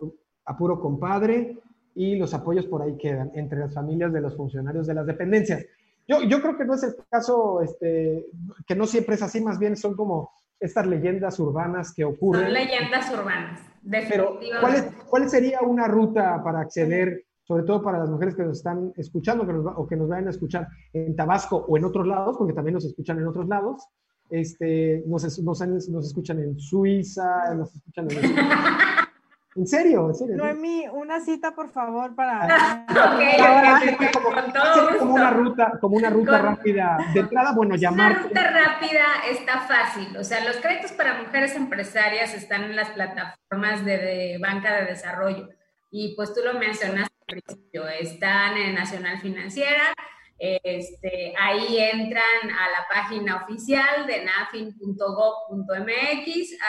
apuro 0.45 0.81
compadre 0.81 1.59
y 1.97 2.17
los 2.17 2.33
apoyos 2.33 2.67
por 2.67 2.83
ahí 2.83 2.97
quedan 2.97 3.33
entre 3.35 3.59
las 3.59 3.75
familias 3.75 4.13
de 4.13 4.21
los 4.21 4.37
funcionarios 4.37 4.87
de 4.87 4.95
las 4.95 5.07
dependencias. 5.07 5.67
Yo, 6.07 6.23
yo 6.23 6.41
creo 6.41 6.57
que 6.57 6.65
no 6.65 6.75
es 6.75 6.85
el 6.85 6.95
caso, 7.11 7.61
este, 7.61 8.27
que 8.69 8.77
no 8.77 8.87
siempre 8.87 9.17
es 9.17 9.23
así, 9.23 9.43
más 9.43 9.59
bien 9.59 9.77
son 9.77 9.97
como 9.97 10.31
estas 10.61 10.87
leyendas 10.87 11.39
urbanas 11.41 11.93
que 11.93 12.05
ocurren. 12.05 12.45
Son 12.45 12.53
leyendas 12.53 13.11
urbanas, 13.11 13.61
definitivamente. 13.83 14.47
Pero, 14.49 14.61
¿cuál, 14.61 14.95
¿cuál 15.09 15.29
sería 15.29 15.61
una 15.63 15.89
ruta 15.89 16.41
para 16.43 16.61
acceder, 16.61 17.25
sobre 17.49 17.63
todo 17.63 17.83
para 17.83 17.99
las 17.99 18.11
mujeres 18.11 18.37
que 18.37 18.43
nos 18.43 18.59
están 18.59 18.93
escuchando 18.97 19.47
que 19.47 19.55
nos, 19.55 19.65
o 19.75 19.87
que 19.87 19.97
nos 19.97 20.07
vayan 20.07 20.27
a 20.27 20.31
escuchar 20.31 20.69
en 20.93 21.17
Tabasco 21.17 21.57
o 21.57 21.79
en 21.79 21.85
otros 21.87 22.07
lados, 22.07 22.37
porque 22.37 22.53
también 22.53 22.75
nos 22.75 22.85
escuchan 22.85 23.19
en 23.19 23.27
otros 23.27 23.49
lados? 23.49 23.89
Este, 24.29 25.03
nos, 25.07 25.25
nos, 25.43 25.89
nos 25.89 26.07
escuchan 26.07 26.41
en 26.41 26.61
Suiza, 26.61 27.55
nos 27.55 27.75
escuchan 27.75 28.09
en... 28.11 28.19
¿En 29.57 29.67
serio? 29.67 30.09
¿En 30.09 30.15
serio? 30.15 30.37
Noemí, 30.37 30.85
una 30.93 31.21
cita, 31.21 31.55
por 31.55 31.71
favor, 31.71 32.15
para... 32.15 32.85
como, 35.01 35.15
una 35.15 35.31
ruta, 35.31 35.73
como 35.81 35.97
una 35.97 36.11
ruta 36.11 36.39
rápida. 36.39 36.99
De 37.15 37.21
entrada, 37.21 37.55
bueno, 37.55 37.75
llamar... 37.75 38.13
Una 38.13 38.23
ruta 38.25 38.43
rápida 38.51 39.05
está 39.33 39.61
fácil. 39.61 40.17
O 40.19 40.23
sea, 40.23 40.45
los 40.45 40.59
créditos 40.59 40.93
para 40.93 41.23
mujeres 41.23 41.57
empresarias 41.57 42.35
están 42.35 42.65
en 42.65 42.77
las 42.77 42.91
plataformas 42.91 43.85
de, 43.87 44.39
banca 44.41 44.77
de 44.77 44.85
desarrollo. 44.85 45.49
Y 45.91 46.15
pues 46.15 46.35
tú 46.35 46.41
lo 46.45 46.57
mencionaste 46.59 47.18
principio, 47.29 47.87
están 47.87 48.57
en 48.57 48.75
Nacional 48.75 49.21
Financiera, 49.21 49.95
este, 50.39 51.35
ahí 51.39 51.79
entran 51.79 52.51
a 52.51 52.69
la 52.71 52.87
página 52.89 53.45
oficial 53.45 54.07
de 54.07 54.25
nafin.gov.mx, 54.25 54.99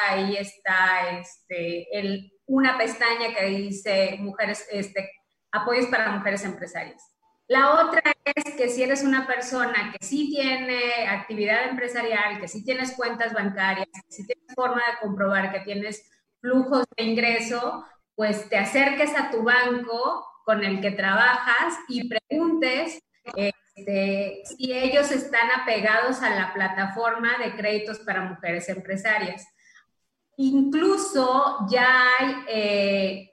ahí 0.07 0.37
está 0.37 1.17
este, 1.19 1.87
el 1.97 2.31
una 2.49 2.77
pestaña 2.79 3.33
que 3.35 3.45
dice 3.45 4.17
mujeres, 4.19 4.67
este, 4.71 5.11
apoyos 5.51 5.85
para 5.85 6.11
mujeres 6.11 6.43
empresarias. 6.43 7.15
La 7.47 7.81
otra 7.81 8.01
es 8.25 8.55
que 8.55 8.69
si 8.69 8.83
eres 8.83 9.03
una 9.03 9.27
persona 9.27 9.91
que 9.91 10.05
sí 10.05 10.29
tiene 10.29 11.07
actividad 11.07 11.69
empresarial, 11.69 12.39
que 12.39 12.47
sí 12.47 12.63
tienes 12.63 12.95
cuentas 12.95 13.33
bancarias, 13.33 13.87
que 13.93 14.11
sí 14.11 14.25
tienes 14.25 14.53
forma 14.55 14.77
de 14.77 14.97
comprobar 15.01 15.51
que 15.51 15.59
tienes 15.61 16.09
flujos 16.41 16.85
de 16.97 17.03
ingreso, 17.03 17.85
pues 18.15 18.49
te 18.49 18.57
acerques 18.57 19.15
a 19.15 19.29
tu 19.31 19.43
banco 19.43 20.25
con 20.49 20.63
el 20.63 20.81
que 20.81 20.89
trabajas 20.89 21.75
y 21.87 22.09
preguntes 22.09 23.03
este, 23.35 24.41
si 24.45 24.73
ellos 24.73 25.11
están 25.11 25.47
apegados 25.51 26.23
a 26.23 26.31
la 26.31 26.51
plataforma 26.55 27.37
de 27.37 27.55
créditos 27.55 27.99
para 27.99 28.23
mujeres 28.23 28.67
empresarias. 28.67 29.45
Incluso 30.37 31.67
ya 31.69 32.03
hay, 32.17 32.35
eh, 32.47 33.29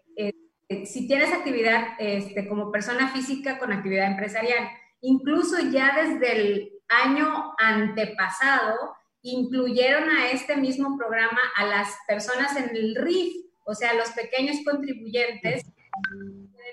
eh, 0.69 0.85
si 0.85 1.09
tienes 1.09 1.33
actividad 1.33 1.95
este, 1.99 2.47
como 2.47 2.71
persona 2.71 3.09
física 3.09 3.59
con 3.59 3.73
actividad 3.73 4.09
empresarial, 4.09 4.69
incluso 5.01 5.57
ya 5.71 5.97
desde 5.97 6.33
el 6.33 6.73
año 6.87 7.55
antepasado, 7.57 8.95
incluyeron 9.23 10.11
a 10.11 10.29
este 10.33 10.55
mismo 10.59 10.99
programa 10.99 11.41
a 11.57 11.65
las 11.65 11.97
personas 12.07 12.55
en 12.59 12.77
el 12.77 12.95
RIF, 12.95 13.47
o 13.65 13.75
sea, 13.75 13.95
los 13.95 14.11
pequeños 14.11 14.59
contribuyentes 14.67 15.65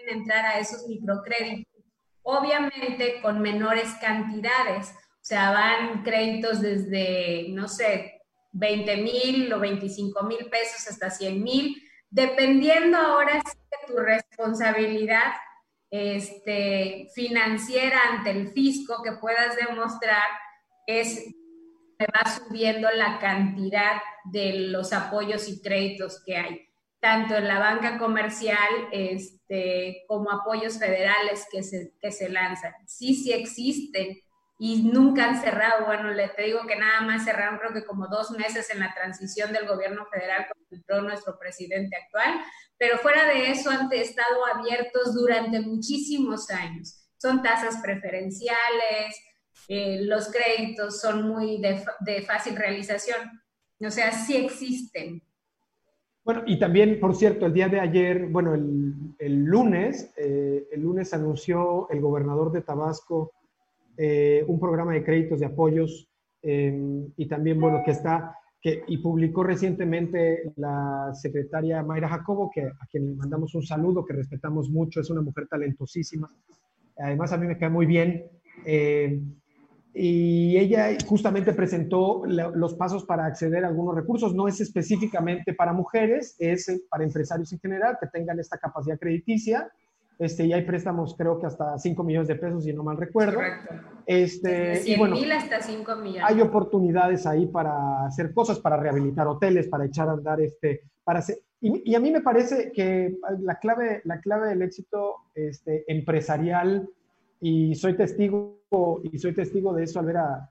entrar 0.08 0.46
a 0.46 0.60
esos 0.60 0.88
microcréditos, 0.88 1.84
obviamente 2.22 3.22
con 3.22 3.42
menores 3.42 3.94
cantidades, 4.02 4.94
O 5.24 5.26
sea, 5.26 5.52
van 5.52 6.04
créditos 6.04 6.60
desde, 6.60 7.48
no 7.50 7.70
sé, 7.70 8.22
20 8.52 8.98
mil 8.98 9.54
o 9.54 9.60
25 9.60 10.24
mil 10.24 10.50
pesos 10.50 10.86
hasta 10.90 11.10
100 11.10 11.42
mil, 11.42 11.82
dependiendo 12.10 12.98
ahora 12.98 13.36
de 13.36 13.88
tu 13.88 13.98
responsabilidad 14.00 15.34
este, 15.90 17.08
financiera 17.16 18.00
ante 18.12 18.32
el 18.32 18.50
fisco 18.52 19.02
que 19.02 19.14
puedas 19.14 19.56
demostrar, 19.56 20.28
es 20.86 21.24
va 22.02 22.30
subiendo 22.30 22.90
la 22.92 23.20
cantidad 23.20 24.02
de 24.26 24.54
los 24.70 24.94
apoyos 24.94 25.48
y 25.48 25.62
créditos 25.62 26.22
que 26.26 26.38
hay, 26.38 26.68
tanto 27.04 27.36
en 27.36 27.50
la 27.50 27.60
banca 27.60 27.98
comercial 27.98 28.88
este, 28.94 30.06
como 30.08 30.32
apoyos 30.32 30.80
federales 30.80 31.46
que 31.52 31.62
se, 31.62 31.92
que 32.00 32.14
se 32.14 32.30
lanzan. 32.30 32.72
Sí, 32.88 33.14
sí 33.14 33.34
existen 33.34 34.22
y 34.58 34.84
nunca 34.84 35.26
han 35.26 35.42
cerrado. 35.42 35.86
Bueno, 35.86 36.12
le 36.12 36.30
te 36.30 36.44
digo 36.44 36.62
que 36.66 36.78
nada 36.78 37.02
más 37.02 37.26
cerraron 37.26 37.60
creo 37.60 37.74
que 37.74 37.84
como 37.84 38.08
dos 38.08 38.32
meses 38.32 38.70
en 38.70 38.80
la 38.80 38.94
transición 38.94 39.52
del 39.52 39.68
gobierno 39.68 40.06
federal 40.06 40.48
cuando 40.48 40.76
entró 40.78 41.02
nuestro 41.02 41.38
presidente 41.38 41.98
actual, 41.98 42.40
pero 42.78 42.98
fuera 43.00 43.26
de 43.26 43.52
eso 43.52 43.70
han 43.70 43.92
estado 43.92 44.46
abiertos 44.56 45.14
durante 45.14 45.60
muchísimos 45.60 46.50
años. 46.52 47.06
Son 47.18 47.44
tasas 47.44 47.82
preferenciales, 47.84 49.14
eh, 49.68 50.04
los 50.04 50.32
créditos 50.32 51.02
son 51.02 51.28
muy 51.28 51.60
de, 51.60 51.84
de, 52.00 52.22
fácil 52.22 52.56
realización, 52.56 53.30
o 53.86 53.92
sea, 53.92 54.14
sí 54.14 54.38
existen. 54.38 55.22
Bueno, 56.26 56.44
y 56.46 56.58
también, 56.58 57.00
por 57.02 57.16
cierto, 57.16 57.46
el 57.46 57.54
día 57.54 57.68
de 57.68 57.82
ayer, 57.82 58.28
bueno, 58.28 58.54
el, 58.54 59.44
lunes, 59.44 60.14
eh, 60.16 60.68
el 60.72 60.82
lunes 60.82 61.14
anunció 61.14 61.90
el 61.90 62.00
gobernador 62.00 62.52
de 62.54 62.62
Tabasco, 62.62 63.34
eh, 63.98 64.44
un 64.48 64.58
programa 64.58 64.94
de 64.94 65.04
créditos 65.04 65.42
de 65.42 65.48
apoyos 65.48 66.08
em, 66.42 67.12
y 67.18 67.28
también, 67.28 67.60
bueno, 67.60 67.82
que 67.84 67.92
está, 67.92 68.38
que, 68.62 68.84
y 68.88 69.00
publicó 69.00 69.44
recientemente 69.44 70.54
la 70.56 71.12
secretaria 71.14 71.84
Mayra 71.84 72.08
Jacobo, 72.08 72.50
que, 72.54 72.62
a 72.62 72.88
quien 72.90 73.06
le 73.06 73.16
mandamos 73.16 73.54
un 73.56 73.64
saludo, 73.64 74.06
que 74.06 74.14
respetamos 74.14 74.70
mucho, 74.70 75.02
es 75.02 75.10
una 75.10 75.22
mujer 75.22 75.48
talentosísima. 75.50 76.30
Además, 76.98 77.34
a 77.34 77.38
mí 77.38 77.48
me 77.48 77.58
cae 77.58 77.70
muy 77.70 77.86
bien. 77.86 78.30
Eh, 79.94 80.02
y 80.02 80.58
ella 80.58 80.90
justamente 81.06 81.54
presentó 81.54 82.24
los 82.26 82.74
pasos 82.76 83.06
para 83.06 83.26
acceder 83.26 83.64
a 83.66 83.68
algunos 83.68 83.96
recursos. 83.96 84.34
No 84.34 84.48
es 84.48 84.60
específicamente 84.62 85.54
para 85.54 85.74
mujeres, 85.74 86.36
es 86.40 86.84
para 86.90 87.04
empresarios 87.04 87.52
en 87.54 87.60
general 87.60 87.98
que 88.00 88.08
tengan 88.08 88.40
esta 88.40 88.58
capacidad 88.58 89.00
crediticia 89.00 89.72
este, 90.20 90.46
y 90.46 90.54
hay 90.54 90.64
préstamos, 90.64 91.16
creo 91.18 91.40
que 91.40 91.48
hasta 91.48 91.78
5 91.78 92.04
millones 92.04 92.28
de 92.28 92.36
pesos, 92.36 92.64
si 92.64 92.74
no 92.74 92.84
mal 92.84 92.98
recuerdo. 92.98 93.36
Correcto. 93.36 93.74
Este, 94.06 94.82
y 94.86 94.98
bueno, 94.98 95.16
hasta 95.36 95.62
5 95.62 95.96
millones. 95.98 96.24
Hay 96.26 96.42
oportunidades 96.42 97.26
ahí 97.26 97.48
para 97.48 98.06
hacer 98.06 98.34
cosas, 98.34 98.60
para 98.60 98.78
rehabilitar 98.78 99.28
hoteles, 99.28 99.68
para 99.68 99.86
echar 99.86 100.10
a 100.10 100.14
andar, 100.14 100.40
este, 100.42 100.82
para 101.04 101.20
hacer, 101.20 101.38
y, 101.60 101.96
a 101.96 102.00
mí 102.00 102.12
me 102.12 102.22
parece 102.22 102.72
que 102.74 103.16
la 103.40 103.58
clave, 103.58 104.02
la 104.04 104.20
clave 104.20 104.50
del 104.50 104.62
éxito 104.62 105.16
este, 105.34 105.86
empresarial, 105.92 106.90
y 107.46 107.76
soy 107.76 107.98
testigo, 107.98 108.62
y 109.04 109.20
soy 109.20 109.34
testigo 109.34 109.74
de 109.74 109.84
eso 109.84 110.00
al 110.00 110.06
ver 110.06 110.18
a, 110.18 110.50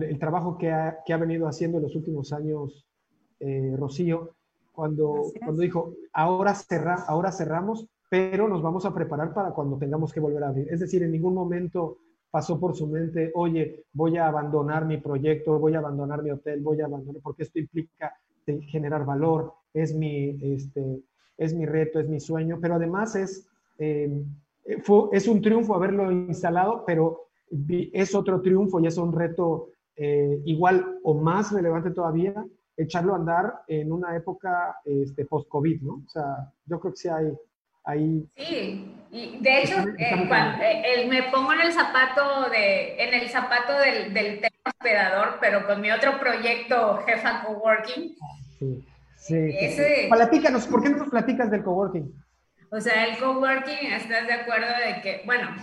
el 0.00 0.18
trabajo 0.18 0.58
que 0.58 0.72
ha, 0.72 0.98
que 1.06 1.12
ha, 1.12 1.18
venido 1.18 1.46
haciendo 1.46 1.78
en 1.78 1.84
los 1.84 1.94
últimos 1.94 2.32
años 2.32 2.84
eh, 3.38 3.76
Rocío, 3.78 4.34
cuando, 4.72 5.22
cuando 5.38 5.62
dijo, 5.62 5.94
ahora, 6.12 6.52
cerra, 6.56 7.04
ahora 7.06 7.30
cerramos, 7.30 7.86
pero 8.10 8.48
nos 8.48 8.60
vamos 8.60 8.84
a 8.84 8.92
preparar 8.92 9.32
para 9.32 9.52
cuando 9.52 9.78
tengamos 9.78 10.12
que 10.12 10.18
volver 10.18 10.42
a 10.42 10.48
abrir. 10.48 10.66
Es 10.68 10.80
decir, 10.80 11.04
en 11.04 11.12
ningún 11.12 11.34
momento 11.34 11.98
pasó 12.32 12.58
por 12.58 12.74
su 12.74 12.88
mente, 12.88 13.30
oye, 13.36 13.84
voy 13.92 14.16
a 14.16 14.26
abandonar 14.26 14.84
mi 14.84 14.96
proyecto, 14.96 15.60
voy 15.60 15.76
a 15.76 15.78
abandonar 15.78 16.24
mi 16.24 16.32
hotel, 16.32 16.60
voy 16.60 16.80
a 16.80 16.86
abandonar, 16.86 17.22
porque 17.22 17.44
esto 17.44 17.60
implica 17.60 18.16
generar 18.44 19.04
valor, 19.04 19.52
es 19.72 19.94
mi, 19.94 20.54
este, 20.54 21.04
es 21.38 21.54
mi 21.54 21.66
reto, 21.66 22.00
es 22.00 22.08
mi 22.08 22.18
sueño, 22.18 22.58
pero 22.60 22.74
además 22.74 23.14
es, 23.14 23.46
em, 23.78 24.24
fue, 24.82 25.08
es 25.12 25.28
un 25.28 25.40
triunfo 25.40 25.74
haberlo 25.74 26.10
instalado, 26.10 26.84
pero 26.86 27.28
es 27.92 28.14
otro 28.14 28.40
triunfo 28.40 28.80
y 28.80 28.86
es 28.86 28.96
un 28.96 29.12
reto 29.12 29.70
eh, 29.96 30.40
igual 30.44 30.98
o 31.02 31.14
más 31.14 31.52
relevante 31.52 31.90
todavía 31.90 32.34
echarlo 32.76 33.12
a 33.12 33.16
andar 33.16 33.52
en 33.66 33.92
una 33.92 34.16
época 34.16 34.76
este, 34.84 35.26
post-COVID, 35.26 35.82
¿no? 35.82 36.02
O 36.06 36.08
sea, 36.08 36.50
yo 36.66 36.80
creo 36.80 36.92
que 36.92 36.98
sí 36.98 37.08
hay... 37.08 37.32
hay 37.84 38.28
sí, 38.34 38.94
y 39.10 39.38
de 39.40 39.62
hecho, 39.62 39.76
eh, 39.98 40.26
cuando, 40.26 40.62
eh, 40.62 41.06
me 41.08 41.24
pongo 41.24 41.52
en 41.52 41.60
el 41.60 41.72
zapato, 41.72 42.48
de, 42.50 43.02
en 43.02 43.14
el 43.14 43.28
zapato 43.28 43.74
del, 43.78 44.14
del 44.14 44.40
tema 44.40 44.56
hospedador, 44.64 45.38
pero 45.40 45.66
con 45.66 45.82
mi 45.82 45.90
otro 45.90 46.18
proyecto, 46.18 46.98
Jefa 47.04 47.44
Coworking. 47.44 48.16
Sí, 48.58 48.84
sí. 49.16 49.36
Ese, 49.36 50.08
platícanos, 50.08 50.66
¿por 50.66 50.82
qué 50.82 50.88
no 50.88 50.96
nos 50.96 51.10
platicas 51.10 51.50
del 51.50 51.62
coworking? 51.62 52.10
O 52.74 52.80
sea, 52.80 53.04
el 53.04 53.18
coworking, 53.18 53.92
¿estás 53.92 54.26
de 54.26 54.32
acuerdo 54.32 54.66
de 54.66 55.02
que, 55.02 55.22
bueno... 55.26 55.54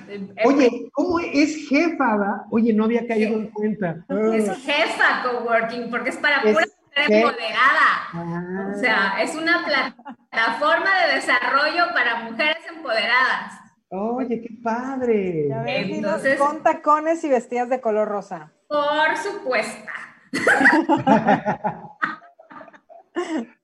Oye, 0.45 0.91
¿cómo 0.93 1.20
es 1.20 1.68
jefa, 1.68 2.16
va? 2.16 2.45
Oye, 2.51 2.72
no 2.72 2.86
había 2.86 3.07
caído 3.07 3.36
en 3.36 3.47
cuenta. 3.47 4.05
Es 4.32 4.47
jefa 4.64 5.24
coworking, 5.24 5.89
porque 5.89 6.12
es 6.12 6.18
para 6.18 6.43
pura 6.43 6.66
empoderada. 6.95 8.10
Ah. 8.14 8.74
O 8.76 8.80
sea, 8.80 9.16
es 9.24 9.34
una 9.34 9.66
plataforma 9.66 11.07
de 11.07 11.16
desarrollo 11.16 11.86
para 11.95 12.30
mujeres 12.30 12.57
empoderadas. 12.70 13.60
Oye, 13.89 14.41
qué 14.41 14.49
padre. 14.64 15.49
Entonces, 15.66 16.38
con 16.38 16.62
tacones 16.62 17.24
y 17.24 17.30
vestidas 17.30 17.70
de 17.70 17.82
color 17.82 18.07
rosa. 18.07 18.51
Por 18.68 19.18
supuesto. 19.18 19.91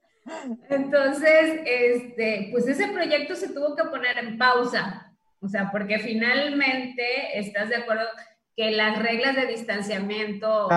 Entonces, 0.70 1.62
este, 1.66 2.50
pues 2.52 2.68
ese 2.68 2.88
proyecto 2.88 3.36
se 3.36 3.50
tuvo 3.50 3.76
que 3.76 3.84
poner 3.86 4.18
en 4.18 4.38
pausa. 4.38 5.14
O 5.40 5.48
sea, 5.48 5.70
porque 5.72 6.00
finalmente 6.00 7.38
estás 7.38 7.70
de 7.70 7.76
acuerdo 7.78 8.08
que 8.56 8.72
las 8.72 8.98
reglas 8.98 9.36
de 9.36 9.46
distanciamiento 9.48 10.70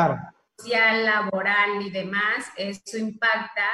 social, 0.59 1.05
laboral 1.05 1.83
y 1.83 1.91
demás, 1.91 2.47
eso 2.57 2.99
impacta 2.99 3.69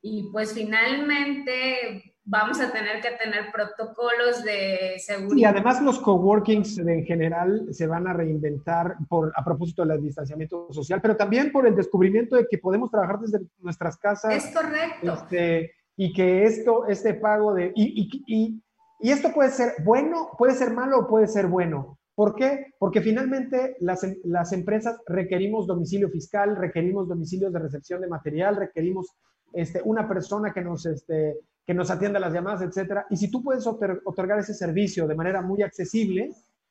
y 0.00 0.30
pues 0.32 0.54
finalmente 0.54 2.16
vamos 2.28 2.60
a 2.60 2.70
tener 2.70 3.00
que 3.00 3.10
tener 3.12 3.50
protocolos 3.52 4.44
de 4.44 4.98
seguridad. 4.98 5.36
Y 5.36 5.44
además 5.44 5.82
los 5.82 5.98
coworkings 5.98 6.78
en 6.78 7.04
general 7.04 7.66
se 7.70 7.86
van 7.86 8.06
a 8.06 8.12
reinventar 8.12 8.96
por, 9.08 9.32
a 9.34 9.44
propósito 9.44 9.84
del 9.84 10.02
distanciamiento 10.02 10.68
social, 10.70 11.00
pero 11.00 11.16
también 11.16 11.50
por 11.50 11.66
el 11.66 11.74
descubrimiento 11.74 12.36
de 12.36 12.46
que 12.46 12.58
podemos 12.58 12.90
trabajar 12.90 13.18
desde 13.18 13.40
nuestras 13.60 13.96
casas. 13.96 14.34
Es 14.34 14.54
correcto. 14.54 15.14
Este, 15.14 15.72
y 15.96 16.12
que 16.12 16.44
esto, 16.44 16.86
este 16.86 17.14
pago 17.14 17.54
de... 17.54 17.72
Y, 17.74 18.02
y, 18.02 18.24
y, 18.26 18.62
y 19.00 19.10
esto 19.10 19.32
puede 19.32 19.50
ser 19.50 19.72
bueno, 19.84 20.30
puede 20.36 20.52
ser 20.54 20.72
malo 20.72 21.00
o 21.00 21.08
puede 21.08 21.26
ser 21.26 21.46
bueno. 21.46 21.98
¿Por 22.14 22.34
qué? 22.34 22.74
Porque 22.78 23.00
finalmente 23.00 23.76
las, 23.80 24.04
las, 24.24 24.52
empresas 24.52 24.98
requerimos 25.06 25.66
domicilio 25.66 26.10
fiscal, 26.10 26.56
requerimos 26.56 27.08
domicilios 27.08 27.52
de 27.52 27.60
recepción 27.60 28.00
de 28.00 28.08
material, 28.08 28.56
requerimos 28.56 29.16
este, 29.52 29.80
una 29.84 30.08
persona 30.08 30.52
que 30.52 30.60
nos, 30.60 30.84
este, 30.84 31.36
que 31.68 31.74
nos 31.74 31.90
atienda 31.90 32.18
las 32.18 32.32
llamadas, 32.32 32.62
etcétera. 32.62 33.04
Y 33.10 33.18
si 33.18 33.30
tú 33.30 33.42
puedes 33.42 33.66
otorgar 33.66 34.38
ese 34.38 34.54
servicio 34.54 35.06
de 35.06 35.14
manera 35.14 35.42
muy 35.42 35.62
accesible, 35.62 36.30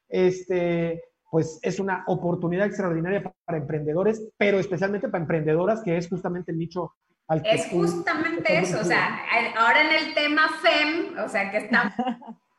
este, 0.09 1.03
pues 1.29 1.59
es 1.61 1.79
una 1.79 2.03
oportunidad 2.07 2.65
extraordinaria 2.65 3.31
para 3.45 3.59
emprendedores, 3.59 4.27
pero 4.37 4.57
especialmente 4.57 5.07
para 5.07 5.21
emprendedoras, 5.21 5.83
que 5.83 5.97
es 5.97 6.09
justamente 6.09 6.51
el 6.51 6.57
nicho 6.57 6.95
al 7.27 7.43
que... 7.43 7.51
Es 7.51 7.67
justamente 7.67 8.57
eso, 8.57 8.79
o 8.79 8.83
sea, 8.83 9.19
ahora 9.55 9.81
en 9.81 10.03
el 10.03 10.15
tema 10.15 10.49
FEM, 10.63 11.19
o 11.23 11.29
sea, 11.29 11.51
que 11.51 11.57
está... 11.57 11.93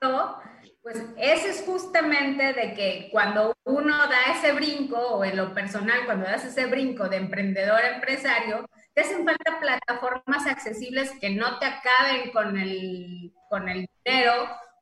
Pues 0.80 1.04
ese 1.18 1.50
es 1.50 1.64
justamente 1.66 2.54
de 2.54 2.72
que 2.72 3.08
cuando 3.12 3.52
uno 3.64 3.94
da 3.94 4.32
ese 4.32 4.52
brinco, 4.52 4.96
o 4.96 5.22
en 5.22 5.36
lo 5.36 5.52
personal, 5.52 6.06
cuando 6.06 6.24
das 6.24 6.46
ese 6.46 6.64
brinco 6.64 7.10
de 7.10 7.18
emprendedor 7.18 7.78
a 7.78 7.96
empresario, 7.96 8.64
te 8.98 9.04
hacen 9.04 9.24
falta 9.24 9.60
plataformas 9.60 10.44
accesibles 10.48 11.12
que 11.20 11.30
no 11.30 11.60
te 11.60 11.66
acaben 11.66 12.32
con 12.32 12.58
el, 12.58 13.32
con 13.48 13.68
el 13.68 13.86
dinero, 14.04 14.32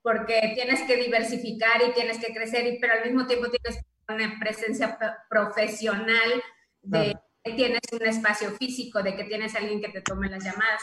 porque 0.01 0.53
tienes 0.55 0.81
que 0.85 0.97
diversificar 0.97 1.83
y 1.87 1.93
tienes 1.93 2.17
que 2.17 2.33
crecer, 2.33 2.67
y, 2.67 2.79
pero 2.79 2.95
al 2.95 3.05
mismo 3.05 3.27
tiempo 3.27 3.49
tienes 3.51 3.85
una 4.09 4.39
presencia 4.41 4.99
profesional 5.29 6.43
de 6.81 7.14
que 7.45 7.53
tienes 7.53 7.81
un 7.93 8.07
espacio 8.07 8.53
físico, 8.53 9.03
de 9.03 9.17
que 9.17 9.25
tienes 9.25 9.55
alguien 9.55 9.83
que 9.83 9.91
te 9.91 10.01
tome 10.01 10.31
las 10.31 10.43
llamadas. 10.43 10.83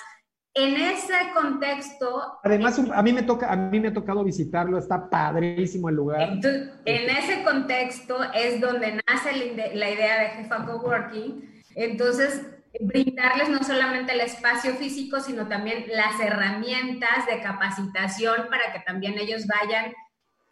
En 0.54 0.76
ese 0.76 1.16
contexto... 1.34 2.38
Además, 2.44 2.80
a 2.94 3.02
mí 3.02 3.14
me, 3.14 3.24
toca, 3.24 3.52
a 3.52 3.56
mí 3.56 3.80
me 3.80 3.88
ha 3.88 3.94
tocado 3.94 4.24
visitarlo, 4.24 4.78
está 4.78 5.10
padrísimo 5.10 5.90
el 5.90 5.96
lugar. 5.96 6.22
Entonces, 6.22 6.70
en 6.86 7.10
ese 7.10 7.42
contexto 7.44 8.16
es 8.32 8.62
donde 8.62 9.02
nace 9.08 9.56
la 9.74 9.90
idea 9.90 10.22
de 10.22 10.30
Jefa 10.30 10.68
Coworking. 10.68 11.64
Entonces, 11.76 12.46
brindarles 12.80 13.50
no 13.50 13.64
solamente 13.64 14.14
el 14.14 14.22
espacio 14.22 14.74
físico, 14.76 15.20
sino 15.20 15.48
también 15.48 15.86
las 15.88 16.20
herramientas 16.20 17.26
de 17.28 17.42
capacitación 17.42 18.48
para 18.50 18.74
que 18.74 18.80
también 18.80 19.18
ellos 19.18 19.46
vayan 19.46 19.94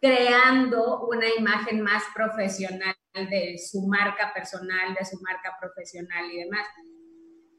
creando 0.00 1.06
una 1.06 1.26
imagen 1.36 1.80
más 1.80 2.02
profesional 2.14 2.94
de 3.14 3.56
su 3.58 3.86
marca 3.86 4.32
personal, 4.32 4.94
de 4.94 5.04
su 5.04 5.20
marca 5.20 5.56
profesional 5.60 6.30
y 6.30 6.38
demás. 6.38 6.66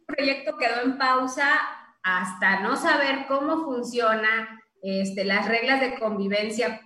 El 0.07 0.15
proyecto 0.15 0.57
quedó 0.57 0.81
en 0.81 0.97
pausa 0.97 1.59
hasta 2.03 2.59
no 2.59 2.75
saber 2.75 3.25
cómo 3.27 3.63
funciona 3.63 4.61
este, 4.81 5.23
las 5.23 5.47
reglas 5.47 5.79
de 5.79 5.97
convivencia 5.97 6.81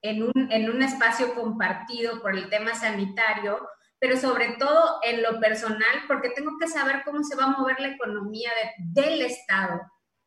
en 0.00 0.22
un, 0.22 0.32
en 0.34 0.70
un 0.70 0.82
espacio 0.82 1.34
compartido 1.34 2.22
por 2.22 2.36
el 2.36 2.48
tema 2.48 2.74
sanitario, 2.74 3.66
pero 4.04 4.18
sobre 4.18 4.56
todo 4.58 4.98
en 5.02 5.22
lo 5.22 5.40
personal, 5.40 6.04
porque 6.06 6.28
tengo 6.28 6.58
que 6.60 6.68
saber 6.68 6.96
cómo 7.06 7.24
se 7.24 7.36
va 7.36 7.44
a 7.44 7.58
mover 7.58 7.80
la 7.80 7.88
economía 7.88 8.50
del 8.78 9.22
Estado. 9.22 9.80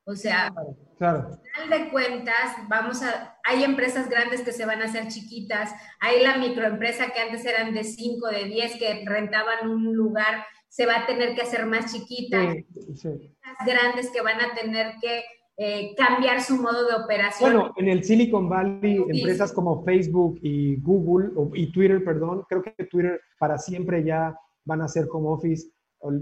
O 0.04 0.16
sea, 0.16 0.52
claro. 0.98 1.30
al 1.30 1.68
final 1.68 1.70
de 1.70 1.92
cuentas, 1.92 2.56
vamos 2.68 3.04
a, 3.04 3.38
hay 3.44 3.64
empresas 3.64 4.10
grandes 4.10 4.42
que 4.42 4.52
se 4.52 4.66
van 4.66 4.82
a 4.82 4.86
hacer 4.86 5.10
chiquitas, 5.10 5.76
hay 6.00 6.24
la 6.24 6.40
microempresa 6.40 7.12
que 7.12 7.20
antes 7.20 7.46
eran 7.46 7.72
de 7.72 7.84
5, 7.84 8.28
de 8.30 8.46
10, 8.46 8.80
que 8.80 9.04
rentaban 9.06 9.70
un 9.70 9.96
lugar, 9.96 10.44
se 10.70 10.88
va 10.88 11.02
a 11.02 11.06
tener 11.06 11.36
que 11.36 11.44
hacer 11.44 11.68
más 11.68 11.94
chiquita. 11.94 12.56
Sí, 12.96 13.38
grandes 13.64 14.10
que 14.10 14.22
van 14.22 14.42
a 14.42 14.56
tener 14.56 14.96
que 15.00 15.24
eh, 15.60 15.96
cambiar 15.96 16.42
su 16.42 16.62
modo 16.62 16.86
de 16.88 16.94
operación. 16.94 17.52
Bueno, 17.52 17.74
en 17.78 17.90
el 17.90 18.04
Silicon 18.04 18.48
Valley, 18.48 19.04
empresas 19.10 19.52
como 19.52 19.84
Facebook 19.84 20.38
y 20.44 20.80
Google, 20.80 21.32
y 21.56 21.72
Twitter, 21.72 22.04
perdón, 22.04 22.44
creo 22.48 22.62
que 22.62 22.72
Twitter 22.86 23.20
para 23.40 23.58
siempre 23.58 24.04
ya 24.04 24.38
van 24.66 24.82
a 24.82 24.88
ser 24.88 25.08
como 25.08 25.32
Office, 25.32 25.72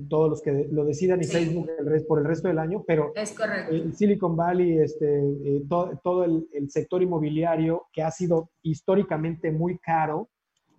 todos 0.10 0.30
los 0.30 0.42
que 0.42 0.70
lo 0.72 0.86
decidan, 0.86 1.20
y 1.22 1.26
Facebook 1.26 1.70
el 1.78 2.06
por 2.06 2.20
el 2.20 2.26
resto 2.26 2.48
del 2.48 2.60
año, 2.60 2.86
pero 2.88 3.12
es 3.14 3.36
el 3.70 3.94
Silicon 3.94 4.38
Valley, 4.38 4.80
este, 4.80 5.20
eh, 5.20 5.64
todo, 5.68 6.24
el, 6.24 6.48
sector 6.70 7.04
inmobiliario 7.04 7.88
que 7.92 8.04
ha 8.04 8.12
sido 8.12 8.52
históricamente 8.62 9.52
muy 9.52 9.78
caro, 9.80 10.30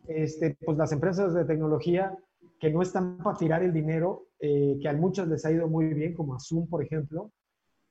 este, 0.08 0.56
pues 0.64 0.78
las 0.78 0.92
empresas 0.92 1.34
de 1.34 1.44
tecnología 1.44 2.16
que 2.58 2.70
no 2.70 2.80
están 2.80 3.18
para 3.18 3.36
tirar 3.36 3.62
el 3.62 3.74
dinero, 3.74 4.28
eh, 4.40 4.78
que 4.80 4.88
a 4.88 4.94
muchas 4.94 5.28
les 5.28 5.44
ha 5.44 5.52
ido 5.52 5.68
muy 5.68 5.92
bien, 5.92 6.14
como 6.14 6.34
a 6.34 6.40
Zoom, 6.40 6.66
por 6.66 6.82
ejemplo, 6.82 7.30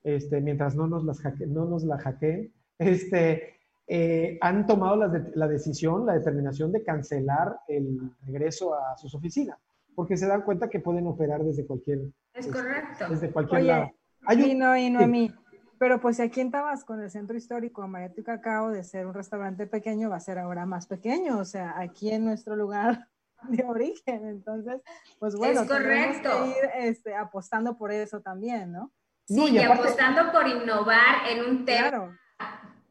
este, 0.06 0.40
mientras 0.40 0.76
no 0.76 0.88
nos, 0.88 1.04
las 1.04 1.20
no 1.48 1.66
nos 1.66 1.84
la 1.84 1.98
hackeen, 1.98 2.54
este, 2.80 3.56
eh, 3.88 4.38
han 4.40 4.66
tomado 4.68 4.96
la, 4.96 5.48
decisión, 5.48 6.06
la 6.06 6.14
determinación 6.14 6.72
de 6.72 6.84
cancelar 6.84 7.58
el 7.68 8.12
regreso 8.26 8.76
a 8.76 8.96
sus 8.98 9.14
oficinas, 9.16 9.58
porque 9.96 10.16
se 10.16 10.28
dan 10.28 10.44
cuenta 10.44 10.70
que 10.70 10.80
pueden 10.80 11.08
operar 11.08 11.44
desde 11.44 11.66
cualquier, 11.66 12.02
es 12.34 12.48
correcto. 12.48 13.06
Desde 13.10 13.32
cualquier 13.32 13.64
lado. 13.64 13.92
y 14.32 14.54
no, 14.54 14.78
y 14.78 14.90
no 14.90 15.00
a 15.00 15.08
mí. 15.08 15.34
Pero 15.78 16.00
pues 16.00 16.20
aquí 16.20 16.40
en 16.40 16.52
Tabasco, 16.52 16.94
en 16.94 17.02
el 17.02 17.12
centro 17.12 17.36
histórico, 17.36 17.82
Amaretto 17.82 18.22
y 18.22 18.24
Cacao, 18.24 18.70
de 18.70 18.84
ser 18.84 19.08
un 19.08 19.14
restaurante 19.14 19.68
pequeño, 19.68 20.10
va 20.10 20.18
a 20.18 20.22
ser 20.22 20.38
ahora 20.38 20.66
más 20.66 20.88
pequeño, 20.88 21.40
o 21.40 21.46
sea, 21.46 21.74
aquí 21.78 22.12
en 22.12 22.26
nuestro 22.26 22.56
lugar 22.56 23.10
de 23.50 23.64
origen. 23.66 24.28
Entonces, 24.28 24.82
pues 25.20 25.36
bueno, 25.36 25.62
es 25.62 25.68
correcto. 25.68 26.30
Que 26.30 26.50
ir 26.50 26.90
este, 26.90 27.16
apostando 27.16 27.76
por 27.76 27.92
eso 27.92 28.22
también, 28.22 28.72
¿no? 28.72 28.92
Sí, 29.26 29.44
y, 29.50 29.60
apostando 29.60 30.32
por 30.32 30.48
innovar 30.48 31.28
en 31.30 31.46
un 31.46 31.66
tema 31.66 32.20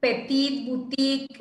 petit, 0.05 0.69
boutique, 0.69 1.39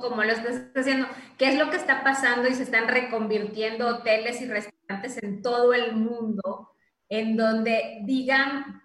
como 0.00 0.24
lo 0.24 0.32
estás 0.32 0.62
haciendo. 0.74 1.06
¿Qué 1.36 1.48
es 1.48 1.58
lo 1.58 1.70
que 1.70 1.76
está 1.76 2.02
pasando 2.02 2.48
y 2.48 2.54
se 2.54 2.62
están 2.62 2.88
reconvirtiendo 2.88 3.86
hoteles 3.86 4.40
y 4.40 4.46
restaurantes 4.46 5.22
en 5.22 5.42
todo 5.42 5.74
el 5.74 5.94
mundo? 5.94 6.70
En 7.08 7.36
donde 7.36 8.00
digan, 8.04 8.80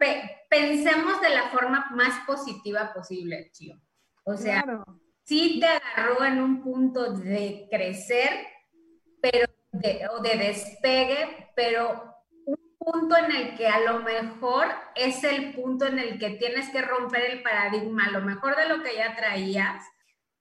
pensemos 0.50 1.22
de 1.22 1.30
la 1.30 1.50
forma 1.50 1.92
más 1.92 2.26
positiva 2.26 2.92
posible, 2.94 3.52
Chio. 3.54 3.80
O 4.24 4.36
sea, 4.36 4.66
sí 5.24 5.60
te 5.60 5.68
agarró 5.68 6.26
en 6.26 6.42
un 6.42 6.64
punto 6.64 7.14
de 7.14 7.68
crecer, 7.70 8.48
pero 9.22 9.48
o 10.12 10.22
de 10.22 10.38
despegue, 10.38 11.52
pero 11.56 12.15
punto 12.86 13.16
en 13.18 13.36
el 13.36 13.58
que 13.58 13.68
a 13.68 13.80
lo 13.82 14.02
mejor 14.02 14.68
es 14.96 15.24
el 15.24 15.54
punto 15.54 15.86
en 15.86 16.00
el 16.00 16.20
que 16.20 16.32
tienes 16.32 16.70
que 16.70 16.82
romper 16.82 17.32
el 17.32 17.44
paradigma, 17.44 18.06
a 18.06 18.12
lo 18.12 18.22
mejor 18.22 18.56
de 18.56 18.70
lo 18.70 18.84
que 18.84 18.96
ya 18.96 19.16
traías, 19.16 19.84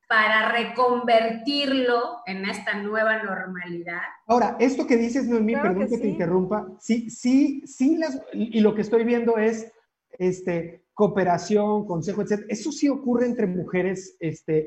para 0.07 0.53
reconvertirlo 0.53 2.19
en 2.27 2.45
esta 2.45 2.75
nueva 2.75 3.23
normalidad. 3.23 4.03
Ahora, 4.27 4.57
esto 4.61 4.87
que 4.87 4.97
dices, 4.97 5.27
Noemí, 5.27 5.55
perdón 5.55 5.89
que, 5.89 5.99
te 5.99 6.09
interrumpa, 6.09 6.69
sí, 6.79 7.09
sí, 7.11 7.63
sí, 7.67 7.97
las, 7.97 8.21
y 8.33 8.61
lo 8.61 8.75
que 8.75 8.83
estoy 8.83 9.05
viendo 9.05 9.39
es 9.39 9.73
este, 10.19 10.85
cooperación, 10.93 11.87
consejo, 11.87 12.23
etc. 12.23 12.45
¿Eso 12.49 12.71
sí 12.71 12.89
ocurre 12.89 13.27
entre 13.27 13.47
mujeres 13.47 14.17
este, 14.21 14.67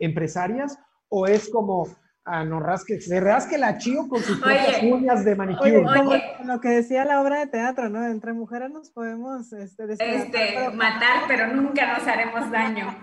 o 1.10 1.28
es 1.28 1.50
como 1.50 1.88
Ah, 2.30 2.44
no 2.44 2.60
rasque, 2.60 3.00
se 3.00 3.22
rasque 3.22 3.58
la 3.58 3.78
chío 3.78 4.10
con 4.10 4.22
sus 4.22 4.38
propias 4.40 4.84
uñas 4.84 5.24
de 5.24 5.34
manicure. 5.34 5.78
Oye, 5.78 6.24
lo 6.44 6.60
que 6.60 6.68
decía 6.68 7.06
la 7.06 7.22
obra 7.22 7.40
de 7.40 7.48
teatro, 7.48 7.88
¿no? 7.88 8.06
Entre 8.06 8.34
mujeres 8.34 8.70
nos 8.70 8.92
podemos 8.92 9.54
este, 9.54 9.94
este 9.94 10.70
matar, 10.72 11.24
pero 11.30 11.48
nunca 11.48 11.98
nos 11.98 12.06
haremos 12.06 12.52
daño. 12.52 12.94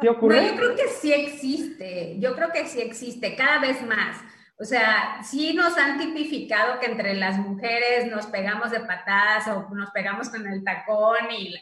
¿Sí 0.00 0.08
ocurre? 0.08 0.40
No, 0.40 0.48
yo 0.48 0.56
creo 0.56 0.74
que 0.74 0.88
sí 0.88 1.12
existe, 1.12 2.18
yo 2.18 2.34
creo 2.34 2.50
que 2.50 2.64
sí 2.64 2.80
existe, 2.80 3.36
cada 3.36 3.60
vez 3.60 3.86
más. 3.86 4.16
O 4.58 4.64
sea, 4.64 5.22
sí 5.22 5.52
nos 5.52 5.76
han 5.76 5.98
tipificado 5.98 6.80
que 6.80 6.86
entre 6.86 7.12
las 7.14 7.36
mujeres 7.36 8.10
nos 8.10 8.26
pegamos 8.28 8.70
de 8.70 8.80
patadas 8.80 9.48
o 9.48 9.68
nos 9.74 9.90
pegamos 9.90 10.30
con 10.30 10.46
el 10.46 10.64
tacón 10.64 11.30
y... 11.30 11.54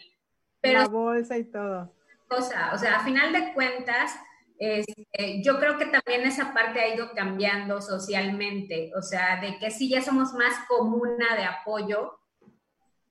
Pero, 0.61 0.83
la 0.83 0.87
bolsa 0.87 1.37
y 1.37 1.45
todo. 1.45 1.93
Cosa, 2.29 2.71
o 2.73 2.79
sea, 2.79 2.99
a 2.99 3.05
final 3.05 3.33
de 3.33 3.53
cuentas 3.53 4.15
este, 4.59 5.43
yo 5.43 5.59
creo 5.59 5.79
que 5.79 5.87
también 5.87 6.23
esa 6.23 6.53
parte 6.53 6.81
ha 6.81 6.95
ido 6.95 7.13
cambiando 7.13 7.81
socialmente, 7.81 8.93
o 8.97 9.03
sea, 9.03 9.41
de 9.41 9.59
que 9.59 9.71
sí 9.71 9.89
ya 9.89 10.03
somos 10.03 10.33
más 10.35 10.55
comuna 10.69 11.37
de 11.37 11.45
apoyo. 11.45 12.19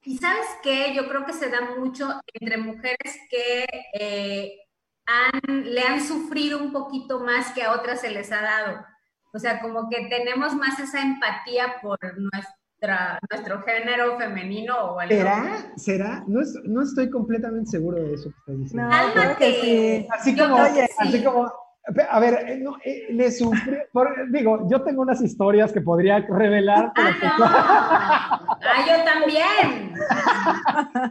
Y 0.04 0.18
sabes 0.18 0.48
qué, 0.64 0.94
yo 0.96 1.08
creo 1.08 1.26
que 1.26 1.34
se 1.34 1.50
da 1.50 1.62
mucho 1.78 2.22
entre 2.34 2.58
mujeres 2.58 3.20
que 3.30 3.66
eh, 3.94 4.58
le 5.48 5.82
han 5.82 6.02
sufrido 6.02 6.58
un 6.60 6.72
poquito 6.72 7.20
más 7.20 7.52
que 7.52 7.64
a 7.64 7.74
otras 7.74 8.02
se 8.02 8.10
les 8.10 8.32
ha 8.32 8.42
dado. 8.42 8.86
O 9.34 9.40
sea, 9.40 9.62
como 9.62 9.90
que 9.90 10.08
tenemos 10.08 10.56
más 10.56 10.80
esa 10.80 11.02
empatía 11.02 11.80
por 11.82 12.00
nuestro 12.18 12.61
nuestro 13.30 13.62
género 13.62 14.18
femenino 14.18 14.76
o 14.76 15.00
algo. 15.00 15.16
¿Será? 15.16 15.74
¿Será? 15.76 16.24
No, 16.28 16.42
no, 16.66 16.82
estoy 16.82 17.10
completamente 17.10 17.70
seguro 17.70 17.98
de 17.98 18.14
eso 18.14 18.30
que 18.30 18.38
estás 18.40 18.58
diciendo. 18.58 18.90
No, 18.90 19.14
creo 19.14 19.38
que 19.38 19.54
sí. 19.62 20.08
Así 20.12 20.36
como, 20.36 20.58
así 20.58 21.24
como, 21.24 21.52
a 22.10 22.20
ver, 22.20 22.46
eh, 22.48 22.58
no, 22.60 22.78
eh, 22.86 23.08
le 23.10 23.32
sufrí, 23.32 23.78
digo, 24.30 24.68
yo 24.70 24.82
tengo 24.84 25.02
unas 25.02 25.22
historias 25.22 25.72
que 25.72 25.82
podría 25.82 26.20
revelar. 26.20 26.92
Ah, 26.96 28.58
ah, 28.62 28.86
yo 28.88 29.04
también. 29.04 29.94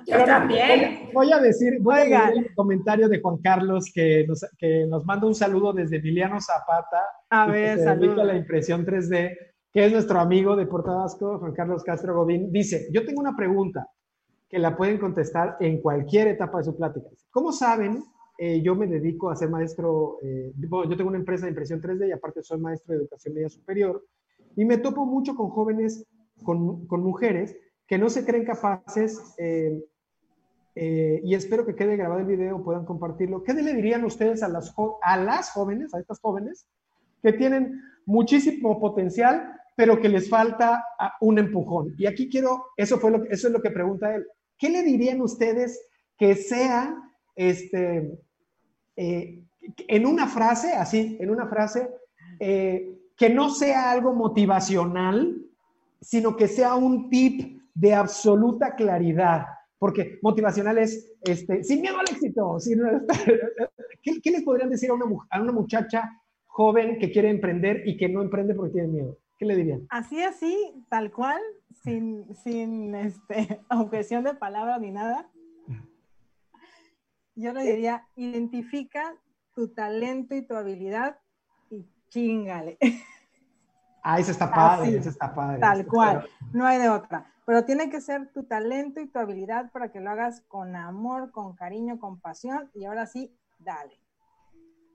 Yo 0.06 0.24
también. 0.24 1.10
Voy, 1.12 1.32
a 1.32 1.38
decir, 1.38 1.78
voy 1.80 2.12
a 2.12 2.26
decir 2.26 2.46
el 2.46 2.54
comentario 2.54 3.08
de 3.08 3.20
Juan 3.20 3.38
Carlos 3.38 3.90
que 3.92 4.24
nos, 4.26 4.44
que 4.58 4.86
nos 4.88 5.04
manda 5.04 5.26
un 5.26 5.34
saludo 5.34 5.72
desde 5.72 5.96
Emiliano 5.96 6.40
Zapata. 6.40 7.02
A 7.30 7.46
ver, 7.46 7.88
a 7.88 7.94
la 7.94 8.34
impresión 8.34 8.86
3D 8.86 9.36
que 9.72 9.84
es 9.84 9.92
nuestro 9.92 10.18
amigo 10.18 10.56
de 10.56 10.66
Puerto 10.66 10.96
Vasco, 10.96 11.38
Juan 11.38 11.52
Carlos 11.52 11.84
Castro 11.84 12.14
Godín, 12.14 12.50
dice, 12.50 12.88
yo 12.92 13.04
tengo 13.04 13.20
una 13.20 13.36
pregunta 13.36 13.88
que 14.48 14.58
la 14.58 14.76
pueden 14.76 14.98
contestar 14.98 15.56
en 15.60 15.80
cualquier 15.80 16.28
etapa 16.28 16.58
de 16.58 16.64
su 16.64 16.76
plática. 16.76 17.08
¿Cómo 17.30 17.52
saben? 17.52 18.02
Eh, 18.36 18.62
yo 18.62 18.74
me 18.74 18.86
dedico 18.86 19.30
a 19.30 19.36
ser 19.36 19.48
maestro, 19.48 20.18
eh, 20.22 20.52
yo 20.56 20.96
tengo 20.96 21.10
una 21.10 21.18
empresa 21.18 21.44
de 21.44 21.50
impresión 21.50 21.80
3D 21.80 22.08
y 22.08 22.12
aparte 22.12 22.42
soy 22.42 22.58
maestro 22.58 22.94
de 22.94 23.00
educación 23.00 23.34
media 23.34 23.48
superior 23.48 24.02
y 24.56 24.64
me 24.64 24.78
topo 24.78 25.04
mucho 25.06 25.36
con 25.36 25.50
jóvenes, 25.50 26.04
con, 26.42 26.86
con 26.86 27.02
mujeres 27.02 27.56
que 27.86 27.98
no 27.98 28.08
se 28.08 28.24
creen 28.24 28.44
capaces 28.44 29.34
eh, 29.38 31.20
y 31.22 31.34
espero 31.34 31.66
que 31.66 31.74
quede 31.74 31.96
grabado 31.96 32.20
el 32.20 32.26
video, 32.26 32.62
puedan 32.64 32.86
compartirlo. 32.86 33.42
¿Qué 33.42 33.52
le 33.52 33.74
dirían 33.74 34.04
ustedes 34.04 34.42
a 34.42 34.48
las, 34.48 34.74
a 35.02 35.16
las 35.18 35.50
jóvenes, 35.50 35.92
a 35.92 36.00
estas 36.00 36.18
jóvenes, 36.20 36.66
que 37.22 37.34
tienen 37.34 37.82
muchísimo 38.06 38.80
potencial, 38.80 39.59
pero 39.80 39.98
que 39.98 40.10
les 40.10 40.28
falta 40.28 40.84
ah, 40.98 41.14
un 41.22 41.38
empujón. 41.38 41.94
Y 41.96 42.04
aquí 42.04 42.28
quiero, 42.28 42.66
eso, 42.76 42.98
fue 42.98 43.12
lo, 43.12 43.24
eso 43.30 43.46
es 43.46 43.52
lo 43.54 43.62
que 43.62 43.70
pregunta 43.70 44.14
él. 44.14 44.26
¿Qué 44.58 44.68
le 44.68 44.82
dirían 44.82 45.22
ustedes 45.22 45.80
que 46.18 46.34
sea, 46.34 46.94
este, 47.34 48.12
eh, 48.94 49.42
en 49.88 50.04
una 50.04 50.26
frase, 50.26 50.74
así, 50.74 51.16
en 51.18 51.30
una 51.30 51.48
frase, 51.48 51.88
eh, 52.38 52.94
que 53.16 53.30
no 53.30 53.48
sea 53.48 53.90
algo 53.90 54.12
motivacional, 54.12 55.46
sino 55.98 56.36
que 56.36 56.46
sea 56.46 56.74
un 56.74 57.08
tip 57.08 57.62
de 57.72 57.94
absoluta 57.94 58.74
claridad? 58.74 59.46
Porque 59.78 60.18
motivacional 60.20 60.76
es, 60.76 61.10
este, 61.22 61.64
sin 61.64 61.80
miedo 61.80 61.98
al 61.98 62.14
éxito. 62.14 62.58
¿Qué, 64.02 64.20
¿Qué, 64.20 64.30
les 64.30 64.42
podrían 64.42 64.68
decir 64.68 64.90
a 64.90 64.92
una, 64.92 65.06
a 65.30 65.40
una 65.40 65.52
muchacha 65.52 66.20
joven 66.48 66.98
que 66.98 67.10
quiere 67.10 67.30
emprender 67.30 67.88
y 67.88 67.96
que 67.96 68.10
no 68.10 68.20
emprende 68.20 68.54
porque 68.54 68.74
tiene 68.74 68.88
miedo? 68.88 69.19
¿Qué 69.40 69.46
le 69.46 69.56
dirían? 69.56 69.86
Así, 69.88 70.22
así, 70.22 70.84
tal 70.90 71.10
cual, 71.10 71.40
sin, 71.82 72.26
sin 72.34 72.94
este, 72.94 73.62
objeción 73.70 74.22
de 74.22 74.34
palabra 74.34 74.78
ni 74.78 74.90
nada. 74.90 75.30
Yo 77.34 77.54
le 77.54 77.62
diría, 77.62 78.06
identifica 78.16 79.16
tu 79.54 79.72
talento 79.72 80.34
y 80.34 80.42
tu 80.42 80.54
habilidad 80.54 81.16
y 81.70 81.88
chingale. 82.10 82.76
Ah, 84.02 84.18
eso 84.18 84.30
está 84.30 84.50
padre, 84.50 84.96
eso 84.96 85.08
está 85.08 85.34
padre. 85.34 85.58
Tal 85.58 85.86
cual, 85.86 86.28
no 86.52 86.66
hay 86.66 86.78
de 86.78 86.90
otra. 86.90 87.32
Pero 87.46 87.64
tiene 87.64 87.88
que 87.88 88.02
ser 88.02 88.30
tu 88.32 88.44
talento 88.44 89.00
y 89.00 89.08
tu 89.08 89.18
habilidad 89.18 89.70
para 89.72 89.90
que 89.90 90.00
lo 90.00 90.10
hagas 90.10 90.42
con 90.48 90.76
amor, 90.76 91.30
con 91.32 91.54
cariño, 91.54 91.98
con 91.98 92.20
pasión 92.20 92.70
y 92.74 92.84
ahora 92.84 93.06
sí, 93.06 93.34
dale. 93.58 93.99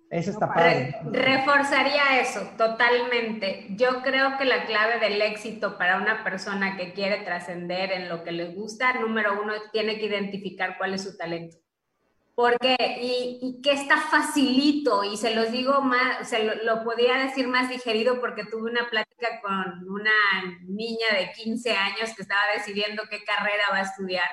Eso 0.10 0.32
está 0.32 0.48
padre. 0.54 0.96
reforzaría 1.12 2.22
eso 2.22 2.42
totalmente. 2.58 3.66
Yo 3.72 4.02
creo 4.04 4.38
que 4.38 4.46
la 4.46 4.66
clave 4.66 5.00
del 5.00 5.22
éxito 5.22 5.78
para 5.78 5.98
una 5.98 6.24
persona 6.24 6.78
que 6.78 6.94
quiere 6.94 7.24
trascender 7.24 7.92
en 7.92 8.08
lo 8.08 8.24
que 8.24 8.32
le 8.32 8.54
gusta, 8.54 8.94
número 9.00 9.42
uno, 9.42 9.54
tiene 9.72 9.98
que 9.98 10.06
identificar 10.06 10.78
cuál 10.78 10.94
es 10.94 11.04
su 11.04 11.18
talento 11.18 11.58
porque, 12.36 12.76
y, 13.02 13.40
y, 13.42 13.62
que 13.62 13.72
está 13.72 13.98
facilito, 13.98 15.06
y 15.06 15.16
se 15.16 15.34
los 15.34 15.52
digo 15.54 15.82
más, 15.82 16.28
se 16.28 16.44
lo, 16.44 16.84
podía 16.84 17.18
decir 17.18 17.48
más 17.48 17.70
digerido 17.70 18.20
porque 18.20 18.44
tuve 18.44 18.70
una 18.70 18.90
plática 18.90 19.40
con 19.42 19.90
una 19.90 20.12
niña 20.64 21.08
de 21.18 21.32
15 21.32 21.72
años 21.72 22.14
que 22.14 22.24
estaba 22.24 22.42
decidiendo 22.54 23.04
qué 23.10 23.24
carrera 23.24 23.64
va 23.72 23.78
a 23.78 23.84
estudiar, 23.84 24.28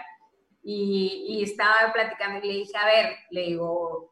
y, 0.64 1.26
y 1.28 1.44
estaba 1.44 1.92
platicando 1.92 2.44
y 2.44 2.48
le 2.48 2.54
dije, 2.54 2.76
a 2.76 2.86
ver, 2.86 3.16
le 3.30 3.42
digo, 3.42 4.11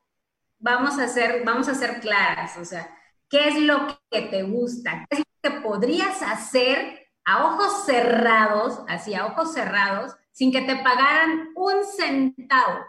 vamos 0.61 0.99
a 0.99 1.09
ser, 1.09 1.43
vamos 1.45 1.69
a 1.69 1.75
ser 1.75 2.01
claras, 2.01 2.57
o 2.57 2.65
sea, 2.65 2.97
¿qué 3.29 3.49
es 3.49 3.61
lo 3.61 4.01
que 4.11 4.23
te 4.23 4.43
gusta? 4.45 5.07
¿Qué 5.11 5.19
es 5.19 5.25
lo 5.43 5.51
que 5.51 5.61
podrías 5.61 6.23
hacer 6.23 7.09
a 7.25 7.47
ojos 7.47 7.85
cerrados, 7.85 8.81
así 8.89 9.15
a 9.15 9.27
ojos 9.27 9.53
cerrados, 9.53 10.15
sin 10.31 10.53
que 10.53 10.63
te 10.63 10.77
pagaran 10.77 11.49
un 11.57 11.85
centavo? 11.85 12.81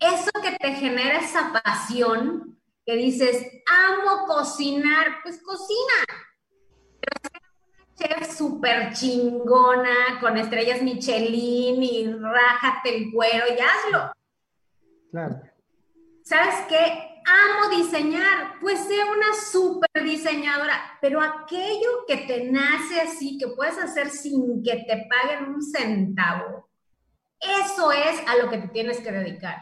eso 0.00 0.30
que 0.42 0.52
te 0.52 0.72
genera 0.74 1.18
esa 1.18 1.52
pasión, 1.52 2.58
que 2.84 2.96
dices, 2.96 3.46
amo 3.68 4.26
cocinar, 4.26 5.18
pues 5.22 5.40
cocina. 5.42 6.04
Pero 7.00 7.30
una 7.30 7.96
chef 7.96 8.36
súper 8.36 8.92
chingona, 8.94 10.18
con 10.20 10.38
estrellas 10.38 10.82
Michelin 10.82 11.82
y 11.82 12.12
rájate 12.14 12.96
el 12.96 13.12
cuero 13.12 13.44
y 13.46 13.60
hazlo. 13.60 14.12
Claro. 15.10 15.42
¿Sabes 16.30 16.64
qué? 16.68 17.20
Amo 17.26 17.76
diseñar, 17.76 18.60
pues 18.60 18.78
sé 18.86 19.02
una 19.02 19.34
súper 19.50 20.04
diseñadora, 20.04 20.96
pero 21.00 21.20
aquello 21.20 22.04
que 22.06 22.18
te 22.18 22.44
nace 22.44 23.00
así, 23.00 23.36
que 23.36 23.48
puedes 23.48 23.76
hacer 23.78 24.10
sin 24.10 24.62
que 24.62 24.84
te 24.86 25.08
paguen 25.10 25.52
un 25.52 25.60
centavo, 25.60 26.70
eso 27.40 27.90
es 27.90 28.22
a 28.28 28.36
lo 28.36 28.48
que 28.48 28.58
te 28.58 28.68
tienes 28.68 29.00
que 29.00 29.10
dedicar. 29.10 29.56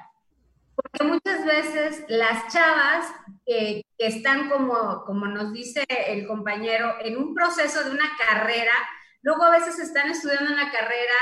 Porque 0.75 1.05
muchas 1.05 1.47
veces 1.47 2.05
las 2.09 2.53
chavas 2.53 3.15
que 3.47 3.83
están 3.97 4.51
como, 4.51 5.05
como 5.07 5.27
nos 5.27 5.55
dice 5.55 5.87
el 5.89 6.27
compañero, 6.27 6.97
en 7.01 7.17
un 7.17 7.35
proceso 7.35 7.83
de 7.83 7.93
una 7.93 8.11
carrera, 8.19 8.75
luego 9.23 9.43
a 9.45 9.53
veces 9.53 9.79
están 9.79 10.11
estudiando 10.11 10.53
una 10.53 10.71
carrera 10.71 11.17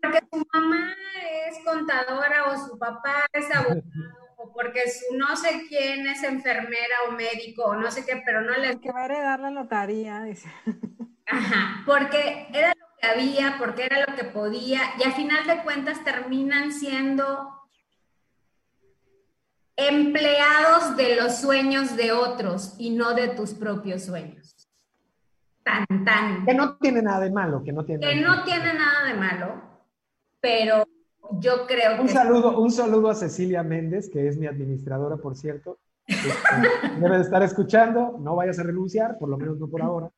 porque 0.00 0.20
su 0.32 0.46
mamá 0.52 0.94
es 1.48 1.58
contadora 1.64 2.52
o 2.52 2.64
su 2.64 2.78
papá 2.78 3.26
es 3.32 3.52
abogado 3.52 3.82
o 4.42 4.52
porque 4.52 4.80
su 4.90 5.16
no 5.16 5.36
sé 5.36 5.66
quién 5.68 6.06
es 6.06 6.22
enfermera 6.22 6.94
o 7.08 7.12
médico 7.12 7.64
o 7.64 7.76
no 7.76 7.90
sé 7.90 8.04
qué, 8.04 8.22
pero 8.24 8.42
no 8.42 8.56
les... 8.56 8.76
Que 8.78 8.92
va 8.92 9.02
a 9.02 9.04
heredar 9.04 9.40
la 9.40 9.50
notaría, 9.50 10.22
dice. 10.22 10.50
Ajá, 11.26 11.82
porque 11.86 12.48
era 12.52 12.68
lo 12.68 12.86
que 12.98 13.06
había, 13.06 13.56
porque 13.58 13.84
era 13.84 14.04
lo 14.06 14.16
que 14.16 14.24
podía 14.24 14.80
y 14.98 15.04
a 15.04 15.12
final 15.12 15.46
de 15.46 15.62
cuentas 15.62 16.02
terminan 16.04 16.72
siendo 16.72 17.62
empleados 19.76 20.96
de 20.96 21.16
los 21.16 21.40
sueños 21.40 21.96
de 21.96 22.12
otros 22.12 22.74
y 22.78 22.90
no 22.90 23.14
de 23.14 23.28
tus 23.28 23.54
propios 23.54 24.04
sueños. 24.04 24.68
Tan, 25.62 25.86
tan. 26.04 26.44
Que 26.44 26.54
no 26.54 26.76
tiene 26.76 27.02
nada 27.02 27.20
de 27.20 27.30
malo, 27.30 27.62
que 27.64 27.72
no 27.72 27.84
tiene. 27.84 28.06
Que 28.06 28.16
no 28.16 28.42
tiene 28.44 28.74
nada 28.74 29.06
de 29.06 29.14
malo, 29.14 29.62
pero 30.40 30.84
yo 31.40 31.66
creo 31.66 32.00
un 32.00 32.08
Saludo, 32.08 32.58
un 32.58 32.70
saludo 32.70 33.08
a 33.08 33.14
Cecilia 33.14 33.62
Méndez, 33.62 34.10
que 34.10 34.28
es 34.28 34.36
mi 34.36 34.46
administradora, 34.46 35.16
por 35.16 35.36
cierto. 35.36 35.78
Este, 36.06 36.28
debe 36.98 37.16
de 37.16 37.22
estar 37.22 37.42
escuchando, 37.42 38.16
no 38.18 38.34
vayas 38.34 38.58
a 38.58 38.64
renunciar, 38.64 39.18
por 39.18 39.28
lo 39.28 39.38
menos 39.38 39.58
no 39.58 39.68
por 39.68 39.82
ahora, 39.82 40.10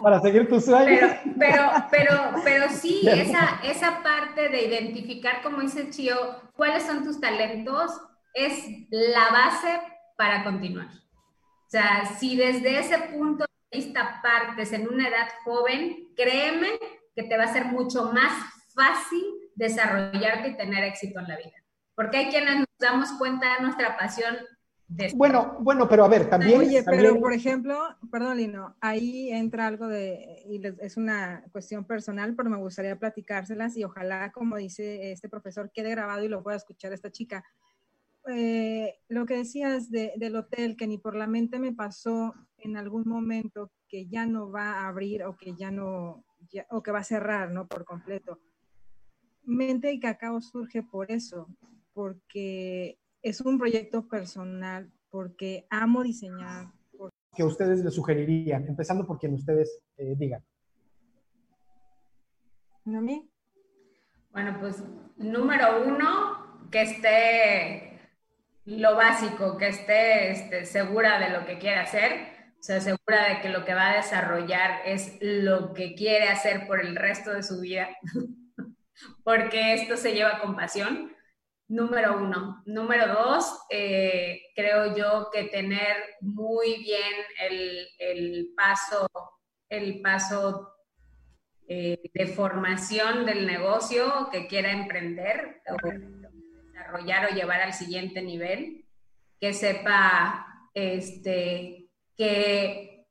para 0.00 0.20
seguir 0.20 0.48
tus 0.48 0.64
sueños. 0.64 1.10
Pero, 1.38 1.38
pero, 1.38 1.70
pero, 1.90 2.14
pero 2.44 2.66
sí, 2.70 3.02
esa, 3.08 3.60
esa 3.64 4.02
parte 4.02 4.48
de 4.48 4.66
identificar, 4.66 5.42
como 5.42 5.60
dice 5.60 5.90
Chio, 5.90 6.14
cuáles 6.54 6.84
son 6.84 7.02
tus 7.02 7.20
talentos 7.20 7.90
es 8.34 8.66
la 8.90 9.30
base 9.30 9.80
para 10.16 10.44
continuar. 10.44 10.86
O 10.86 11.70
sea, 11.70 12.04
si 12.18 12.36
desde 12.36 12.78
ese 12.78 12.98
punto 12.98 13.44
de 13.70 13.78
vista 13.78 14.20
partes 14.22 14.72
en 14.72 14.86
una 14.88 15.08
edad 15.08 15.28
joven, 15.44 16.08
créeme 16.16 16.68
que 17.16 17.24
te 17.24 17.36
va 17.36 17.44
a 17.44 17.52
ser 17.52 17.66
mucho 17.66 18.12
más 18.12 18.32
fácil 18.74 19.24
desarrollarte 19.54 20.48
y 20.48 20.56
tener 20.56 20.84
éxito 20.84 21.20
en 21.20 21.28
la 21.28 21.36
vida. 21.36 21.54
Porque 21.94 22.18
hay 22.18 22.28
quienes 22.28 22.56
nos 22.56 22.66
damos 22.78 23.12
cuenta 23.12 23.56
de 23.56 23.62
nuestra 23.62 23.96
pasión. 23.96 24.36
Bueno, 25.14 25.56
bueno, 25.60 25.88
pero 25.88 26.04
a 26.04 26.08
ver, 26.08 26.28
también... 26.28 26.60
Oye, 26.60 26.82
pero 26.84 27.18
por 27.18 27.32
ejemplo, 27.32 27.78
perdón, 28.10 28.36
Lino, 28.36 28.76
ahí 28.80 29.30
entra 29.30 29.66
algo 29.66 29.88
de, 29.88 30.42
y 30.46 30.60
es 30.80 30.96
una 30.96 31.42
cuestión 31.52 31.84
personal, 31.84 32.34
pero 32.36 32.50
me 32.50 32.58
gustaría 32.58 32.98
platicárselas 32.98 33.76
y 33.76 33.84
ojalá, 33.84 34.30
como 34.30 34.56
dice 34.56 35.10
este 35.12 35.28
profesor, 35.28 35.70
quede 35.72 35.90
grabado 35.90 36.22
y 36.24 36.28
lo 36.28 36.42
pueda 36.42 36.56
escuchar 36.56 36.92
esta 36.92 37.10
chica 37.10 37.44
eh, 38.26 39.00
lo 39.08 39.26
que 39.26 39.36
decías 39.36 39.90
del 39.90 40.36
hotel, 40.36 40.76
que 40.76 40.86
ni 40.86 40.98
por 40.98 41.14
la 41.14 41.26
mente 41.26 41.58
me 41.58 41.72
pasó 41.72 42.34
en 42.58 42.76
algún 42.76 43.06
momento 43.06 43.70
que 43.86 44.06
ya 44.06 44.24
no 44.24 44.50
va 44.50 44.80
a 44.80 44.88
abrir 44.88 45.24
o 45.24 45.36
que 45.36 45.54
ya 45.54 45.70
no, 45.70 46.24
o 46.70 46.82
que 46.82 46.90
va 46.90 47.00
a 47.00 47.04
cerrar, 47.04 47.50
¿no? 47.50 47.66
Por 47.66 47.84
completo. 47.84 48.40
Mente 49.44 49.92
y 49.92 50.00
Cacao 50.00 50.40
surge 50.40 50.82
por 50.82 51.10
eso, 51.10 51.48
porque 51.92 52.98
es 53.22 53.40
un 53.40 53.58
proyecto 53.58 54.06
personal, 54.08 54.90
porque 55.10 55.66
amo 55.70 56.02
diseñar. 56.02 56.72
Que 57.36 57.44
ustedes 57.44 57.84
le 57.84 57.90
sugerirían, 57.90 58.66
empezando 58.68 59.06
por 59.06 59.18
quien 59.18 59.34
ustedes 59.34 59.80
eh, 59.96 60.14
digan. 60.16 60.44
¿A 62.86 63.00
mí? 63.00 63.28
Bueno, 64.30 64.56
pues 64.60 64.84
número 65.16 65.84
uno, 65.86 66.68
que 66.70 66.82
esté 66.82 68.00
lo 68.66 68.96
básico, 68.96 69.56
que 69.56 69.68
esté 69.68 70.30
este, 70.30 70.64
segura 70.64 71.18
de 71.18 71.30
lo 71.30 71.46
que 71.46 71.58
quiere 71.58 71.80
hacer, 71.80 72.34
o 72.58 72.62
sea, 72.62 72.80
segura 72.80 73.28
de 73.28 73.40
que 73.40 73.48
lo 73.48 73.64
que 73.64 73.74
va 73.74 73.90
a 73.90 73.96
desarrollar 73.96 74.80
es 74.86 75.18
lo 75.20 75.74
que 75.74 75.94
quiere 75.94 76.28
hacer 76.28 76.66
por 76.66 76.80
el 76.80 76.96
resto 76.96 77.32
de 77.32 77.42
su 77.42 77.60
vida, 77.60 77.88
porque 79.22 79.74
esto 79.74 79.96
se 79.96 80.12
lleva 80.12 80.40
con 80.40 80.56
pasión. 80.56 81.14
Número 81.66 82.18
uno. 82.18 82.62
Número 82.66 83.08
dos, 83.08 83.58
eh, 83.70 84.42
creo 84.54 84.94
yo 84.96 85.30
que 85.32 85.44
tener 85.44 85.96
muy 86.20 86.82
bien 86.82 87.12
el, 87.40 88.52
paso, 88.54 89.08
el 89.68 90.02
paso 90.02 90.74
eh, 91.66 92.10
de 92.12 92.26
formación 92.26 93.24
del 93.24 93.46
negocio 93.46 94.28
que 94.30 94.46
quiera 94.46 94.72
emprender 94.72 95.62
desarrollar 96.74 97.30
o 97.30 97.34
llevar 97.34 97.60
al 97.60 97.72
siguiente 97.72 98.22
nivel, 98.22 98.84
que 99.40 99.52
sepa 99.52 100.46
este, 100.74 101.88
que 102.16 103.06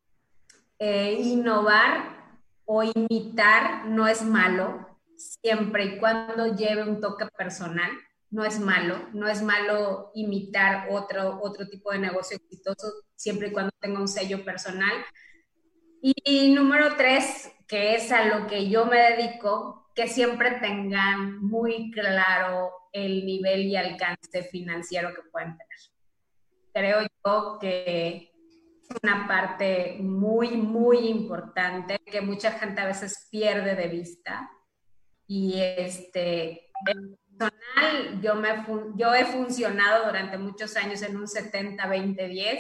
eh, 0.79 1.13
innovar 1.19 2.39
o 2.65 2.83
imitar 2.83 3.85
no 3.85 4.07
es 4.07 4.23
malo, 4.23 4.92
siempre 5.17 5.85
y 5.85 5.99
cuando 5.99 6.55
lleve 6.55 6.83
un 6.83 6.99
toque 6.99 7.25
personal, 7.37 7.91
no 8.29 8.43
es 8.43 8.59
malo, 8.59 9.09
no 9.13 9.27
es 9.27 9.41
malo 9.43 10.11
imitar 10.15 10.87
otro, 10.89 11.39
otro 11.41 11.67
tipo 11.67 11.91
de 11.91 11.99
negocio 11.99 12.37
exitoso, 12.37 12.87
siempre 13.15 13.49
y 13.49 13.51
cuando 13.51 13.71
tenga 13.79 13.99
un 13.99 14.07
sello 14.07 14.43
personal. 14.43 15.05
Y 16.01 16.51
número 16.53 16.95
tres, 16.97 17.51
que 17.67 17.95
es 17.95 18.11
a 18.11 18.25
lo 18.25 18.47
que 18.47 18.69
yo 18.69 18.85
me 18.85 18.97
dedico, 18.97 19.91
que 19.95 20.07
siempre 20.07 20.59
tengan 20.59 21.39
muy 21.43 21.91
claro 21.91 22.71
el 22.91 23.25
nivel 23.25 23.61
y 23.67 23.75
alcance 23.75 24.43
financiero 24.43 25.13
que 25.13 25.21
pueden 25.31 25.57
tener. 25.57 25.77
Creo 26.73 27.07
yo 27.23 27.57
que 27.59 28.33
una 29.01 29.27
parte 29.27 29.97
muy, 29.99 30.57
muy 30.57 31.07
importante 31.07 31.99
que 31.99 32.21
mucha 32.21 32.51
gente 32.51 32.81
a 32.81 32.85
veces 32.85 33.27
pierde 33.31 33.75
de 33.75 33.87
vista. 33.87 34.49
Y 35.35 35.59
este, 35.59 36.69
personal, 36.85 38.21
yo, 38.21 38.35
me, 38.35 38.49
yo 38.95 39.15
he 39.15 39.25
funcionado 39.25 40.05
durante 40.05 40.37
muchos 40.37 40.77
años 40.77 41.01
en 41.01 41.17
un 41.17 41.25
70-20-10. 41.25 42.59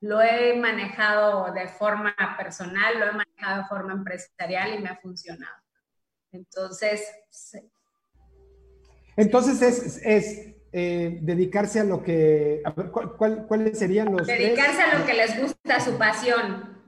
Lo 0.00 0.20
he 0.20 0.54
manejado 0.58 1.50
de 1.54 1.68
forma 1.68 2.14
personal, 2.36 2.98
lo 2.98 3.06
he 3.06 3.12
manejado 3.12 3.62
de 3.62 3.66
forma 3.66 3.94
empresarial 3.94 4.74
y 4.74 4.82
me 4.82 4.90
ha 4.90 4.96
funcionado. 4.96 5.56
Entonces, 6.32 7.02
entonces 9.16 9.62
es, 9.62 10.00
es 10.04 10.54
eh, 10.70 11.18
dedicarse 11.22 11.80
a 11.80 11.84
lo 11.84 12.02
que, 12.02 12.62
¿cuáles 13.48 13.78
serían 13.78 14.12
los... 14.12 14.26
Dedicarse 14.26 14.82
a 14.82 14.98
lo 14.98 15.06
que 15.06 15.14
les 15.14 15.40
gusta, 15.40 15.80
su 15.80 15.96
pasión. 15.96 16.81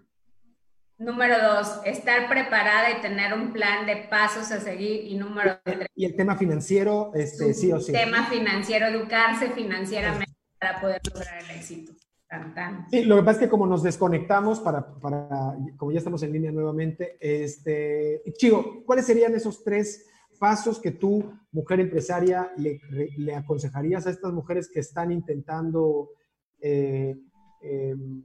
Número 0.98 1.34
dos, 1.42 1.80
estar 1.84 2.28
preparada 2.28 2.96
y 2.96 3.00
tener 3.02 3.34
un 3.34 3.52
plan 3.52 3.86
de 3.86 4.06
pasos 4.08 4.50
a 4.52 4.60
seguir. 4.60 5.04
Y 5.04 5.16
número 5.16 5.58
tres. 5.64 5.88
Y 5.94 6.04
el 6.04 6.14
tema 6.16 6.36
financiero, 6.36 7.10
este, 7.14 7.52
sí 7.54 7.72
o 7.72 7.80
sí. 7.80 7.92
Tema 7.92 8.26
financiero, 8.26 8.86
educarse 8.86 9.50
financieramente 9.50 10.32
para 10.58 10.80
poder 10.80 11.00
lograr 11.12 11.42
el 11.42 11.50
éxito. 11.50 11.92
Sí, 12.90 13.04
lo 13.04 13.16
que 13.16 13.22
pasa 13.22 13.32
es 13.32 13.44
que 13.44 13.50
como 13.50 13.66
nos 13.66 13.82
desconectamos 13.82 14.60
para, 14.60 14.94
para, 14.94 15.56
como 15.76 15.92
ya 15.92 15.98
estamos 15.98 16.22
en 16.22 16.32
línea 16.32 16.50
nuevamente, 16.50 17.16
este, 17.20 18.22
Chigo, 18.36 18.82
¿cuáles 18.84 19.06
serían 19.06 19.34
esos 19.34 19.62
tres 19.62 20.06
pasos 20.38 20.80
que 20.80 20.90
tú, 20.90 21.32
mujer 21.52 21.80
empresaria, 21.80 22.50
le, 22.56 22.80
le 23.18 23.34
aconsejarías 23.34 24.06
a 24.06 24.10
estas 24.10 24.32
mujeres 24.32 24.68
que 24.68 24.80
están 24.80 25.12
intentando, 25.12 26.10
eh, 26.60 27.16
em, 27.62 28.24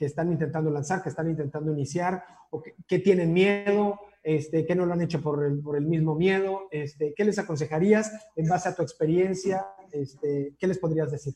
que 0.00 0.06
están 0.06 0.32
intentando 0.32 0.70
lanzar, 0.70 1.02
que 1.02 1.10
están 1.10 1.28
intentando 1.28 1.70
iniciar, 1.70 2.24
o 2.48 2.62
que, 2.62 2.98
tienen 3.00 3.34
miedo, 3.34 4.00
este, 4.22 4.64
que 4.64 4.74
no 4.74 4.86
lo 4.86 4.94
han 4.94 5.02
hecho 5.02 5.20
por 5.20 5.44
el, 5.44 5.60
por 5.60 5.76
el 5.76 5.84
mismo 5.84 6.14
miedo? 6.14 6.68
Este, 6.70 7.12
¿Qué 7.14 7.22
les 7.22 7.38
aconsejarías 7.38 8.10
en 8.34 8.48
base 8.48 8.70
a 8.70 8.74
tu 8.74 8.80
experiencia? 8.80 9.66
Este, 9.92 10.56
¿Qué 10.58 10.66
les 10.66 10.78
podrías 10.78 11.10
decir? 11.10 11.34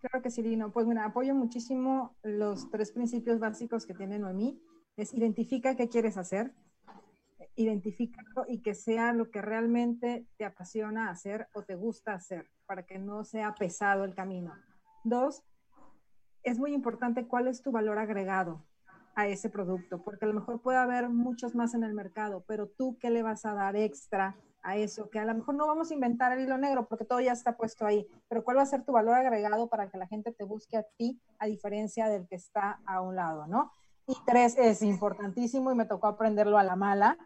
Claro 0.00 0.20
que 0.20 0.32
sí, 0.32 0.42
Lino. 0.42 0.72
Pues 0.72 0.84
mira, 0.84 1.04
apoyo 1.04 1.32
muchísimo 1.32 2.16
los 2.24 2.68
tres 2.70 2.90
principios 2.90 3.38
básicos 3.38 3.86
que 3.86 3.94
tiene 3.94 4.18
Noemí. 4.18 4.60
Es 4.96 5.14
identifica 5.14 5.76
qué 5.76 5.88
quieres 5.88 6.16
hacer, 6.16 6.52
identifícalo 7.54 8.46
y 8.48 8.62
que 8.62 8.74
sea 8.74 9.12
lo 9.12 9.30
que 9.30 9.42
realmente 9.42 10.26
te 10.38 10.44
apasiona 10.44 11.08
hacer 11.08 11.46
o 11.54 11.62
te 11.62 11.76
gusta 11.76 12.14
hacer, 12.14 12.50
para 12.66 12.82
que 12.84 12.98
no 12.98 13.22
sea 13.22 13.54
pesado 13.54 14.02
el 14.02 14.16
camino. 14.16 14.54
Dos, 15.04 15.44
es 16.42 16.58
muy 16.58 16.72
importante 16.72 17.26
cuál 17.26 17.48
es 17.48 17.62
tu 17.62 17.70
valor 17.70 17.98
agregado 17.98 18.64
a 19.14 19.26
ese 19.26 19.50
producto, 19.50 20.02
porque 20.02 20.24
a 20.24 20.28
lo 20.28 20.34
mejor 20.34 20.60
puede 20.60 20.78
haber 20.78 21.08
muchos 21.08 21.54
más 21.54 21.74
en 21.74 21.84
el 21.84 21.94
mercado, 21.94 22.44
pero 22.46 22.68
tú 22.68 22.96
qué 22.98 23.10
le 23.10 23.22
vas 23.22 23.44
a 23.44 23.54
dar 23.54 23.76
extra 23.76 24.36
a 24.62 24.76
eso, 24.76 25.08
que 25.10 25.18
a 25.18 25.24
lo 25.24 25.34
mejor 25.34 25.54
no 25.54 25.66
vamos 25.66 25.90
a 25.90 25.94
inventar 25.94 26.32
el 26.32 26.44
hilo 26.44 26.58
negro 26.58 26.86
porque 26.86 27.04
todo 27.04 27.20
ya 27.20 27.32
está 27.32 27.56
puesto 27.56 27.86
ahí, 27.86 28.06
pero 28.28 28.44
cuál 28.44 28.58
va 28.58 28.62
a 28.62 28.66
ser 28.66 28.84
tu 28.84 28.92
valor 28.92 29.14
agregado 29.14 29.68
para 29.68 29.88
que 29.88 29.98
la 29.98 30.06
gente 30.06 30.32
te 30.32 30.44
busque 30.44 30.76
a 30.76 30.82
ti 30.82 31.18
a 31.38 31.46
diferencia 31.46 32.08
del 32.08 32.28
que 32.28 32.36
está 32.36 32.80
a 32.86 33.00
un 33.00 33.16
lado, 33.16 33.46
¿no? 33.46 33.72
Y 34.06 34.14
tres, 34.26 34.56
es 34.58 34.82
importantísimo 34.82 35.70
y 35.72 35.74
me 35.74 35.86
tocó 35.86 36.08
aprenderlo 36.08 36.58
a 36.58 36.62
la 36.62 36.76
mala, 36.76 37.16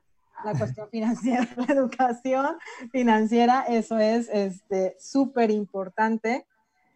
la 0.45 0.57
cuestión 0.57 0.89
financiera, 0.91 1.49
la 1.57 1.75
educación 1.75 2.47
financiera, 2.93 3.63
eso 3.63 3.99
es 3.99 4.27
súper 4.99 5.51
este, 5.51 5.57
importante. 5.57 6.47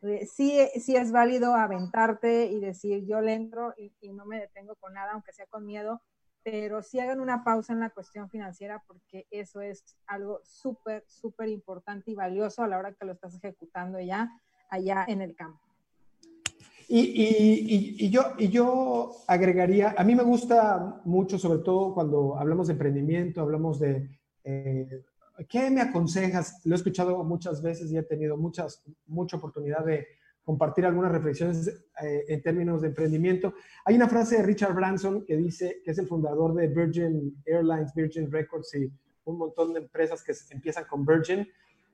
Eh, 0.02 0.26
sí, 0.26 0.58
sí 0.80 0.96
es 0.96 1.10
válido 1.10 1.54
aventarte 1.54 2.46
y 2.46 2.60
decir, 2.60 3.04
yo 3.06 3.20
le 3.20 3.34
entro 3.34 3.74
y, 3.76 3.92
y 4.00 4.12
no 4.12 4.26
me 4.26 4.40
detengo 4.40 4.76
con 4.76 4.94
nada, 4.94 5.12
aunque 5.12 5.32
sea 5.32 5.46
con 5.46 5.66
miedo, 5.66 6.00
pero 6.42 6.82
sí 6.82 7.00
hagan 7.00 7.20
una 7.20 7.44
pausa 7.44 7.72
en 7.72 7.80
la 7.80 7.90
cuestión 7.90 8.30
financiera 8.30 8.82
porque 8.86 9.26
eso 9.30 9.60
es 9.60 9.96
algo 10.06 10.40
súper, 10.44 11.04
súper 11.08 11.48
importante 11.48 12.10
y 12.10 12.14
valioso 12.14 12.62
a 12.62 12.68
la 12.68 12.78
hora 12.78 12.94
que 12.94 13.04
lo 13.04 13.12
estás 13.12 13.34
ejecutando 13.34 14.00
ya 14.00 14.30
allá 14.70 15.04
en 15.08 15.20
el 15.20 15.34
campo. 15.34 15.60
Y, 16.90 17.00
y, 17.00 18.06
y, 18.06 18.10
yo, 18.10 18.32
y 18.38 18.48
yo 18.48 19.10
agregaría, 19.26 19.94
a 19.98 20.04
mí 20.04 20.14
me 20.14 20.22
gusta 20.22 21.02
mucho, 21.04 21.38
sobre 21.38 21.58
todo 21.58 21.92
cuando 21.92 22.38
hablamos 22.38 22.68
de 22.68 22.72
emprendimiento, 22.72 23.42
hablamos 23.42 23.78
de, 23.78 24.08
eh, 24.44 25.04
¿qué 25.48 25.70
me 25.70 25.80
aconsejas? 25.80 26.60
Lo 26.64 26.74
he 26.74 26.76
escuchado 26.76 27.22
muchas 27.24 27.62
veces 27.62 27.92
y 27.92 27.98
he 27.98 28.02
tenido 28.02 28.36
muchas, 28.36 28.82
mucha 29.06 29.36
oportunidad 29.36 29.84
de, 29.84 30.06
compartir 30.48 30.86
algunas 30.86 31.12
reflexiones 31.12 31.68
eh, 32.02 32.24
en 32.26 32.40
términos 32.40 32.80
de 32.80 32.88
emprendimiento. 32.88 33.52
Hay 33.84 33.96
una 33.96 34.08
frase 34.08 34.38
de 34.38 34.44
Richard 34.44 34.74
Branson 34.74 35.26
que 35.26 35.36
dice, 35.36 35.82
que 35.84 35.90
es 35.90 35.98
el 35.98 36.06
fundador 36.06 36.54
de 36.54 36.68
Virgin 36.68 37.36
Airlines, 37.44 37.92
Virgin 37.94 38.32
Records 38.32 38.74
y 38.76 38.90
un 39.24 39.36
montón 39.36 39.74
de 39.74 39.80
empresas 39.80 40.24
que 40.24 40.32
empiezan 40.54 40.86
con 40.88 41.04
Virgin, 41.04 41.46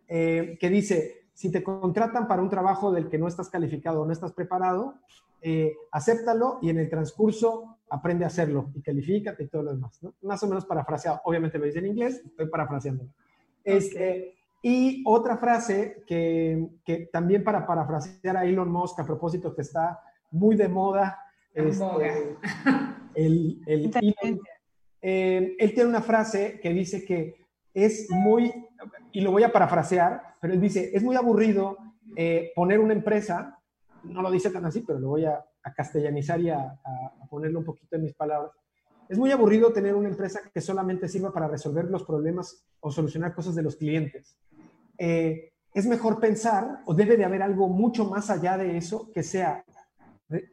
eh, 0.06 0.56
que 0.60 0.70
dice, 0.70 1.26
si 1.32 1.50
te 1.50 1.64
contratan 1.64 2.28
para 2.28 2.42
un 2.42 2.48
trabajo 2.48 2.92
del 2.92 3.08
que 3.08 3.18
no 3.18 3.26
estás 3.26 3.50
calificado 3.50 4.02
o 4.02 4.06
no 4.06 4.12
estás 4.12 4.32
preparado, 4.32 5.00
eh, 5.42 5.74
acéptalo 5.90 6.60
y 6.62 6.70
en 6.70 6.78
el 6.78 6.88
transcurso 6.88 7.78
aprende 7.90 8.22
a 8.22 8.28
hacerlo 8.28 8.70
y 8.72 8.82
califícate 8.82 9.42
y 9.42 9.48
todo 9.48 9.64
lo 9.64 9.74
demás. 9.74 9.98
Más 10.22 10.40
o 10.44 10.46
menos 10.46 10.64
parafraseado. 10.64 11.22
Obviamente 11.24 11.58
lo 11.58 11.64
dice 11.64 11.80
en 11.80 11.86
inglés, 11.86 12.22
estoy 12.24 12.48
parafraseando. 12.48 13.08
Este, 13.64 14.34
y 14.62 15.02
otra 15.06 15.36
frase 15.38 16.04
que, 16.06 16.68
que, 16.84 17.08
también 17.12 17.42
para 17.42 17.66
parafrasear 17.66 18.36
a 18.36 18.44
Elon 18.44 18.70
Musk 18.70 19.00
a 19.00 19.04
propósito 19.04 19.54
que 19.54 19.62
está 19.62 20.00
muy 20.30 20.56
de 20.56 20.68
moda, 20.68 21.18
este, 21.52 22.36
el, 23.14 23.62
el 23.66 23.90
eh, 25.06 25.54
él 25.58 25.74
tiene 25.74 25.90
una 25.90 26.00
frase 26.00 26.58
que 26.62 26.70
dice 26.72 27.04
que 27.04 27.34
es 27.74 28.10
muy, 28.10 28.52
y 29.12 29.20
lo 29.20 29.32
voy 29.32 29.42
a 29.42 29.52
parafrasear, 29.52 30.36
pero 30.40 30.54
él 30.54 30.60
dice, 30.60 30.92
es 30.94 31.02
muy 31.02 31.14
aburrido 31.16 31.76
eh, 32.16 32.52
poner 32.54 32.80
una 32.80 32.94
empresa, 32.94 33.58
no 34.04 34.22
lo 34.22 34.30
dice 34.30 34.50
tan 34.50 34.64
así, 34.64 34.80
pero 34.80 34.98
lo 34.98 35.08
voy 35.08 35.26
a, 35.26 35.44
a 35.62 35.74
castellanizar 35.74 36.40
y 36.40 36.50
a, 36.50 36.58
a, 36.58 37.26
ponerlo 37.28 37.58
un 37.58 37.64
poquito 37.64 37.96
en 37.96 38.02
mis 38.04 38.14
palabras. 38.14 38.52
Es 39.08 39.18
muy 39.18 39.30
aburrido 39.30 39.72
tener 39.72 39.94
una 39.94 40.08
empresa 40.08 40.40
que 40.52 40.60
solamente 40.60 41.08
sirva 41.08 41.32
para 41.32 41.48
resolver 41.48 41.86
los 41.90 42.04
problemas 42.04 42.64
o 42.80 42.90
solucionar 42.90 43.34
cosas 43.34 43.54
de 43.54 43.62
los 43.62 43.76
clientes. 43.76 44.36
Eh, 44.98 45.52
es 45.72 45.86
mejor 45.86 46.20
pensar, 46.20 46.82
o 46.86 46.94
debe 46.94 47.16
de 47.16 47.24
haber 47.24 47.42
algo 47.42 47.68
mucho 47.68 48.04
más 48.04 48.30
allá 48.30 48.56
de 48.56 48.76
eso, 48.76 49.10
que 49.12 49.22
sea 49.22 49.64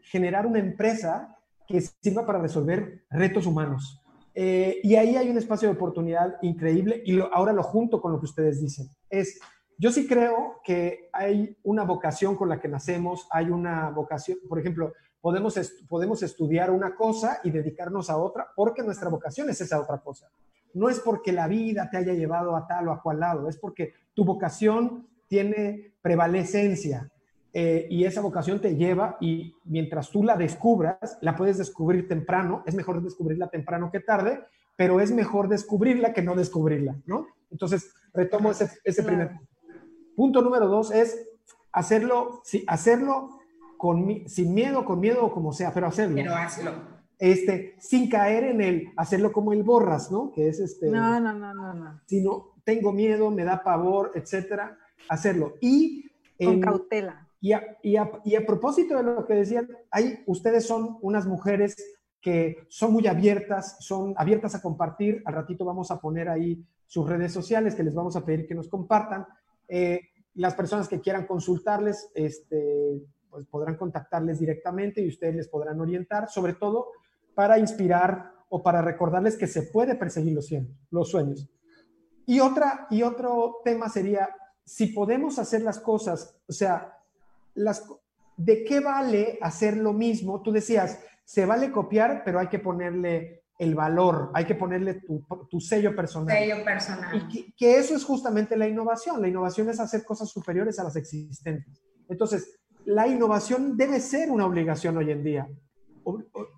generar 0.03 0.45
una 0.45 0.59
empresa 0.59 1.37
que 1.67 1.81
sirva 1.81 2.25
para 2.25 2.39
resolver 2.39 3.05
retos 3.09 3.45
humanos. 3.45 4.01
Eh, 4.33 4.79
y 4.83 4.95
ahí 4.95 5.15
hay 5.15 5.29
un 5.29 5.37
espacio 5.37 5.69
de 5.69 5.75
oportunidad 5.75 6.37
increíble 6.41 7.01
y 7.05 7.19
ahora 7.19 7.53
lo 7.53 7.63
junto 7.63 8.01
con 8.01 8.11
lo 8.11 8.19
que 8.19 8.25
ustedes 8.25 8.61
dicen. 8.61 8.87
Es, 9.09 9.39
yo 9.77 9.91
sí 9.91 10.07
creo 10.07 10.61
que 10.63 11.09
hay 11.13 11.57
una 11.63 11.83
vocación 11.83 12.35
con 12.35 12.49
la 12.49 12.59
que 12.59 12.67
nacemos, 12.67 13.27
hay 13.31 13.49
una 13.49 13.89
vocación, 13.89 14.37
por 14.47 14.59
ejemplo, 14.59 14.93
podemos, 15.22 15.55
podemos 15.88 16.24
estudiar 16.24 16.72
una 16.72 16.95
cosa 16.95 17.39
y 17.43 17.51
dedicarnos 17.51 18.09
a 18.09 18.17
otra 18.17 18.47
porque 18.55 18.84
nuestra 18.84 19.09
vocación 19.09 19.49
es 19.49 19.61
esa 19.61 19.80
otra 19.80 19.99
cosa 19.99 20.30
no 20.74 20.89
es 20.89 20.99
porque 20.99 21.32
la 21.32 21.47
vida 21.47 21.89
te 21.89 21.97
haya 21.97 22.13
llevado 22.13 22.55
a 22.55 22.67
tal 22.67 22.88
o 22.88 22.91
a 22.91 23.01
cual 23.01 23.19
lado, 23.19 23.49
es 23.49 23.57
porque 23.57 23.93
tu 24.13 24.26
vocación 24.26 25.07
tiene 25.28 25.93
prevalecencia 26.01 27.09
eh, 27.53 27.88
y 27.89 28.05
esa 28.05 28.22
vocación 28.22 28.59
te 28.59 28.76
lleva 28.76 29.17
y 29.19 29.55
mientras 29.65 30.09
tú 30.09 30.24
la 30.24 30.38
descubras, 30.38 31.17
la 31.22 31.36
puedes 31.36 31.57
descubrir 31.57 32.07
temprano, 32.07 32.63
es 32.65 32.76
mejor 32.76 33.01
descubrirla 33.01 33.49
temprano 33.49 33.91
que 33.91 33.99
tarde, 33.99 34.43
pero 34.76 34.99
es 34.99 35.11
mejor 35.11 35.47
descubrirla 35.47 36.13
que 36.13 36.22
no 36.22 36.36
descubrirla, 36.36 36.95
¿no? 37.05 37.28
Entonces, 37.49 37.93
retomo 38.13 38.51
ese, 38.51 38.69
ese 38.84 39.03
primer 39.03 39.30
punto. 39.30 39.47
Punto 40.15 40.41
número 40.41 40.67
dos 40.67 40.91
es 40.91 41.30
hacerlo, 41.72 42.41
sí, 42.43 42.63
hacerlo 42.67 43.40
con, 43.82 44.29
sin 44.29 44.53
miedo, 44.53 44.86
con 44.86 44.99
miedo 44.99 45.25
o 45.25 45.34
como 45.34 45.51
sea, 45.51 45.73
pero 45.73 45.88
hacerlo. 45.88 46.17
Pero 46.17 46.36
hazlo 46.36 47.01
este, 47.17 47.75
sin 47.79 48.09
caer 48.09 48.43
en 48.43 48.61
el 48.61 48.93
hacerlo 48.97 49.32
como 49.32 49.53
el 49.53 49.63
borras, 49.63 50.11
¿no? 50.11 50.32
Que 50.32 50.49
es 50.49 50.59
este. 50.59 50.89
No, 50.89 51.19
no, 51.19 51.34
no, 51.34 51.51
no, 51.53 51.73
no. 51.73 52.01
Sino 52.05 52.55
tengo 52.63 52.91
miedo, 52.91 53.32
me 53.32 53.43
da 53.43 53.63
pavor, 53.63 54.11
etcétera, 54.15 54.77
hacerlo. 55.07 55.53
Y. 55.61 56.05
Con 56.43 56.59
cautela. 56.59 57.27
Y 57.39 57.53
a, 57.53 57.77
y, 57.82 57.95
a, 57.95 58.11
y 58.23 58.36
a, 58.36 58.45
propósito 58.45 58.97
de 58.97 59.03
lo 59.03 59.25
que 59.25 59.34
decían, 59.34 59.67
hay, 59.89 60.23
ustedes 60.27 60.65
son 60.65 60.97
unas 61.01 61.25
mujeres 61.25 61.75
que 62.21 62.65
son 62.69 62.93
muy 62.93 63.07
abiertas, 63.07 63.77
son 63.79 64.13
abiertas 64.17 64.53
a 64.53 64.61
compartir. 64.61 65.23
Al 65.25 65.34
ratito 65.34 65.65
vamos 65.65 65.89
a 65.89 65.99
poner 65.99 66.29
ahí 66.29 66.63
sus 66.86 67.09
redes 67.09 67.34
sociales 67.34 67.73
que 67.73 67.84
les 67.84 67.95
vamos 67.95 68.15
a 68.15 68.23
pedir 68.25 68.47
que 68.47 68.53
nos 68.53 68.67
compartan. 68.67 69.25
Eh, 69.67 70.01
las 70.34 70.55
personas 70.55 70.88
que 70.88 71.01
quieran 71.01 71.27
consultarles, 71.27 72.09
este, 72.15 72.99
pues 73.32 73.47
podrán 73.47 73.77
contactarles 73.77 74.39
directamente 74.39 75.01
y 75.01 75.07
ustedes 75.07 75.36
les 75.36 75.47
podrán 75.47 75.79
orientar, 75.79 76.29
sobre 76.29 76.53
todo 76.53 76.91
para 77.34 77.57
inspirar 77.57 78.34
o 78.49 78.61
para 78.61 78.82
recordarles 78.82 79.38
que 79.38 79.47
se 79.47 79.63
puede 79.63 79.95
perseguir 79.95 80.34
los, 80.34 80.49
los 80.91 81.09
sueños. 81.09 81.49
Y, 82.25 82.41
otra, 82.41 82.88
y 82.89 83.01
otro 83.01 83.61
tema 83.63 83.89
sería, 83.89 84.29
si 84.65 84.88
podemos 84.88 85.39
hacer 85.39 85.61
las 85.61 85.79
cosas, 85.79 86.38
o 86.47 86.51
sea, 86.53 86.97
las, 87.55 87.88
¿de 88.36 88.63
qué 88.63 88.82
vale 88.82 89.39
hacer 89.41 89.77
lo 89.77 89.93
mismo? 89.93 90.41
Tú 90.41 90.51
decías, 90.51 90.99
se 91.23 91.45
vale 91.45 91.71
copiar, 91.71 92.23
pero 92.25 92.39
hay 92.39 92.47
que 92.47 92.59
ponerle 92.59 93.45
el 93.57 93.75
valor, 93.75 94.32
hay 94.34 94.45
que 94.45 94.55
ponerle 94.55 94.95
tu, 94.95 95.25
tu 95.49 95.59
sello 95.59 95.95
personal. 95.95 96.36
Sello 96.36 96.63
personal. 96.65 97.15
Y 97.15 97.27
que, 97.27 97.53
que, 97.55 97.77
eso 97.77 97.95
es 97.95 98.03
justamente 98.03 98.57
la 98.57 98.67
innovación. 98.67 99.21
La 99.21 99.27
innovación 99.27 99.69
es 99.69 99.79
hacer 99.79 100.03
cosas 100.03 100.29
superiores 100.29 100.79
a 100.79 100.84
las 100.84 100.95
existentes. 100.95 101.82
Entonces, 102.09 102.59
la 102.91 103.07
innovación 103.07 103.77
debe 103.77 103.99
ser 104.01 104.29
una 104.29 104.45
obligación 104.45 104.97
hoy 104.97 105.11
en 105.11 105.23
día. 105.23 105.49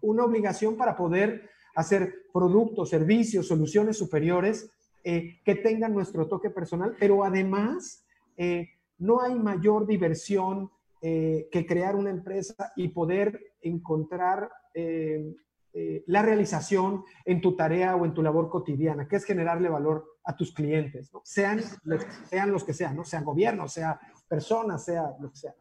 Una 0.01 0.23
obligación 0.23 0.75
para 0.75 0.95
poder 0.95 1.49
hacer 1.75 2.23
productos, 2.33 2.89
servicios, 2.89 3.47
soluciones 3.47 3.97
superiores 3.97 4.71
eh, 5.03 5.41
que 5.45 5.55
tengan 5.55 5.93
nuestro 5.93 6.27
toque 6.27 6.49
personal, 6.49 6.95
pero 6.99 7.23
además 7.23 8.03
eh, 8.35 8.69
no 8.97 9.21
hay 9.21 9.35
mayor 9.35 9.85
diversión 9.85 10.71
eh, 11.01 11.49
que 11.51 11.65
crear 11.67 11.95
una 11.95 12.09
empresa 12.09 12.71
y 12.75 12.87
poder 12.87 13.39
encontrar 13.61 14.49
la 16.07 16.23
realización 16.23 17.03
en 17.25 17.41
tu 17.41 17.55
tarea 17.55 17.95
o 17.95 18.05
en 18.05 18.13
tu 18.15 18.23
labor 18.23 18.49
cotidiana, 18.49 19.07
que 19.07 19.17
es 19.17 19.23
generarle 19.23 19.69
valor 19.69 20.17
a 20.23 20.35
tus 20.35 20.51
clientes, 20.51 21.11
sean, 21.23 21.61
los, 21.83 22.63
que 22.63 22.73
sean, 22.73 23.05
sean 23.05 23.23
gobiernos, 23.23 23.73
sea 23.73 23.99
personas, 24.27 24.83
sea 24.83 25.13
lo 25.19 25.29
que 25.29 25.37
sea. 25.37 25.53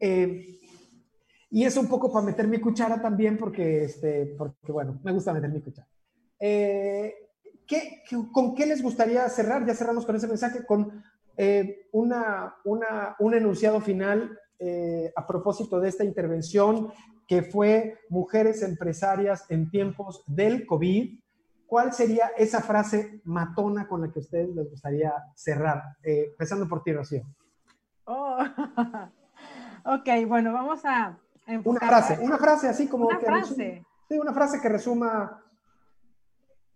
Y 0.00 1.64
es 1.64 1.76
un 1.76 1.88
poco 1.88 2.12
para 2.12 2.26
meter 2.26 2.48
mi 2.48 2.58
cuchara 2.58 3.00
también, 3.00 3.36
porque, 3.36 3.84
este, 3.84 4.34
porque 4.38 4.72
bueno, 4.72 5.00
me 5.02 5.12
gusta 5.12 5.32
meter 5.32 5.50
mi 5.50 5.60
cuchara. 5.60 5.88
¿qué, 6.38 8.02
con 8.32 8.54
qué 8.54 8.66
les 8.66 8.82
gustaría 8.82 9.28
cerrar? 9.28 9.66
Ya 9.66 9.74
cerramos 9.74 10.06
con 10.06 10.16
ese 10.16 10.26
mensaje, 10.26 10.64
con 10.64 11.02
una, 11.92 12.54
una, 12.64 13.16
un 13.18 13.34
enunciado 13.34 13.80
final 13.80 14.38
eh, 14.62 15.10
a 15.16 15.26
propósito 15.26 15.80
de 15.80 15.88
esta 15.88 16.04
intervención 16.04 16.92
que 17.26 17.42
fue 17.42 17.96
Mujeres 18.10 18.62
Empresarias 18.62 19.46
en 19.48 19.70
tiempos 19.70 20.22
del 20.26 20.66
COVID. 20.66 21.18
¿Cuál 21.64 21.94
sería 21.94 22.32
esa 22.36 22.60
frase 22.60 23.22
matona 23.24 23.88
con 23.88 24.02
la 24.02 24.12
que 24.12 24.18
a 24.18 24.22
ustedes 24.22 24.54
les 24.54 24.68
gustaría 24.68 25.14
cerrar? 25.34 25.82
Eh, 26.02 26.26
empezando 26.32 26.68
por 26.68 26.82
ti, 26.82 26.92
Rocío. 26.92 27.22
Oh. 28.04 28.36
ok, 29.84 30.08
bueno, 30.26 30.52
vamos 30.52 30.84
a... 30.84 31.18
Una 31.64 31.80
frase, 31.80 32.18
una 32.20 32.38
frase 32.38 32.68
así 32.68 32.88
como... 32.88 33.08
Una 33.08 33.18
frase. 33.18 33.84
sí, 34.08 34.18
una 34.18 34.32
frase 34.32 34.60
que 34.60 34.68
resuma 34.68 35.42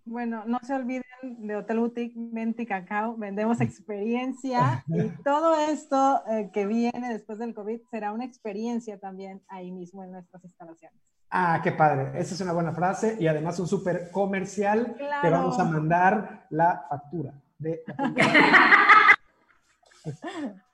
bueno, 0.06 0.42
no 0.46 0.58
se 0.62 0.74
olviden 0.74 1.02
de 1.22 1.56
Hotel 1.56 1.78
Boutique 1.78 2.14
Menti 2.14 2.66
Cacao, 2.66 3.16
vendemos 3.16 3.62
experiencia 3.62 4.84
y 4.86 5.08
todo 5.24 5.56
esto 5.56 6.22
eh, 6.28 6.50
que 6.52 6.66
viene 6.66 7.10
después 7.10 7.38
del 7.38 7.54
COVID 7.54 7.80
será 7.90 8.12
una 8.12 8.26
experiencia 8.26 8.98
también 8.98 9.42
ahí 9.48 9.72
mismo 9.72 10.04
en 10.04 10.12
nuestras 10.12 10.44
instalaciones. 10.44 11.00
Ah, 11.30 11.60
qué 11.62 11.72
padre. 11.72 12.20
Esa 12.20 12.34
es 12.34 12.40
una 12.42 12.52
buena 12.52 12.72
frase 12.72 13.16
y 13.18 13.26
además 13.26 13.58
un 13.58 13.66
súper 13.66 14.10
comercial. 14.10 14.94
Te 15.22 15.30
vamos 15.30 15.58
a 15.58 15.64
mandar 15.64 16.44
la 16.50 16.84
factura 16.88 17.32
de 17.58 17.82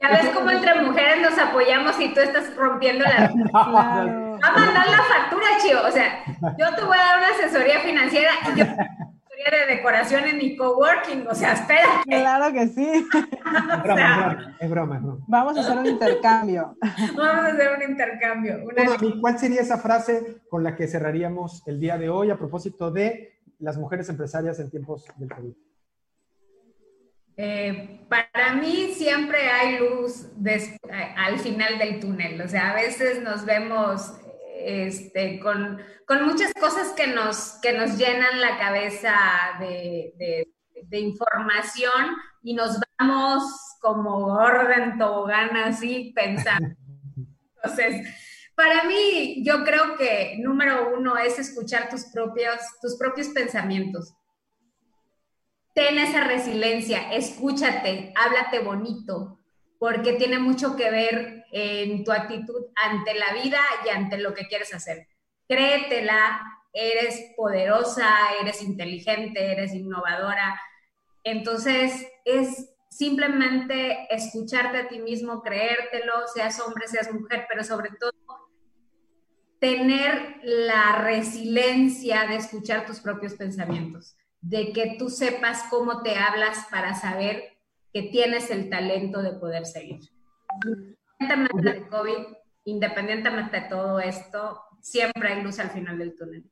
Ya 0.00 0.10
ves 0.10 0.30
cómo 0.32 0.50
entre 0.50 0.80
mujeres 0.82 1.20
nos 1.20 1.36
apoyamos 1.38 1.98
y 2.00 2.14
tú 2.14 2.20
estás 2.20 2.54
rompiendo 2.54 3.04
la... 3.04 3.32
Va 3.52 4.48
a 4.48 4.52
mandar 4.52 4.88
la 4.88 5.02
factura, 5.02 5.46
Chio. 5.60 5.84
O 5.86 5.90
sea, 5.90 6.22
yo 6.56 6.74
te 6.76 6.84
voy 6.84 6.96
a 6.96 7.02
dar 7.02 7.18
una 7.18 7.28
asesoría 7.28 7.80
financiera 7.80 8.30
y 8.44 8.58
yo 8.58 8.64
asesoría 8.64 9.66
de 9.66 9.74
decoración 9.74 10.24
en 10.24 10.38
mi 10.38 10.56
coworking. 10.56 11.26
O 11.28 11.34
sea, 11.34 11.54
espera. 11.54 12.02
Claro 12.04 12.52
que 12.52 12.68
sí. 12.68 13.08
Es 13.48 13.82
broma, 13.82 14.56
es 14.60 14.70
broma, 14.70 14.96
es 14.96 15.02
broma. 15.02 15.24
Vamos 15.26 15.56
a 15.56 15.60
hacer 15.62 15.78
un 15.78 15.86
intercambio. 15.86 16.76
Vamos 17.16 17.44
a 17.44 17.46
hacer 17.46 17.70
un 17.76 17.90
intercambio. 17.90 18.58
¿Cuál 19.20 19.38
sería 19.38 19.62
esa 19.62 19.78
frase 19.78 20.42
con 20.48 20.62
la 20.62 20.76
que 20.76 20.86
cerraríamos 20.86 21.66
el 21.66 21.80
día 21.80 21.98
de 21.98 22.08
hoy 22.08 22.30
a 22.30 22.36
propósito 22.36 22.90
de 22.90 23.40
las 23.58 23.76
mujeres 23.78 24.08
empresarias 24.08 24.60
en 24.60 24.70
tiempos 24.70 25.06
del 25.16 25.30
COVID? 25.30 25.54
Eh, 27.40 28.00
para 28.08 28.54
mí 28.54 28.92
siempre 28.94 29.48
hay 29.48 29.78
luz 29.78 30.26
al 31.16 31.38
final 31.38 31.78
del 31.78 32.00
túnel, 32.00 32.40
o 32.40 32.48
sea, 32.48 32.72
a 32.72 32.74
veces 32.74 33.22
nos 33.22 33.44
vemos 33.44 34.12
este, 34.56 35.38
con, 35.38 35.80
muchas 36.24 36.52
cosas 36.54 36.88
que 36.96 37.06
nos, 37.06 37.60
que 37.62 37.74
nos 37.74 37.96
llenan 37.96 38.40
la 38.40 38.58
cabeza 38.58 39.14
de, 39.60 40.48
información 40.90 42.16
y 42.42 42.54
nos 42.54 42.80
vamos 42.98 43.44
como 43.80 44.34
orden 44.34 44.98
tobogán 44.98 45.56
así 45.56 46.12
pensando. 46.16 46.74
Entonces, 47.62 48.04
para 48.56 48.82
mí, 48.82 49.44
yo 49.44 49.62
creo 49.62 49.96
que 49.96 50.38
número 50.40 50.92
uno 50.92 51.16
es 51.16 51.38
escuchar 51.38 51.88
tus 51.88 52.06
propios, 52.06 52.56
tus 52.82 52.96
propios 52.98 53.28
pensamientos 53.28 54.12
ten 55.78 55.96
esa 55.96 56.24
resiliencia, 56.24 57.12
escúchate, 57.12 58.12
háblate 58.16 58.58
bonito, 58.58 59.38
porque 59.78 60.14
tiene 60.14 60.40
mucho 60.40 60.74
que 60.74 60.90
ver 60.90 61.44
en 61.52 62.02
tu 62.02 62.10
actitud 62.10 62.66
ante 62.74 63.14
la 63.14 63.32
vida 63.40 63.60
y 63.86 63.90
ante 63.90 64.18
lo 64.18 64.34
que 64.34 64.48
quieres 64.48 64.74
hacer. 64.74 65.06
Créetela, 65.46 66.42
eres 66.72 67.32
poderosa, 67.36 68.12
eres 68.42 68.60
inteligente, 68.60 69.52
eres 69.52 69.72
innovadora. 69.72 70.60
Entonces, 71.22 72.08
es 72.24 72.74
simplemente 72.90 74.12
escucharte 74.12 74.78
a 74.78 74.88
ti 74.88 74.98
mismo, 74.98 75.42
creértelo, 75.42 76.26
seas 76.34 76.58
hombre, 76.58 76.88
seas 76.88 77.12
mujer, 77.12 77.46
pero 77.48 77.62
sobre 77.62 77.90
todo 77.90 78.10
tener 79.60 80.40
la 80.42 81.02
resiliencia 81.02 82.26
de 82.26 82.34
escuchar 82.34 82.84
tus 82.84 82.98
propios 82.98 83.34
pensamientos 83.34 84.17
de 84.40 84.72
que 84.72 84.96
tú 84.98 85.10
sepas 85.10 85.64
cómo 85.70 86.02
te 86.02 86.16
hablas 86.16 86.66
para 86.70 86.94
saber 86.94 87.58
que 87.92 88.02
tienes 88.02 88.50
el 88.50 88.70
talento 88.70 89.22
de 89.22 89.32
poder 89.32 89.66
seguir. 89.66 90.00
Independientemente 91.18 91.72
de 91.72 91.88
COVID, 91.88 92.36
independientemente 92.64 93.60
de 93.60 93.68
todo 93.68 94.00
esto, 94.00 94.60
siempre 94.80 95.32
hay 95.32 95.42
luz 95.42 95.58
al 95.58 95.70
final 95.70 95.98
del 95.98 96.14
túnel. 96.14 96.44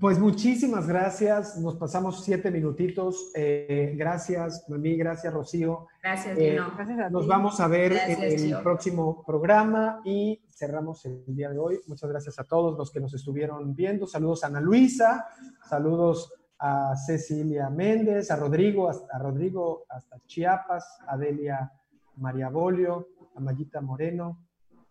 Pues 0.00 0.18
muchísimas 0.18 0.88
gracias. 0.88 1.56
Nos 1.58 1.76
pasamos 1.76 2.24
siete 2.24 2.50
minutitos. 2.50 3.30
Eh, 3.34 3.94
gracias, 3.96 4.64
Mami. 4.68 4.96
Gracias, 4.96 5.32
Rocío. 5.32 5.86
Gracias, 6.02 6.36
eh, 6.36 6.58
gracias 6.76 7.12
Nos 7.12 7.28
vamos 7.28 7.60
a 7.60 7.68
ver 7.68 7.92
en 7.92 8.22
el 8.22 8.62
próximo 8.62 9.22
programa 9.24 10.00
y 10.04 10.42
cerramos 10.50 11.04
el 11.06 11.22
día 11.28 11.50
de 11.50 11.58
hoy. 11.58 11.80
Muchas 11.86 12.10
gracias 12.10 12.40
a 12.40 12.44
todos 12.44 12.76
los 12.76 12.90
que 12.90 12.98
nos 12.98 13.14
estuvieron 13.14 13.74
viendo. 13.76 14.08
Saludos 14.08 14.42
a 14.42 14.48
Ana 14.48 14.60
Luisa. 14.60 15.28
Saludos 15.68 16.32
a 16.58 16.94
Cecilia 16.96 17.68
Méndez, 17.70 18.30
a 18.30 18.36
Rodrigo, 18.36 18.88
a 18.88 19.18
Rodrigo 19.18 19.84
hasta 19.88 20.18
Chiapas, 20.26 20.98
a 21.06 21.16
Delia 21.16 21.70
María 22.16 22.48
Bolio, 22.48 23.08
a 23.34 23.40
Mayita 23.40 23.80
Moreno, 23.80 24.38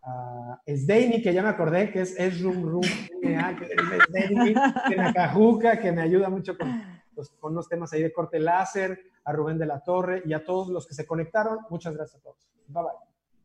a 0.04 0.60
Esdeini, 0.66 1.22
que 1.22 1.34
ya 1.34 1.42
me 1.42 1.50
acordé 1.50 1.92
que 1.92 2.02
es 2.02 2.20
Esrum 2.20 2.64
Rum, 2.64 2.82
que 3.22 4.96
Nacajuca, 4.98 5.80
que 5.80 5.92
me 5.92 6.02
ayuda 6.02 6.30
mucho 6.30 6.58
con 6.58 6.84
los, 7.16 7.30
con 7.40 7.56
los 7.56 7.70
temas 7.70 7.94
ahí 7.94 8.04
de 8.04 8.12
corte 8.12 8.40
láser, 8.40 9.00
a 9.26 9.32
Rubén 9.32 9.58
de 9.58 9.66
la 9.66 9.80
Torre 9.80 10.22
y 10.26 10.34
a 10.34 10.44
todos 10.44 10.68
los 10.70 10.86
que 10.86 10.94
se 10.94 11.06
conectaron. 11.06 11.60
Muchas 11.70 11.96
gracias 11.96 12.20
a 12.20 12.24
todos. 12.24 12.50
Bye 12.68 12.84
bye. 12.84 12.92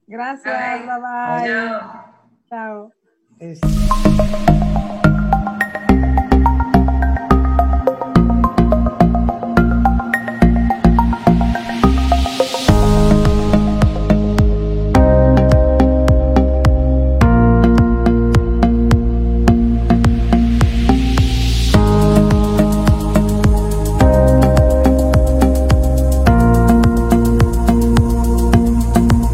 Gracias, 0.08 0.86
bye 0.86 1.00
bye. 1.00 1.48
Chao. 2.48 2.92
Chao. 3.38 4.97